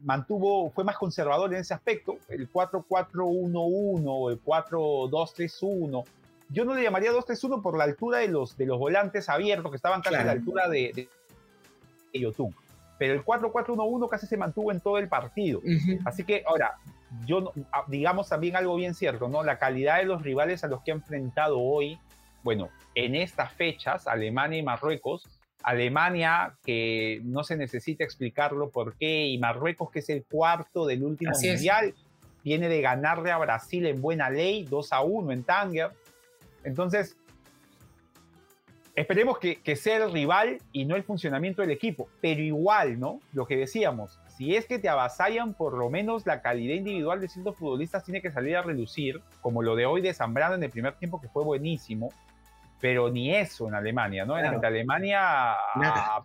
mantuvo, 0.03 0.71
fue 0.71 0.85
más 0.85 0.97
conservador 0.97 1.53
en 1.53 1.59
ese 1.59 1.73
aspecto, 1.73 2.17
el 2.29 2.49
4-4-1-1 2.51 4.03
o 4.05 4.29
el 4.29 4.41
4-2-3-1. 4.41 6.03
Yo 6.49 6.65
no 6.65 6.73
le 6.73 6.83
llamaría 6.83 7.11
2-3-1 7.11 7.61
por 7.61 7.77
la 7.77 7.83
altura 7.83 8.19
de 8.19 8.29
los, 8.29 8.55
de 8.55 8.65
los 8.65 8.79
volantes 8.79 9.27
abiertos 9.27 9.69
que 9.69 9.75
estaban 9.75 10.01
casi 10.01 10.15
a 10.15 10.23
la 10.23 10.31
altura 10.31 10.69
de, 10.69 11.09
de, 12.13 12.19
Yotun. 12.19 12.55
Pero 12.97 13.13
el 13.13 13.25
4-4-1-1 13.25 14.09
casi 14.09 14.27
se 14.27 14.37
mantuvo 14.37 14.71
en 14.71 14.79
todo 14.79 14.97
el 14.97 15.09
partido. 15.09 15.61
Así 16.05 16.23
que 16.23 16.43
ahora, 16.45 16.77
yo 17.25 17.51
digamos 17.87 18.29
también 18.29 18.55
algo 18.55 18.75
bien 18.75 18.95
cierto, 18.95 19.27
¿no? 19.27 19.43
La 19.43 19.57
calidad 19.57 19.97
de 19.97 20.05
los 20.05 20.21
rivales 20.21 20.63
a 20.63 20.67
los 20.67 20.81
que 20.81 20.91
ha 20.91 20.95
enfrentado 20.95 21.59
hoy, 21.59 21.99
bueno, 22.43 22.69
en 22.95 23.15
estas 23.15 23.53
fechas, 23.53 24.07
Alemania 24.07 24.59
y 24.59 24.63
Marruecos, 24.63 25.27
Alemania, 25.63 26.55
que 26.63 27.21
no 27.23 27.43
se 27.43 27.55
necesita 27.55 28.03
explicarlo 28.03 28.69
por 28.69 28.95
qué, 28.95 29.27
y 29.27 29.37
Marruecos, 29.37 29.91
que 29.91 29.99
es 29.99 30.09
el 30.09 30.23
cuarto 30.25 30.85
del 30.85 31.03
último 31.03 31.31
mundial, 31.31 31.93
viene 32.43 32.67
de 32.67 32.81
ganarle 32.81 33.31
a 33.31 33.37
Brasil 33.37 33.85
en 33.85 34.01
buena 34.01 34.29
ley, 34.29 34.63
2 34.63 34.93
a 34.93 35.01
1 35.01 35.31
en 35.31 35.43
Tanger. 35.43 35.91
Entonces, 36.63 37.15
esperemos 38.95 39.37
que, 39.37 39.61
que, 39.61 39.75
sea 39.75 39.97
el 39.97 40.11
rival 40.11 40.57
y 40.71 40.85
no 40.85 40.95
el 40.95 41.03
funcionamiento 41.03 41.61
del 41.61 41.71
equipo, 41.71 42.09
pero 42.21 42.41
igual, 42.41 42.99
¿no? 42.99 43.19
Lo 43.33 43.45
que 43.45 43.57
decíamos, 43.57 44.19
si 44.41 44.55
es 44.55 44.65
que 44.65 44.79
te 44.79 44.89
avasallan, 44.89 45.53
por 45.53 45.77
lo 45.77 45.91
menos 45.91 46.25
la 46.25 46.41
calidad 46.41 46.73
individual 46.73 47.21
de 47.21 47.27
ciertos 47.27 47.55
futbolistas 47.57 48.03
tiene 48.03 48.23
que 48.23 48.31
salir 48.31 48.57
a 48.57 48.63
reducir, 48.63 49.21
como 49.39 49.61
lo 49.61 49.75
de 49.75 49.85
hoy 49.85 50.01
de 50.01 50.15
Zambrano 50.15 50.55
en 50.55 50.63
el 50.63 50.71
primer 50.71 50.95
tiempo, 50.95 51.21
que 51.21 51.27
fue 51.27 51.43
buenísimo 51.43 52.09
pero 52.79 53.11
ni 53.11 53.35
eso 53.35 53.67
en 53.67 53.75
Alemania, 53.75 54.25
¿no? 54.25 54.39
En 54.39 54.65
Alemania, 54.65 55.53
nada, 55.75 56.19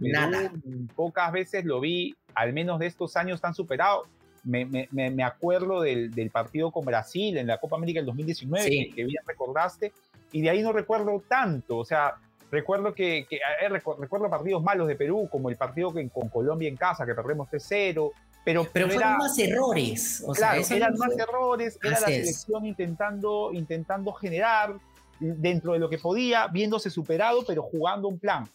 pocas 0.95 1.31
veces 1.31 1.67
lo 1.67 1.79
vi, 1.81 2.17
al 2.35 2.55
menos 2.55 2.79
de 2.79 2.87
estos 2.87 3.19
años 3.19 3.43
tan 3.43 3.53
superado. 3.53 4.07
Me, 4.45 4.65
me, 4.65 5.11
me 5.11 5.23
acuerdo 5.23 5.83
del, 5.83 6.11
del, 6.13 6.31
partido 6.31 6.71
con 6.71 6.87
Brasil 6.87 7.37
en 7.37 7.49
la 7.49 7.59
Copa 7.59 7.77
América 7.77 7.99
del 7.99 8.07
2019, 8.07 8.93
que, 8.95 9.05
bien 9.05 9.23
recordaste, 9.27 9.93
y 10.33 10.41
de 10.41 10.49
ahí 10.49 10.63
no 10.63 10.73
recuerdo 10.73 11.23
tanto, 11.29 11.77
o 11.77 11.85
sea, 11.85 12.15
recuerdo 12.51 12.95
que, 12.95 13.27
que 13.29 13.37
eh, 13.37 13.69
recuerdo 13.69 14.31
partidos 14.31 14.63
malos 14.63 14.89
de 14.89 14.97
Perú, 14.97 15.29
como 15.31 15.51
el 15.51 15.57
partido 15.57 15.93
que, 15.93 16.09
con 16.09 16.29
Colombia 16.29 16.69
en 16.69 16.77
casa, 16.77 17.07
que 17.07 17.15
perdemos 17.15 17.49
3-0, 17.49 18.13
pero, 18.45 18.67
pero 18.73 18.89
fueron 18.89 19.17
más 19.17 19.39
errores. 19.39 20.23
O 20.27 20.33
claro, 20.33 20.63
eran 20.71 20.95
más 20.97 21.17
errores, 21.19 21.79
era 21.83 22.01
la 22.01 22.07
selección 22.07 22.65
intentando, 22.65 23.51
intentando 23.53 24.13
generar, 24.13 24.77
dentro 25.19 25.73
de 25.73 25.79
lo 25.79 25.89
que 25.89 25.99
podía, 25.99 26.47
viéndose 26.49 26.91
superado, 26.91 27.45
pero 27.47 27.63
jugando 27.63 28.09
un 28.09 28.19
plan. 28.19 28.49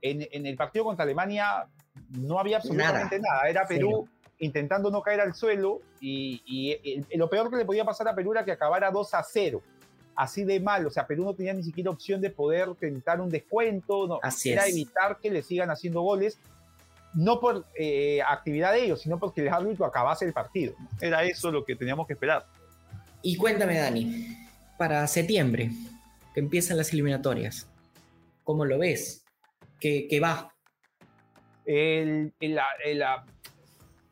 En, 0.00 0.26
en 0.30 0.46
el 0.46 0.56
partido 0.56 0.84
contra 0.84 1.02
Alemania 1.02 1.66
no 2.10 2.38
había 2.38 2.58
absolutamente 2.58 3.18
nada, 3.18 3.48
era 3.48 3.66
Perú 3.66 4.08
intentando 4.38 4.90
no 4.90 5.02
caer 5.02 5.20
al 5.20 5.34
suelo 5.34 5.80
y, 6.00 6.42
y, 6.46 7.16
lo 7.16 7.28
peor 7.30 7.50
que 7.50 7.56
le 7.56 7.64
podía 7.64 7.84
pasar 7.84 8.08
a 8.08 8.14
Perú 8.14 8.32
era 8.32 8.44
que 8.44 8.52
acabara 8.52 8.90
2 8.90 9.14
a 9.14 9.22
0. 9.22 9.62
Así 10.16 10.44
de 10.44 10.60
mal, 10.60 10.86
o 10.86 10.90
sea, 10.90 11.06
Perú 11.06 11.24
no 11.24 11.34
tenía 11.34 11.52
ni 11.52 11.62
siquiera 11.62 11.90
opción 11.90 12.22
de 12.22 12.30
poder 12.30 12.74
tentar 12.74 13.20
un 13.20 13.28
descuento, 13.28 14.08
no, 14.08 14.18
era 14.44 14.66
evitar 14.66 15.18
que 15.20 15.30
le 15.30 15.42
sigan 15.42 15.70
haciendo 15.70 16.00
goles, 16.00 16.38
no 17.14 17.38
por 17.38 17.66
eh, 17.74 18.20
actividad 18.26 18.72
de 18.72 18.84
ellos, 18.84 19.02
sino 19.02 19.18
porque 19.18 19.42
el 19.42 19.48
árbitro 19.48 19.84
acabase 19.84 20.24
el 20.24 20.32
partido. 20.32 20.74
Era 21.00 21.22
eso 21.24 21.50
lo 21.50 21.64
que 21.64 21.76
teníamos 21.76 22.06
que 22.06 22.14
esperar. 22.14 22.46
Y 23.22 23.36
cuéntame, 23.36 23.78
Dani, 23.78 24.36
para 24.78 25.06
septiembre, 25.06 25.70
que 26.32 26.40
empiezan 26.40 26.76
las 26.76 26.92
eliminatorias. 26.92 27.68
¿Cómo 28.44 28.64
lo 28.64 28.78
ves? 28.78 29.24
¿Qué, 29.80 30.20
va? 30.22 30.54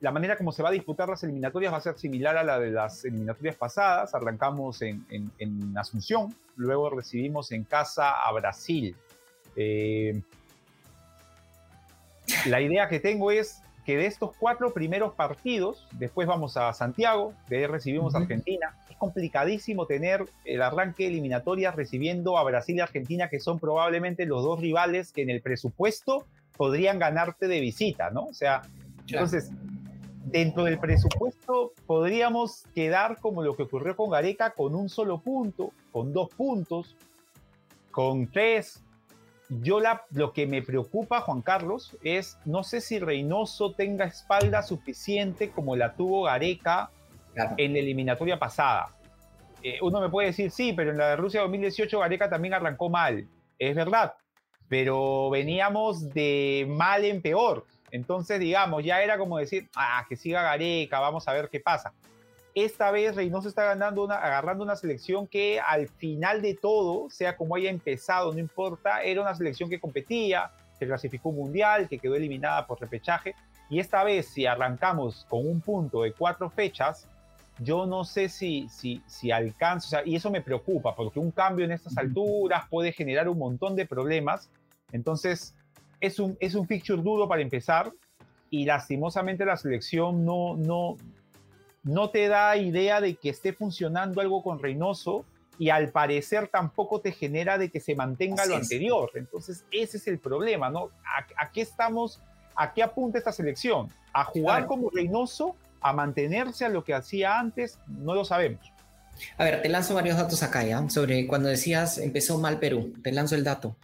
La, 0.00 0.10
manera 0.10 0.36
como 0.36 0.52
se 0.52 0.62
va 0.62 0.68
a 0.68 0.72
disputar 0.72 1.08
las 1.08 1.22
eliminatorias 1.22 1.72
va 1.72 1.78
a 1.78 1.80
ser 1.80 1.98
similar 1.98 2.36
a 2.36 2.44
la 2.44 2.58
de 2.58 2.70
las 2.70 3.04
eliminatorias 3.04 3.56
pasadas. 3.56 4.14
Arrancamos 4.14 4.82
en, 4.82 5.74
Asunción, 5.76 6.34
luego 6.56 6.90
recibimos 6.90 7.52
en 7.52 7.64
casa 7.64 8.22
a 8.22 8.32
Brasil. 8.32 8.96
Eh, 9.56 10.20
la 12.46 12.60
idea 12.60 12.88
que 12.88 13.00
tengo 13.00 13.30
es 13.30 13.60
que 13.84 13.96
de 13.96 14.06
estos 14.06 14.34
cuatro 14.38 14.72
primeros 14.72 15.14
partidos, 15.14 15.86
después 15.92 16.26
vamos 16.26 16.56
a 16.56 16.72
Santiago, 16.72 17.34
de 17.48 17.58
ahí 17.58 17.66
recibimos 17.66 18.14
a 18.14 18.18
Argentina. 18.18 18.74
Es 18.88 18.96
complicadísimo 18.96 19.86
tener 19.86 20.24
el 20.44 20.62
arranque 20.62 21.06
eliminatoria 21.06 21.70
recibiendo 21.70 22.38
a 22.38 22.44
Brasil 22.44 22.76
y 22.76 22.80
Argentina, 22.80 23.28
que 23.28 23.40
son 23.40 23.58
probablemente 23.58 24.24
los 24.24 24.42
dos 24.42 24.60
rivales 24.60 25.12
que 25.12 25.22
en 25.22 25.30
el 25.30 25.42
presupuesto 25.42 26.24
podrían 26.56 26.98
ganarte 26.98 27.46
de 27.46 27.60
visita, 27.60 28.10
¿no? 28.10 28.24
O 28.24 28.34
sea, 28.34 28.62
entonces, 29.06 29.50
dentro 30.24 30.64
del 30.64 30.78
presupuesto 30.78 31.72
podríamos 31.86 32.64
quedar 32.74 33.18
como 33.20 33.42
lo 33.42 33.56
que 33.56 33.64
ocurrió 33.64 33.96
con 33.96 34.10
Gareca, 34.10 34.50
con 34.50 34.74
un 34.74 34.88
solo 34.88 35.18
punto, 35.18 35.72
con 35.92 36.12
dos 36.12 36.30
puntos, 36.30 36.96
con 37.90 38.30
tres, 38.30 38.82
yo 39.48 39.80
la, 39.80 40.02
lo 40.10 40.32
que 40.32 40.46
me 40.46 40.62
preocupa, 40.62 41.20
Juan 41.20 41.42
Carlos, 41.42 41.96
es 42.02 42.38
no 42.44 42.64
sé 42.64 42.80
si 42.80 42.98
Reynoso 42.98 43.72
tenga 43.72 44.06
espalda 44.06 44.62
suficiente 44.62 45.50
como 45.50 45.76
la 45.76 45.94
tuvo 45.94 46.22
Gareca 46.24 46.90
en 47.56 47.74
la 47.74 47.78
eliminatoria 47.78 48.38
pasada. 48.38 48.88
Eh, 49.62 49.78
uno 49.82 50.00
me 50.00 50.08
puede 50.08 50.28
decir, 50.28 50.50
sí, 50.50 50.72
pero 50.72 50.90
en 50.90 50.98
la 50.98 51.10
de 51.10 51.16
Rusia 51.16 51.42
2018 51.42 51.98
Gareca 51.98 52.28
también 52.28 52.54
arrancó 52.54 52.88
mal. 52.88 53.26
Es 53.58 53.74
verdad, 53.74 54.14
pero 54.68 55.30
veníamos 55.30 56.10
de 56.10 56.66
mal 56.68 57.04
en 57.04 57.22
peor. 57.22 57.66
Entonces, 57.94 58.40
digamos, 58.40 58.82
ya 58.82 59.00
era 59.02 59.16
como 59.16 59.38
decir, 59.38 59.68
ah, 59.76 60.04
que 60.08 60.16
siga 60.16 60.42
Gareca, 60.42 60.98
vamos 60.98 61.28
a 61.28 61.32
ver 61.32 61.48
qué 61.48 61.60
pasa. 61.60 61.92
esta 62.52 62.90
vez 62.90 63.14
Reynoso 63.14 63.48
está 63.48 63.62
ganando 63.66 64.02
una, 64.02 64.16
agarrando 64.16 64.64
una 64.64 64.74
selección 64.74 65.28
que 65.28 65.60
al 65.60 65.86
final 65.86 66.42
de 66.42 66.54
todo, 66.54 67.08
sea 67.08 67.36
como 67.36 67.54
haya 67.54 67.70
empezado, 67.70 68.32
no 68.32 68.40
importa, 68.40 69.00
era 69.04 69.20
una 69.20 69.32
selección 69.36 69.70
que 69.70 69.78
competía, 69.78 70.50
que 70.76 70.88
clasificó 70.88 71.30
mundial, 71.30 71.88
que 71.88 72.00
quedó 72.00 72.16
eliminada 72.16 72.66
por 72.66 72.80
repechaje. 72.80 73.36
Y 73.70 73.78
esta 73.78 74.02
vez, 74.02 74.26
si 74.26 74.44
arrancamos 74.44 75.24
con 75.28 75.46
un 75.46 75.60
punto 75.60 76.02
de 76.02 76.12
cuatro 76.14 76.50
fechas, 76.50 77.06
yo 77.60 77.86
no 77.86 78.02
sé 78.02 78.28
si, 78.28 78.68
si, 78.70 79.04
si 79.06 79.30
alcanza, 79.30 79.86
o 79.86 79.90
sea, 79.90 80.02
y 80.04 80.16
eso 80.16 80.32
me 80.32 80.40
preocupa, 80.40 80.96
porque 80.96 81.20
un 81.20 81.30
cambio 81.30 81.64
en 81.64 81.70
estas 81.70 81.96
alturas 81.96 82.64
puede 82.68 82.90
generar 82.90 83.28
un 83.28 83.38
montón 83.38 83.76
de 83.76 83.86
problemas. 83.86 84.50
Entonces, 84.90 85.54
es 86.06 86.18
un, 86.18 86.36
es 86.40 86.54
un 86.54 86.66
fixture 86.66 87.02
duro 87.02 87.28
para 87.28 87.42
empezar, 87.42 87.92
y 88.50 88.64
lastimosamente 88.64 89.44
la 89.44 89.56
selección 89.56 90.24
no, 90.24 90.56
no, 90.56 90.96
no 91.82 92.10
te 92.10 92.28
da 92.28 92.56
idea 92.56 93.00
de 93.00 93.16
que 93.16 93.30
esté 93.30 93.52
funcionando 93.52 94.20
algo 94.20 94.42
con 94.42 94.62
Reynoso 94.62 95.24
y 95.58 95.70
al 95.70 95.90
parecer 95.90 96.48
tampoco 96.48 97.00
te 97.00 97.12
genera 97.12 97.58
de 97.58 97.70
que 97.70 97.80
se 97.80 97.94
mantenga 97.94 98.46
lo 98.46 98.56
anterior. 98.56 99.10
Entonces, 99.14 99.64
ese 99.70 99.96
es 99.96 100.06
el 100.06 100.18
problema, 100.18 100.70
¿no? 100.70 100.90
¿A, 101.36 101.50
qué 101.50 101.62
estamos, 101.62 102.20
a 102.54 102.72
qué 102.72 102.82
apunta 102.82 103.18
esta 103.18 103.32
selección? 103.32 103.88
¿A 104.12 104.24
jugar 104.24 104.66
como 104.66 104.90
Reynoso? 104.90 105.56
¿A 105.80 105.92
mantenerse 105.92 106.64
a 106.64 106.68
lo 106.68 106.84
que 106.84 106.94
hacía 106.94 107.38
antes? 107.38 107.78
No 107.88 108.14
lo 108.14 108.24
sabemos. 108.24 108.72
A 109.38 109.44
ver, 109.44 109.62
te 109.62 109.68
lanzo 109.68 109.94
varios 109.94 110.16
datos 110.16 110.42
acá, 110.42 110.64
¿ya? 110.64 110.88
Sobre 110.88 111.26
cuando 111.26 111.48
decías 111.48 111.98
empezó 111.98 112.38
mal 112.38 112.58
Perú. 112.58 112.94
Te 113.02 113.12
lanzo 113.12 113.34
el 113.34 113.44
dato. 113.44 113.76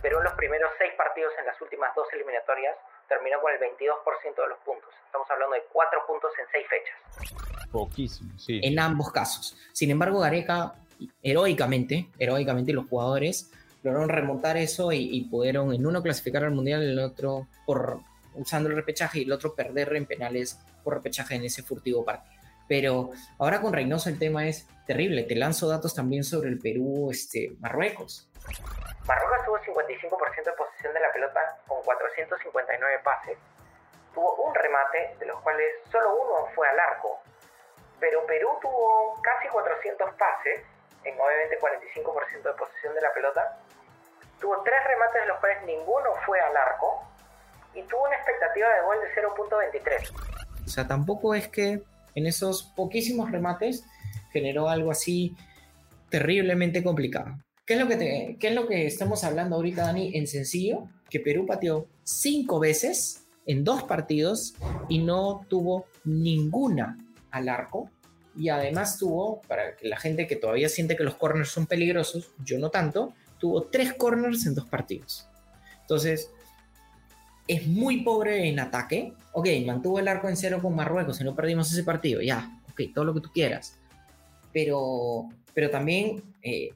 Perú 0.00 0.18
en 0.18 0.24
los 0.24 0.34
primeros 0.34 0.70
seis 0.78 0.92
partidos 0.96 1.32
en 1.38 1.46
las 1.46 1.60
últimas 1.60 1.90
dos 1.94 2.06
eliminatorias 2.32 2.76
terminó 3.08 3.40
con 3.40 3.52
el 3.52 3.60
22% 3.60 4.42
de 4.42 4.48
los 4.48 4.58
puntos. 4.64 4.90
Estamos 5.06 5.30
hablando 5.30 5.54
de 5.54 5.62
cuatro 5.72 6.00
puntos 6.06 6.30
en 6.40 6.46
seis 6.50 6.66
fechas. 6.68 7.70
Poquísimo, 7.70 8.38
sí. 8.38 8.60
En 8.62 8.78
ambos 8.78 9.12
casos. 9.12 9.56
Sin 9.72 9.90
embargo, 9.90 10.20
Gareca, 10.20 10.74
heroicamente, 11.22 12.08
heroicamente 12.18 12.72
los 12.72 12.86
jugadores 12.88 13.52
lograron 13.82 14.08
remontar 14.08 14.56
eso 14.56 14.92
y, 14.92 15.22
pudieron 15.30 15.74
en 15.74 15.84
uno 15.84 16.02
clasificar 16.02 16.44
al 16.44 16.52
Mundial, 16.52 16.82
en 16.82 16.90
el 16.90 16.98
otro 17.00 17.48
por 17.66 17.98
usando 18.34 18.70
el 18.70 18.76
repechaje 18.76 19.20
y 19.20 19.22
el 19.22 19.32
otro 19.32 19.54
perder 19.54 19.94
en 19.96 20.06
penales 20.06 20.58
por 20.82 20.94
repechaje 20.94 21.34
en 21.34 21.44
ese 21.44 21.62
furtivo 21.62 22.04
partido. 22.04 22.41
Pero 22.72 23.10
ahora 23.38 23.60
con 23.60 23.74
Reynoso 23.74 24.08
el 24.08 24.18
tema 24.18 24.48
es 24.48 24.66
terrible. 24.86 25.24
Te 25.24 25.36
lanzo 25.36 25.68
datos 25.68 25.94
también 25.94 26.24
sobre 26.24 26.48
el 26.48 26.58
Perú, 26.58 27.10
este, 27.10 27.52
Marruecos. 27.60 28.30
Marruecos 29.06 29.44
tuvo 29.44 29.58
55% 29.76 30.08
de 30.42 30.52
posesión 30.52 30.94
de 30.94 31.00
la 31.00 31.12
pelota 31.12 31.58
con 31.66 31.82
459 31.82 33.00
pases. 33.04 33.36
Tuvo 34.14 34.36
un 34.36 34.54
remate, 34.54 35.16
de 35.18 35.26
los 35.26 35.38
cuales 35.42 35.66
solo 35.90 36.16
uno 36.16 36.48
fue 36.54 36.66
al 36.66 36.80
arco. 36.80 37.20
Pero 38.00 38.24
Perú 38.24 38.48
tuvo 38.62 39.20
casi 39.20 39.48
400 39.48 40.14
pases, 40.14 40.64
en 41.04 41.20
obviamente 41.20 41.60
45% 41.60 42.42
de 42.42 42.54
posesión 42.54 42.94
de 42.94 43.02
la 43.02 43.12
pelota. 43.12 43.58
Tuvo 44.40 44.62
tres 44.62 44.82
remates, 44.86 45.20
de 45.20 45.28
los 45.28 45.38
cuales 45.40 45.62
ninguno 45.64 46.08
fue 46.24 46.40
al 46.40 46.56
arco. 46.56 47.04
Y 47.74 47.82
tuvo 47.82 48.04
una 48.04 48.16
expectativa 48.16 48.66
de 48.66 48.80
gol 48.80 48.96
de 48.98 49.14
0.23. 49.14 50.64
O 50.64 50.68
sea, 50.68 50.88
tampoco 50.88 51.34
es 51.34 51.48
que 51.48 51.82
en 52.14 52.26
esos 52.26 52.64
poquísimos 52.76 53.30
remates 53.30 53.84
generó 54.32 54.68
algo 54.68 54.90
así 54.90 55.34
terriblemente 56.10 56.82
complicado. 56.82 57.38
¿Qué 57.64 57.74
es, 57.74 57.80
lo 57.80 57.88
que 57.88 58.36
¿Qué 58.38 58.48
es 58.48 58.54
lo 58.54 58.66
que 58.66 58.86
estamos 58.86 59.24
hablando 59.24 59.56
ahorita, 59.56 59.82
Dani? 59.82 60.16
En 60.16 60.26
sencillo, 60.26 60.88
que 61.08 61.20
Perú 61.20 61.46
pateó 61.46 61.86
cinco 62.02 62.58
veces 62.58 63.24
en 63.46 63.64
dos 63.64 63.84
partidos 63.84 64.54
y 64.88 64.98
no 64.98 65.46
tuvo 65.48 65.86
ninguna 66.04 66.98
al 67.30 67.48
arco. 67.48 67.90
Y 68.36 68.48
además 68.48 68.98
tuvo, 68.98 69.42
para 69.42 69.76
la 69.82 69.98
gente 69.98 70.26
que 70.26 70.36
todavía 70.36 70.68
siente 70.68 70.96
que 70.96 71.04
los 71.04 71.16
corners 71.16 71.50
son 71.50 71.66
peligrosos, 71.66 72.30
yo 72.44 72.58
no 72.58 72.70
tanto, 72.70 73.12
tuvo 73.38 73.64
tres 73.64 73.92
corners 73.94 74.46
en 74.46 74.54
dos 74.54 74.66
partidos. 74.66 75.28
Entonces, 75.82 76.30
es 77.52 77.66
muy 77.66 78.02
pobre 78.02 78.48
en 78.48 78.60
ataque. 78.60 79.14
Ok, 79.32 79.48
mantuvo 79.66 79.98
el 79.98 80.08
arco 80.08 80.28
en 80.28 80.36
cero 80.36 80.60
con 80.60 80.74
Marruecos 80.74 81.20
y 81.20 81.24
no 81.24 81.34
perdimos 81.34 81.70
ese 81.72 81.84
partido, 81.84 82.20
ya, 82.20 82.60
ok, 82.70 82.82
todo 82.94 83.04
lo 83.04 83.14
que 83.14 83.20
tú 83.20 83.30
quieras. 83.32 83.78
Pero, 84.52 85.28
pero 85.54 85.70
también 85.70 86.22
eh, 86.42 86.70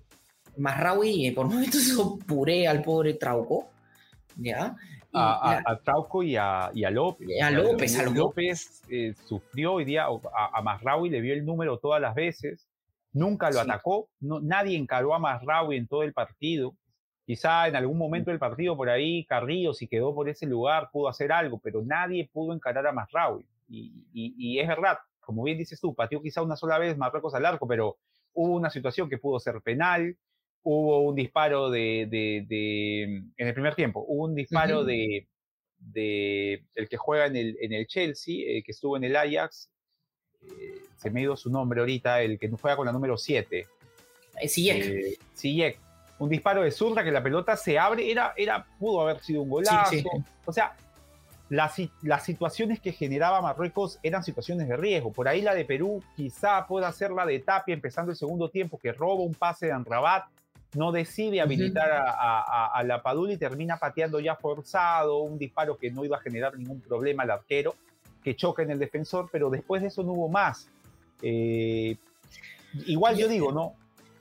Masraoui 0.56 1.30
por 1.32 1.46
momentos 1.50 1.82
hizo 1.82 2.18
puré 2.18 2.66
al 2.66 2.82
pobre 2.82 3.14
Trauco, 3.14 3.70
¿ya? 4.36 4.76
a, 5.12 5.80
Trauco 5.82 6.22
y 6.22 6.36
a, 6.36 6.70
López. 6.90 7.28
A 7.42 7.50
López, 7.50 7.98
a 7.98 8.02
López. 8.04 8.82
Eh, 8.88 9.14
sufrió 9.26 9.74
hoy 9.74 9.84
día, 9.84 10.04
a, 10.04 10.60
a 10.60 11.00
le 11.00 11.20
vio 11.20 11.34
el 11.34 11.44
número 11.44 11.78
todas 11.78 12.00
las 12.00 12.14
veces, 12.14 12.68
nunca 13.12 13.50
lo 13.50 13.60
atacó, 13.60 14.08
no, 14.20 14.40
nadie 14.40 14.76
encaró 14.76 15.14
a 15.14 15.18
Masraoui 15.18 15.76
en 15.76 15.86
todo 15.86 16.02
el 16.02 16.12
partido. 16.12 16.74
Quizá 17.26 17.66
en 17.66 17.74
algún 17.74 17.98
momento 17.98 18.30
del 18.30 18.38
partido 18.38 18.76
por 18.76 18.88
ahí 18.88 19.24
Carrillo, 19.24 19.74
si 19.74 19.88
quedó 19.88 20.14
por 20.14 20.28
ese 20.28 20.46
lugar, 20.46 20.90
pudo 20.92 21.08
hacer 21.08 21.32
algo, 21.32 21.58
pero 21.58 21.82
nadie 21.82 22.30
pudo 22.32 22.54
encarar 22.54 22.86
a 22.86 22.92
Masraoui. 22.92 23.44
Y, 23.68 23.92
y, 24.12 24.60
es 24.60 24.68
verdad, 24.68 24.98
como 25.18 25.42
bien 25.42 25.58
dices 25.58 25.80
tú, 25.80 25.92
pateó 25.92 26.22
quizá 26.22 26.40
una 26.42 26.54
sola 26.54 26.78
vez 26.78 26.96
Marruecos 26.96 27.34
al 27.34 27.44
arco, 27.44 27.66
pero 27.66 27.96
hubo 28.32 28.54
una 28.54 28.70
situación 28.70 29.08
que 29.08 29.18
pudo 29.18 29.40
ser 29.40 29.60
penal, 29.60 30.16
hubo 30.62 31.00
un 31.00 31.16
disparo 31.16 31.68
de, 31.68 32.06
de, 32.08 33.04
en 33.36 33.46
el 33.48 33.54
primer 33.54 33.74
tiempo, 33.74 34.04
hubo 34.06 34.26
un 34.26 34.36
disparo 34.36 34.84
de, 34.84 35.26
de, 35.78 36.64
el 36.76 36.88
que 36.88 36.96
juega 36.96 37.26
en 37.26 37.34
el, 37.34 37.56
en 37.60 37.72
el 37.72 37.88
Chelsea, 37.88 38.44
el 38.46 38.62
que 38.62 38.70
estuvo 38.70 38.96
en 38.96 39.02
el 39.02 39.16
Ajax, 39.16 39.68
eh, 40.42 40.80
se 40.96 41.10
me 41.10 41.20
ha 41.20 41.22
ido 41.24 41.36
su 41.36 41.50
nombre 41.50 41.80
ahorita, 41.80 42.22
el 42.22 42.38
que 42.38 42.48
juega 42.50 42.76
con 42.76 42.86
la 42.86 42.92
número 42.92 43.18
7. 43.18 43.66
Sijek. 45.34 45.74
Eh, 45.74 45.85
un 46.18 46.28
disparo 46.28 46.62
de 46.62 46.70
zurda 46.70 47.04
que 47.04 47.10
la 47.10 47.22
pelota 47.22 47.56
se 47.56 47.78
abre, 47.78 48.10
era, 48.10 48.32
era, 48.36 48.66
pudo 48.78 49.02
haber 49.02 49.20
sido 49.20 49.42
un 49.42 49.50
golazo. 49.50 49.96
O 50.44 50.52
sea, 50.52 50.74
las, 51.48 51.74
las, 52.02 52.24
situaciones 52.24 52.80
que 52.80 52.92
generaba 52.92 53.40
Marruecos 53.40 53.98
eran 54.02 54.24
situaciones 54.24 54.68
de 54.68 54.76
riesgo. 54.76 55.12
Por 55.12 55.28
ahí 55.28 55.42
la 55.42 55.54
de 55.54 55.64
Perú 55.64 56.02
quizá 56.16 56.66
pueda 56.66 56.90
ser 56.92 57.10
la 57.10 57.26
de 57.26 57.38
Tapia 57.40 57.74
empezando 57.74 58.10
el 58.10 58.16
segundo 58.16 58.48
tiempo, 58.48 58.78
que 58.78 58.92
roba 58.92 59.22
un 59.22 59.34
pase 59.34 59.66
de 59.66 59.72
Anrabat 59.72 60.24
no 60.76 60.92
decide 60.92 61.40
habilitar 61.40 61.90
a, 61.90 62.82
la 62.84 63.02
Padula 63.02 63.32
y 63.32 63.36
termina 63.36 63.78
pateando 63.78 64.20
ya 64.20 64.36
forzado, 64.36 65.18
un 65.18 65.38
disparo 65.38 65.76
que 65.76 65.90
no 65.90 66.04
iba 66.04 66.16
a 66.16 66.20
generar 66.20 66.56
ningún 66.56 66.80
problema 66.80 67.22
al 67.22 67.30
arquero, 67.30 67.74
que 68.22 68.36
choca 68.36 68.62
en 68.62 68.70
el 68.70 68.78
defensor, 68.78 69.28
pero 69.32 69.50
después 69.50 69.82
de 69.82 69.88
eso 69.88 70.02
no 70.02 70.12
hubo 70.12 70.28
más. 70.28 70.68
Eh, 71.22 71.96
igual 72.86 73.16
yo 73.16 73.28
digo, 73.28 73.52
¿no? 73.52 73.74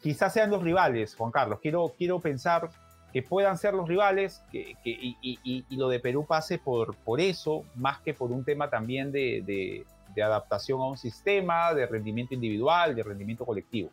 Quizás 0.06 0.34
sean 0.34 0.51
los 0.51 0.62
rivales, 0.62 1.16
Juan 1.16 1.32
Carlos. 1.32 1.58
Quiero, 1.60 1.95
quiero 1.97 2.20
pensar 2.20 2.70
que 3.12 3.24
puedan 3.24 3.58
ser 3.58 3.74
los 3.74 3.89
rivales 3.89 4.39
que, 4.51 4.76
y, 4.84 5.66
lo 5.72 5.89
de 5.89 5.99
Perú 5.99 6.28
pase 6.28 6.60
por, 6.60 6.95
por 6.97 7.20
eso, 7.20 7.64
más 7.74 8.01
que 8.01 8.14
por 8.14 8.32
un 8.32 8.43
tema 8.43 8.70
también 8.70 9.12
de 9.12 9.84
adaptación 10.16 10.80
a 10.80 10.89
un 10.89 10.97
sistema, 10.99 11.74
de 11.74 11.88
rendimiento 11.88 12.36
individual, 12.36 12.93
de 12.93 13.01
rendimiento 13.01 13.47
colectivo. 13.47 13.89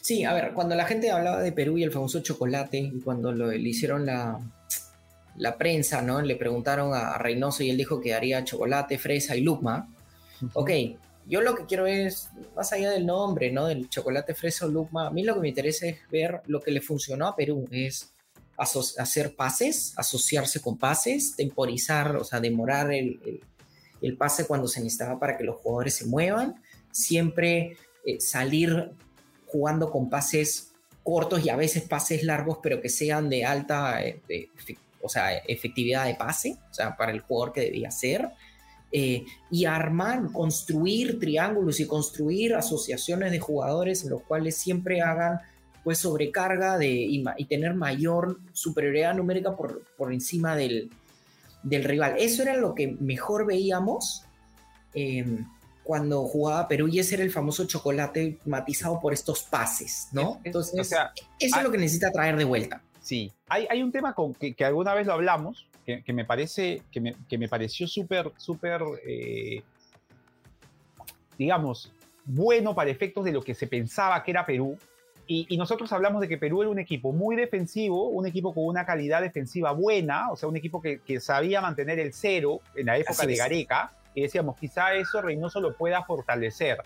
Sí, 0.00 0.24
a 0.24 0.32
ver, 0.32 0.54
cuando 0.54 0.74
la 0.74 0.86
gente 0.86 1.10
hablaba 1.10 1.42
de 1.42 1.52
Perú 1.52 1.76
y 1.76 1.82
el 1.82 1.92
famoso 1.92 2.20
chocolate, 2.20 2.78
y 2.78 3.00
cuando 3.02 3.30
lo, 3.30 3.50
le 3.50 3.68
hicieron 3.68 4.06
la, 4.06 4.40
la 5.36 5.58
prensa, 5.58 6.00
¿no? 6.00 6.22
Le 6.22 6.36
preguntaron 6.36 6.94
a 6.94 7.18
Reynoso 7.18 7.62
y 7.64 7.68
él 7.68 7.76
dijo 7.76 8.00
que 8.00 8.14
haría 8.14 8.44
chocolate, 8.44 8.96
fresa 8.96 9.36
y 9.36 9.42
lupma. 9.42 9.88
Ok, 10.54 10.70
yo 11.26 11.40
lo 11.40 11.54
que 11.54 11.66
quiero 11.66 11.86
es, 11.86 12.28
más 12.56 12.72
allá 12.72 12.90
del 12.90 13.06
nombre, 13.06 13.52
¿no? 13.52 13.66
Del 13.66 13.88
chocolate, 13.88 14.34
fresa 14.34 14.66
o 14.66 14.68
lupma, 14.68 15.06
a 15.06 15.10
mí 15.10 15.22
lo 15.22 15.34
que 15.34 15.40
me 15.40 15.48
interesa 15.48 15.86
es 15.86 15.98
ver 16.10 16.40
lo 16.46 16.60
que 16.60 16.70
le 16.70 16.80
funcionó 16.80 17.28
a 17.28 17.36
Perú, 17.36 17.66
es 17.70 18.12
hacer 18.56 19.34
pases, 19.34 19.94
asociarse 19.96 20.60
con 20.60 20.76
pases, 20.76 21.34
temporizar, 21.34 22.16
o 22.16 22.24
sea, 22.24 22.40
demorar 22.40 22.92
el, 22.92 23.40
el, 24.02 24.16
pase 24.16 24.46
cuando 24.46 24.68
se 24.68 24.80
necesitaba 24.80 25.18
para 25.18 25.38
que 25.38 25.44
los 25.44 25.56
jugadores 25.56 25.94
se 25.94 26.06
muevan, 26.06 26.62
siempre 26.90 27.78
eh, 28.04 28.20
salir 28.20 28.90
jugando 29.46 29.90
con 29.90 30.10
pases 30.10 30.72
cortos 31.02 31.44
y 31.44 31.48
a 31.48 31.56
veces 31.56 31.84
pases 31.84 32.22
largos, 32.22 32.58
pero 32.62 32.80
que 32.82 32.90
sean 32.90 33.30
de 33.30 33.44
alta 33.44 34.04
eh, 34.04 34.20
o 35.02 35.08
sea, 35.08 35.36
efectividad 35.38 36.04
de 36.06 36.14
pase, 36.14 36.56
o 36.70 36.74
sea, 36.74 36.96
para 36.96 37.12
el 37.12 37.20
jugador 37.20 37.52
que 37.52 37.62
debía 37.62 37.90
ser. 37.90 38.28
Eh, 38.92 39.24
y 39.52 39.66
armar, 39.66 40.32
construir 40.32 41.20
triángulos 41.20 41.78
y 41.78 41.86
construir 41.86 42.54
asociaciones 42.54 43.30
de 43.30 43.38
jugadores 43.38 44.02
en 44.02 44.10
los 44.10 44.22
cuales 44.22 44.56
siempre 44.56 45.00
hagan 45.00 45.38
pues 45.84 45.98
sobrecarga 45.98 46.76
de, 46.76 46.90
y, 46.90 47.44
tener 47.46 47.74
mayor 47.74 48.38
superioridad 48.52 49.14
numérica 49.14 49.56
por, 49.56 49.82
por 49.96 50.12
encima 50.12 50.56
del, 50.56 50.90
del, 51.62 51.84
rival. 51.84 52.16
Eso 52.18 52.42
era 52.42 52.56
lo 52.56 52.74
que 52.74 52.96
mejor 53.00 53.46
veíamos. 53.46 54.24
Eh, 54.92 55.24
cuando 55.84 56.22
jugaba 56.24 56.68
Perú 56.68 56.88
y 56.88 56.98
ese 57.00 57.16
era 57.16 57.24
el 57.24 57.32
famoso 57.32 57.64
chocolate 57.66 58.38
matizado 58.44 59.00
por 59.00 59.12
estos 59.12 59.42
pases, 59.42 60.08
¿no? 60.12 60.40
Entonces, 60.44 60.78
eso 60.78 60.96
es 61.38 61.62
lo 61.62 61.70
que 61.70 61.78
necesita 61.78 62.12
traer 62.12 62.36
de 62.36 62.44
vuelta. 62.44 62.82
Sí, 63.02 63.32
hay, 63.48 63.66
hay 63.68 63.82
un 63.82 63.90
tema 63.90 64.14
con 64.14 64.34
que, 64.34 64.54
que, 64.54 64.64
alguna 64.64 64.94
vez 64.94 65.06
lo 65.06 65.14
hablamos, 65.14 65.66
que, 65.96 66.02
que 66.04 66.12
me 66.12 66.24
parece, 66.24 66.82
que 66.90 67.00
me, 67.00 67.14
que 67.28 67.38
me 67.38 67.48
pareció 67.48 67.86
súper, 67.86 68.32
súper, 68.36 68.82
eh, 69.06 69.62
digamos, 71.38 71.92
bueno 72.24 72.74
para 72.74 72.90
efectos 72.90 73.24
de 73.24 73.32
lo 73.32 73.42
que 73.42 73.54
se 73.54 73.66
pensaba 73.66 74.22
que 74.22 74.30
era 74.30 74.46
Perú. 74.46 74.76
Y, 75.32 75.56
nosotros 75.56 75.92
hablamos 75.92 76.20
de 76.20 76.26
que 76.26 76.38
Perú 76.38 76.62
era 76.62 76.72
un 76.72 76.80
equipo 76.80 77.12
muy 77.12 77.36
defensivo, 77.36 78.08
un 78.08 78.26
equipo 78.26 78.52
con 78.52 78.66
una 78.66 78.84
calidad 78.84 79.22
defensiva 79.22 79.70
buena, 79.70 80.28
o 80.32 80.36
sea, 80.36 80.48
un 80.48 80.56
equipo 80.56 80.82
que, 80.82 81.20
sabía 81.20 81.60
mantener 81.60 82.00
el 82.00 82.12
cero 82.12 82.60
en 82.74 82.86
la 82.86 82.98
época 82.98 83.24
de 83.26 83.36
Gareca. 83.36 83.92
Y 84.12 84.22
decíamos, 84.22 84.58
quizá 84.58 84.92
eso 84.94 85.22
Reynoso 85.22 85.60
lo 85.60 85.76
pueda 85.76 86.02
fortalecer. 86.02 86.78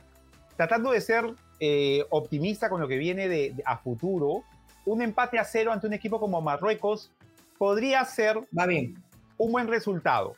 Tratando 0.59 0.91
de 0.91 1.01
ser 1.01 1.25
eh, 1.59 2.05
optimista 2.11 2.69
con 2.69 2.83
lo 2.83 2.87
que 2.87 2.99
viene 2.99 3.29
de, 3.29 3.55
a 3.65 3.79
futuro, 3.79 4.45
un 4.85 5.01
empate 5.01 5.39
a 5.39 5.45
cero 5.45 5.73
ante 5.73 5.87
un 5.87 5.95
equipo 5.95 6.21
como 6.21 6.43
Marruecos 6.43 7.13
podría 7.59 8.05
ser 8.05 8.39
Va 8.57 8.67
bien. 8.67 9.03
un 9.37 9.53
buen 9.53 9.69
resultado. 9.69 10.37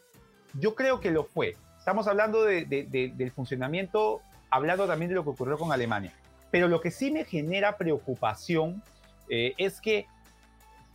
Yo 0.55 0.75
creo 0.75 1.01
que 1.01 1.11
lo 1.11 1.25
fue. 1.25 1.57
Estamos 1.79 2.07
hablando 2.09 2.45
del 2.45 3.33
funcionamiento, 3.35 4.21
hablando 4.51 4.87
también 4.87 5.11
de 5.11 5.14
lo 5.14 5.25
que 5.25 5.31
ocurrió 5.31 5.59
con 5.59 5.73
Alemania. 5.73 6.12
Pero 6.51 6.69
lo 6.69 6.81
que 6.81 6.91
sí 6.91 7.11
me 7.11 7.25
genera 7.25 7.77
preocupación 7.77 8.83
eh, 9.29 9.55
es 9.59 9.81
que 9.81 10.07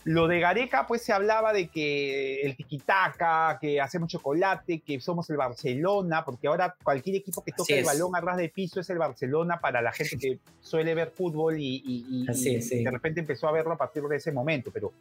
lo 0.03 0.27
de 0.27 0.39
Gareca, 0.39 0.87
pues 0.87 1.03
se 1.03 1.13
hablaba 1.13 1.53
de 1.53 1.67
que 1.67 2.41
el 2.41 2.55
tiquitaca, 2.55 3.59
que 3.61 3.79
hacemos 3.79 4.09
chocolate, 4.09 4.79
que 4.79 4.99
somos 4.99 5.29
el 5.29 5.37
Barcelona, 5.37 6.25
porque 6.25 6.47
ahora 6.47 6.75
cualquier 6.83 7.17
equipo 7.17 7.43
que 7.43 7.51
toque 7.51 7.79
el 7.79 7.85
balón 7.85 8.15
a 8.15 8.21
ras 8.21 8.37
de 8.37 8.49
piso 8.49 8.79
es 8.79 8.89
el 8.89 8.97
Barcelona 8.97 9.59
para 9.59 9.81
la 9.81 9.91
gente 9.91 10.17
que 10.17 10.39
suele 10.59 10.95
ver 10.95 11.11
fútbol 11.11 11.55
y, 11.59 12.25
de 12.25 12.91
repente 12.91 13.19
empezó 13.19 13.47
a 13.47 13.51
verlo 13.51 13.73
a 13.73 13.77
partir 13.77 14.01
de 14.03 14.15
ese 14.15 14.31
momento. 14.31 14.71
Pero 14.73 14.91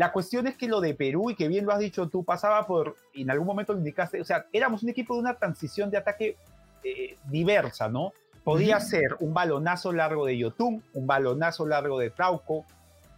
la 0.00 0.12
cuestión 0.12 0.46
es 0.46 0.56
que 0.56 0.66
lo 0.66 0.80
de 0.80 0.94
Perú, 0.94 1.28
y 1.28 1.34
que 1.34 1.46
bien 1.46 1.66
lo 1.66 1.72
has 1.72 1.78
dicho 1.78 2.08
tú, 2.08 2.24
pasaba 2.24 2.66
por, 2.66 2.96
en 3.12 3.30
algún 3.30 3.46
momento 3.46 3.74
lo 3.74 3.80
indicaste, 3.80 4.18
o 4.18 4.24
sea, 4.24 4.46
éramos 4.50 4.82
un 4.82 4.88
equipo 4.88 5.12
de 5.12 5.20
una 5.20 5.34
transición 5.34 5.90
de 5.90 5.98
ataque 5.98 6.38
eh, 6.82 7.18
diversa, 7.26 7.86
¿no? 7.90 8.14
Podía 8.42 8.80
ser 8.80 9.16
un 9.20 9.34
balonazo 9.34 9.92
largo 9.92 10.24
de 10.24 10.38
Yotun, 10.38 10.82
un 10.94 11.06
balonazo 11.06 11.66
largo 11.66 11.98
de 11.98 12.08
Trauco, 12.08 12.64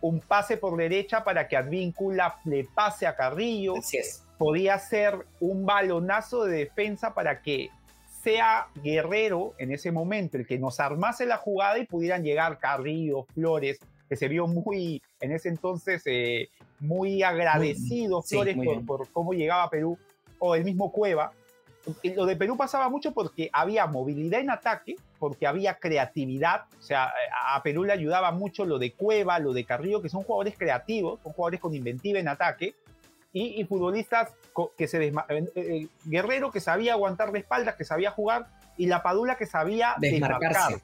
un 0.01 0.18
pase 0.18 0.57
por 0.57 0.76
derecha 0.76 1.22
para 1.22 1.47
que 1.47 1.57
Advíncula 1.57 2.41
le 2.47 2.64
pase 2.64 3.07
a 3.07 3.14
Carrillo. 3.14 3.76
Así 3.76 3.99
es. 3.99 4.24
Podía 4.37 4.76
ser 4.80 5.24
un 5.39 5.64
balonazo 5.64 6.47
de 6.47 6.64
defensa 6.64 7.14
para 7.14 7.43
que 7.43 7.70
sea 8.24 8.66
Guerrero 8.83 9.55
en 9.59 9.70
ese 9.70 9.93
momento 9.93 10.37
el 10.37 10.49
que 10.49 10.59
nos 10.59 10.80
armase 10.80 11.26
la 11.26 11.37
jugada 11.37 11.78
y 11.78 11.87
pudieran 11.87 12.24
llegar 12.24 12.59
Carrillo, 12.59 13.22
Flores, 13.35 13.78
que 14.12 14.16
se 14.16 14.28
vio 14.28 14.46
muy, 14.46 15.00
en 15.20 15.32
ese 15.32 15.48
entonces, 15.48 16.02
eh, 16.04 16.50
muy 16.80 17.22
agradecido 17.22 18.20
Flores 18.20 18.58
por, 18.62 18.84
por, 18.84 19.08
cómo 19.08 19.32
llegaba 19.32 19.62
a 19.62 19.70
Perú, 19.70 19.96
o 20.38 20.54
el 20.54 20.64
mismo 20.64 20.92
Cueva, 20.92 21.32
lo 22.14 22.26
de 22.26 22.36
Perú 22.36 22.58
pasaba 22.58 22.90
mucho 22.90 23.14
porque 23.14 23.48
había 23.54 23.86
movilidad 23.86 24.40
en 24.40 24.50
ataque, 24.50 24.96
porque 25.18 25.46
había 25.46 25.78
creatividad, 25.78 26.64
o 26.78 26.82
sea, 26.82 27.10
a 27.54 27.62
Perú 27.62 27.84
le 27.84 27.94
ayudaba 27.94 28.32
mucho 28.32 28.66
lo 28.66 28.78
de 28.78 28.92
Cueva, 28.92 29.38
lo 29.38 29.54
de 29.54 29.64
Carrillo, 29.64 30.02
que 30.02 30.10
son 30.10 30.24
jugadores 30.24 30.58
creativos, 30.58 31.18
son 31.22 31.32
jugadores 31.32 31.60
con 31.60 31.74
inventiva 31.74 32.18
en 32.18 32.28
ataque, 32.28 32.74
y, 33.32 33.64
futbolistas 33.64 34.30
que 34.76 34.88
se 34.88 35.06
eh, 35.06 35.12
eh, 35.54 35.86
Guerrero 36.04 36.50
que 36.50 36.60
sabía 36.60 36.92
aguantar 36.92 37.32
de 37.32 37.38
espaldas, 37.38 37.76
que 37.76 37.84
sabía 37.84 38.10
jugar, 38.10 38.46
y 38.76 38.88
la 38.88 39.02
Padula 39.02 39.38
que 39.38 39.46
sabía 39.46 39.94
desmarcarse. 39.98 40.82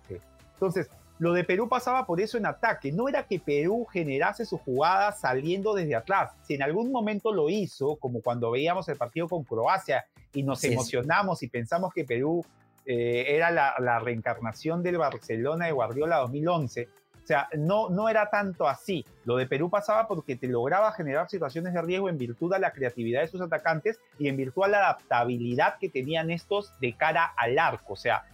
Entonces, 0.55 0.89
lo 1.19 1.33
de 1.33 1.45
Perú 1.45 1.69
pasaba 1.69 2.07
por 2.07 2.21
eso 2.21 2.39
en 2.39 2.47
ataque. 2.47 2.93
No 2.93 3.09
era 3.09 3.25
que 3.25 3.41
Perú 3.41 3.87
generase 3.93 4.45
su 4.45 4.59
jugada 4.59 5.13
saliendo 5.13 5.75
desde 5.75 5.97
atrás. 5.97 6.33
Si 6.43 6.55
en 6.55 6.63
algún 6.63 6.93
momento 6.93 7.33
lo 7.33 7.51
hizo, 7.51 7.97
como 7.97 8.21
cuando 8.21 8.51
veíamos 8.51 8.89
el 8.89 8.97
partido 8.97 9.29
con 9.29 9.45
Croacia 9.45 10.07
y 10.33 10.43
nos 10.43 10.63
emocionamos 10.65 11.43
y 11.43 11.49
pensamos 11.49 11.93
que 11.93 12.05
Perú 12.05 12.45
eh, 12.87 13.37
era 13.37 13.51
la, 13.51 13.99
reencarnación 13.99 14.83
del 14.83 14.99
Barcelona 14.99 15.67
de 15.67 15.73
Guardiola 15.73 16.19
2011. 16.19 16.89
O 17.23 17.27
sea, 17.29 17.49
no, 17.59 17.91
no 17.91 18.09
era 18.09 18.31
tanto 18.31 18.69
así. 18.69 19.05
Lo 19.25 19.37
de 19.37 19.47
Perú 19.47 19.69
pasaba 19.69 20.09
porque 20.09 20.37
te 20.37 20.47
lograba 20.47 20.93
generar 20.93 21.29
situaciones 21.29 21.75
de 21.75 21.83
riesgo 21.83 22.09
en 22.09 22.17
virtud 22.17 22.51
de 22.51 22.59
la 22.59 22.73
creatividad 22.73 23.21
de 23.21 23.29
sus 23.29 23.43
atacantes 23.43 23.99
y 24.19 24.29
en 24.29 24.37
virtud 24.37 24.65
de 24.65 24.71
la 24.71 24.79
adaptabilidad 24.79 25.79
que 25.79 25.91
tenían 25.91 26.31
estos 26.31 26.79
de 26.81 26.95
cara 26.95 27.35
al 27.37 27.59
arco. 27.59 27.93
O 27.93 27.97
sea, 27.97 28.25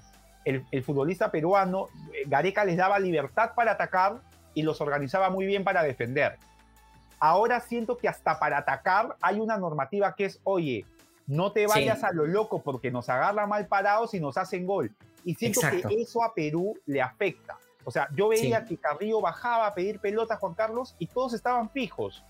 el, 0.44 0.84
futbolista 0.84 1.30
peruano, 1.30 1.88
eh, 2.12 2.24
Gareca 2.26 2.64
les 2.64 2.76
daba 2.76 2.98
libertad 2.98 3.52
para 3.54 3.72
atacar 3.72 4.20
y 4.54 4.62
los 4.62 4.80
organizaba 4.80 5.30
muy 5.30 5.46
bien 5.46 5.64
para 5.64 5.82
defender. 5.82 6.38
Ahora 7.18 7.60
siento 7.60 7.96
que 7.96 8.08
hasta 8.08 8.38
para 8.38 8.58
atacar 8.58 9.16
hay 9.20 9.40
una 9.40 9.56
normativa 9.56 10.14
que 10.14 10.26
es, 10.26 10.40
oye, 10.44 10.84
no 11.26 11.52
te 11.52 11.66
vayas 11.66 12.04
a 12.04 12.12
lo 12.12 12.26
loco 12.26 12.60
porque 12.62 12.90
nos 12.90 13.08
agarra 13.08 13.46
mal 13.46 13.66
parados 13.66 14.12
y 14.14 14.20
nos 14.20 14.36
hacen 14.36 14.66
gol. 14.66 14.94
Y 15.24 15.34
siento 15.34 15.62
que 15.62 15.82
eso 16.02 16.22
a 16.22 16.34
Perú 16.34 16.78
le 16.84 17.00
afecta. 17.00 17.56
O 17.84 17.90
sea, 17.90 18.08
yo 18.14 18.28
veía 18.28 18.64
que 18.64 18.76
Carrillo 18.76 19.20
bajaba 19.20 19.66
a 19.66 19.74
pedir 19.74 20.00
pelota 20.00 20.34
a 20.34 20.36
Juan 20.36 20.54
Carlos 20.54 20.94
y 20.98 21.06
todos 21.06 21.32
estaban 21.32 21.70
fijos. 21.70 22.22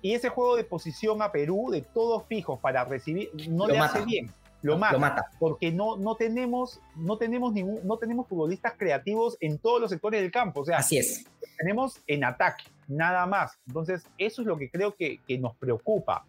Y 0.00 0.14
ese 0.14 0.30
juego 0.30 0.56
de 0.56 0.64
posición 0.64 1.20
a 1.20 1.32
Perú, 1.32 1.70
de 1.70 1.82
todos 1.82 2.24
fijos 2.26 2.58
para 2.60 2.84
recibir, 2.84 3.30
no 3.48 3.66
le 3.66 3.78
hace 3.78 4.04
bien 4.04 4.30
lo 4.62 4.76
mata, 4.76 5.30
porque 5.38 5.70
no, 5.70 5.96
no 5.96 6.16
tenemos, 6.16 6.80
no 6.96 7.16
tenemos 7.16 7.52
ningún, 7.52 7.80
no 7.86 7.96
tenemos 7.96 8.26
futbolistas 8.26 8.74
creativos 8.76 9.36
en 9.40 9.58
todos 9.58 9.80
los 9.80 9.90
sectores 9.90 10.20
del 10.20 10.30
campo. 10.30 10.60
O 10.60 10.64
sea, 10.64 10.78
Así 10.78 10.98
es. 10.98 11.24
Tenemos 11.56 12.00
en 12.06 12.24
ataque, 12.24 12.64
nada 12.88 13.26
más. 13.26 13.58
Entonces, 13.66 14.04
eso 14.16 14.42
es 14.42 14.48
lo 14.48 14.56
que 14.56 14.70
creo 14.70 14.94
que, 14.94 15.20
que 15.26 15.38
nos 15.38 15.56
preocupa. 15.56 16.24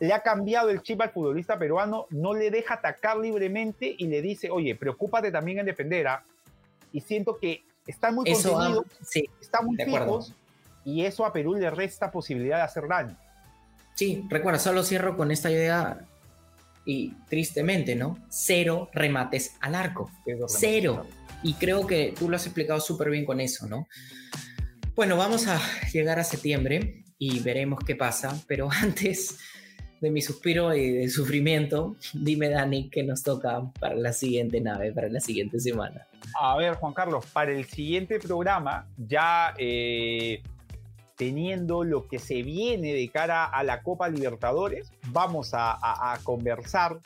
Le 0.00 0.12
ha 0.12 0.22
cambiado 0.22 0.70
el 0.70 0.82
chip 0.82 1.00
al 1.00 1.10
futbolista 1.10 1.58
peruano, 1.58 2.06
no 2.10 2.34
le 2.34 2.50
deja 2.50 2.74
atacar 2.74 3.18
libremente 3.18 3.94
y 3.96 4.06
le 4.06 4.22
dice, 4.22 4.50
oye, 4.50 4.74
preocúpate 4.74 5.30
también 5.30 5.58
en 5.58 5.66
defender. 5.66 6.06
¿ah?". 6.08 6.22
Y 6.92 7.00
siento 7.00 7.38
que 7.38 7.64
están 7.86 8.14
muy 8.14 8.30
contenidos, 8.32 8.84
están 9.40 9.66
muy 9.66 9.76
fijos, 9.76 10.34
y 10.84 11.04
eso 11.04 11.24
a 11.24 11.32
Perú 11.32 11.54
le 11.54 11.70
resta 11.70 12.10
posibilidad 12.10 12.58
de 12.58 12.62
hacer 12.62 12.88
daño. 12.88 13.16
Sí, 13.94 14.24
recuerda, 14.28 14.58
solo 14.58 14.82
cierro 14.84 15.16
con 15.16 15.30
esta 15.30 15.50
idea 15.50 16.06
y 16.88 17.12
tristemente, 17.28 17.94
¿no? 17.94 18.18
Cero 18.30 18.88
remates 18.94 19.56
al 19.60 19.74
arco. 19.74 20.10
Cero. 20.46 21.06
Y 21.42 21.52
creo 21.52 21.86
que 21.86 22.14
tú 22.18 22.30
lo 22.30 22.36
has 22.36 22.46
explicado 22.46 22.80
súper 22.80 23.10
bien 23.10 23.26
con 23.26 23.40
eso, 23.40 23.66
¿no? 23.66 23.86
Bueno, 24.96 25.18
vamos 25.18 25.48
a 25.48 25.60
llegar 25.92 26.18
a 26.18 26.24
septiembre 26.24 27.04
y 27.18 27.40
veremos 27.40 27.80
qué 27.86 27.94
pasa, 27.94 28.42
pero 28.48 28.70
antes 28.82 29.38
de 30.00 30.10
mi 30.10 30.22
suspiro 30.22 30.74
y 30.74 30.90
de 30.92 31.10
sufrimiento, 31.10 31.96
dime 32.14 32.48
Dani 32.48 32.88
qué 32.88 33.02
nos 33.02 33.22
toca 33.22 33.70
para 33.78 33.94
la 33.94 34.14
siguiente 34.14 34.58
nave, 34.62 34.90
para 34.90 35.10
la 35.10 35.20
siguiente 35.20 35.60
semana. 35.60 36.06
A 36.40 36.56
ver, 36.56 36.76
Juan 36.76 36.94
Carlos, 36.94 37.26
para 37.26 37.52
el 37.52 37.66
siguiente 37.66 38.18
programa 38.18 38.88
ya 38.96 39.52
eh, 39.58 40.42
teniendo 41.18 41.82
lo 41.82 42.06
que 42.06 42.20
se 42.20 42.42
viene 42.42 42.94
de 42.94 43.08
cara 43.08 43.44
a 43.44 43.64
la 43.64 43.82
Copa 43.82 44.08
Libertadores. 44.08 44.92
Vamos 45.08 45.50
a, 45.52 46.16
conversar 46.22 47.00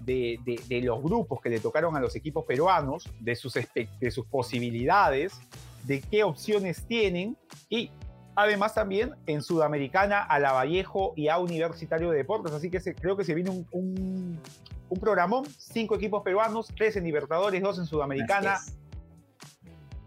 de, 0.00 0.40
los 0.82 1.00
grupos 1.00 1.40
que 1.40 1.48
le 1.48 1.60
tocaron 1.60 1.96
a 1.96 2.00
los 2.00 2.16
equipos 2.16 2.44
peruanos, 2.44 3.08
de 3.20 3.36
sus, 3.36 3.54
de 3.54 4.10
sus 4.10 4.26
posibilidades, 4.26 5.40
de 5.84 6.00
qué 6.00 6.24
opciones 6.24 6.84
tienen 6.86 7.36
y 7.68 7.90
además 8.34 8.74
también 8.74 9.14
en 9.26 9.42
Sudamericana 9.42 10.22
a 10.22 10.40
La 10.40 10.52
Vallejo 10.52 11.12
y 11.16 11.28
a 11.28 11.38
Universitario 11.38 12.10
de 12.10 12.18
Deportes. 12.18 12.52
Así 12.52 12.68
que 12.68 12.80
creo 12.94 13.16
que 13.16 13.24
se 13.24 13.32
viene 13.32 13.50
un, 13.50 13.66
un, 13.70 14.40
un, 14.88 15.00
programón, 15.00 15.44
cinco 15.56 15.94
equipos 15.94 16.22
peruanos, 16.24 16.68
tres 16.76 16.96
en 16.96 17.04
Libertadores, 17.04 17.62
dos 17.62 17.78
en 17.78 17.86
Sudamericana. 17.86 18.58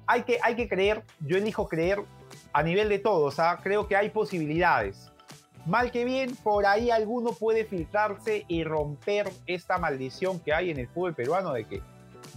Hay 0.08 0.24
que, 0.24 0.40
hay 0.44 0.56
que 0.56 0.68
creer, 0.68 1.04
yo 1.22 1.38
elijo 1.38 1.70
creer 1.70 2.04
a 2.56 2.64
nivel 2.64 2.88
de 2.88 3.00
todos, 3.00 3.38
¿ah? 3.40 3.60
creo 3.62 3.86
que 3.86 3.98
hay 3.98 4.12
posibilidades. 4.12 5.12
Mal 5.66 5.92
que 5.92 6.06
bien, 6.06 6.34
por 6.38 6.66
ahí 6.66 6.90
alguno 6.90 7.34
puede 7.34 7.66
filtrarse 7.66 8.46
y 8.48 8.64
romper 8.64 9.30
esta 9.46 9.78
maldición 9.78 10.40
que 10.40 10.54
hay 10.54 10.70
en 10.72 10.80
el 10.80 10.88
fútbol 10.88 11.14
peruano 11.14 11.52
de 11.52 11.66
que 11.66 11.82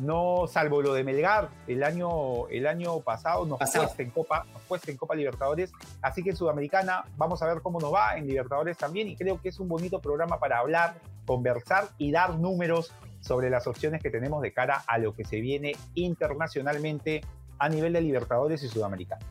no, 0.00 0.46
salvo 0.48 0.82
lo 0.82 0.92
de 0.92 1.04
Melgar, 1.04 1.50
el 1.68 1.84
año, 1.84 2.48
el 2.48 2.66
año 2.66 2.98
pasado 2.98 3.46
nos 3.46 3.58
cuesta 3.58 4.02
en 4.02 4.10
Copa, 4.10 4.44
nos 4.68 4.88
en 4.88 4.96
Copa 4.96 5.14
Libertadores, 5.14 5.70
así 6.02 6.24
que 6.24 6.30
en 6.30 6.36
Sudamericana 6.36 7.04
vamos 7.16 7.40
a 7.42 7.46
ver 7.46 7.62
cómo 7.62 7.78
nos 7.78 7.94
va, 7.94 8.16
en 8.16 8.26
Libertadores 8.26 8.76
también, 8.76 9.06
y 9.06 9.14
creo 9.14 9.40
que 9.40 9.50
es 9.50 9.60
un 9.60 9.68
bonito 9.68 10.00
programa 10.00 10.40
para 10.40 10.58
hablar, 10.58 10.96
conversar 11.26 11.90
y 11.96 12.10
dar 12.10 12.40
números 12.40 12.92
sobre 13.20 13.50
las 13.50 13.68
opciones 13.68 14.02
que 14.02 14.10
tenemos 14.10 14.42
de 14.42 14.52
cara 14.52 14.82
a 14.84 14.98
lo 14.98 15.14
que 15.14 15.24
se 15.24 15.40
viene 15.40 15.76
internacionalmente 15.94 17.20
a 17.60 17.68
nivel 17.68 17.92
de 17.92 18.00
Libertadores 18.00 18.64
y 18.64 18.68
Sudamericana 18.68 19.24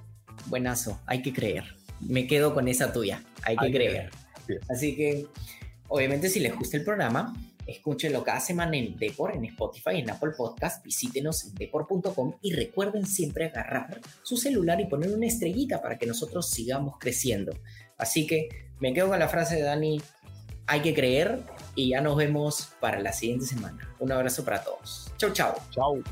buenazo, 0.45 0.99
hay 1.05 1.21
que 1.21 1.33
creer. 1.33 1.75
Me 1.99 2.27
quedo 2.27 2.53
con 2.53 2.67
esa 2.67 2.93
tuya, 2.93 3.23
hay 3.43 3.57
que 3.57 3.71
creer. 3.71 4.11
Así 4.69 4.95
que, 4.95 5.27
obviamente, 5.87 6.29
si 6.29 6.39
les 6.39 6.55
gusta 6.55 6.77
el 6.77 6.83
programa, 6.83 7.33
escúchenlo 7.67 8.23
cada 8.23 8.39
semana 8.39 8.77
en 8.77 8.97
Depor, 8.97 9.35
en 9.35 9.45
Spotify, 9.45 9.97
en 9.97 10.09
Apple 10.09 10.31
Podcast, 10.35 10.83
visítenos 10.83 11.45
en 11.45 11.55
depor.com 11.55 12.35
y 12.41 12.53
recuerden 12.53 13.05
siempre 13.05 13.45
agarrar 13.45 13.99
su 14.23 14.37
celular 14.37 14.79
y 14.79 14.85
poner 14.85 15.13
una 15.13 15.27
estrellita 15.27 15.81
para 15.81 15.97
que 15.97 16.05
nosotros 16.05 16.49
sigamos 16.49 16.95
creciendo. 16.99 17.53
Así 17.97 18.25
que 18.25 18.49
me 18.79 18.93
quedo 18.93 19.09
con 19.09 19.19
la 19.19 19.27
frase 19.27 19.55
de 19.55 19.63
Dani, 19.63 20.01
hay 20.67 20.81
que 20.81 20.93
creer 20.93 21.41
y 21.75 21.89
ya 21.89 22.01
nos 22.01 22.15
vemos 22.15 22.69
para 22.79 22.99
la 22.99 23.13
siguiente 23.13 23.45
semana. 23.45 23.95
Un 23.99 24.11
abrazo 24.11 24.43
para 24.43 24.63
todos. 24.63 25.11
Chau, 25.17 25.31
chau. 25.31 25.53
Chau. 25.71 26.03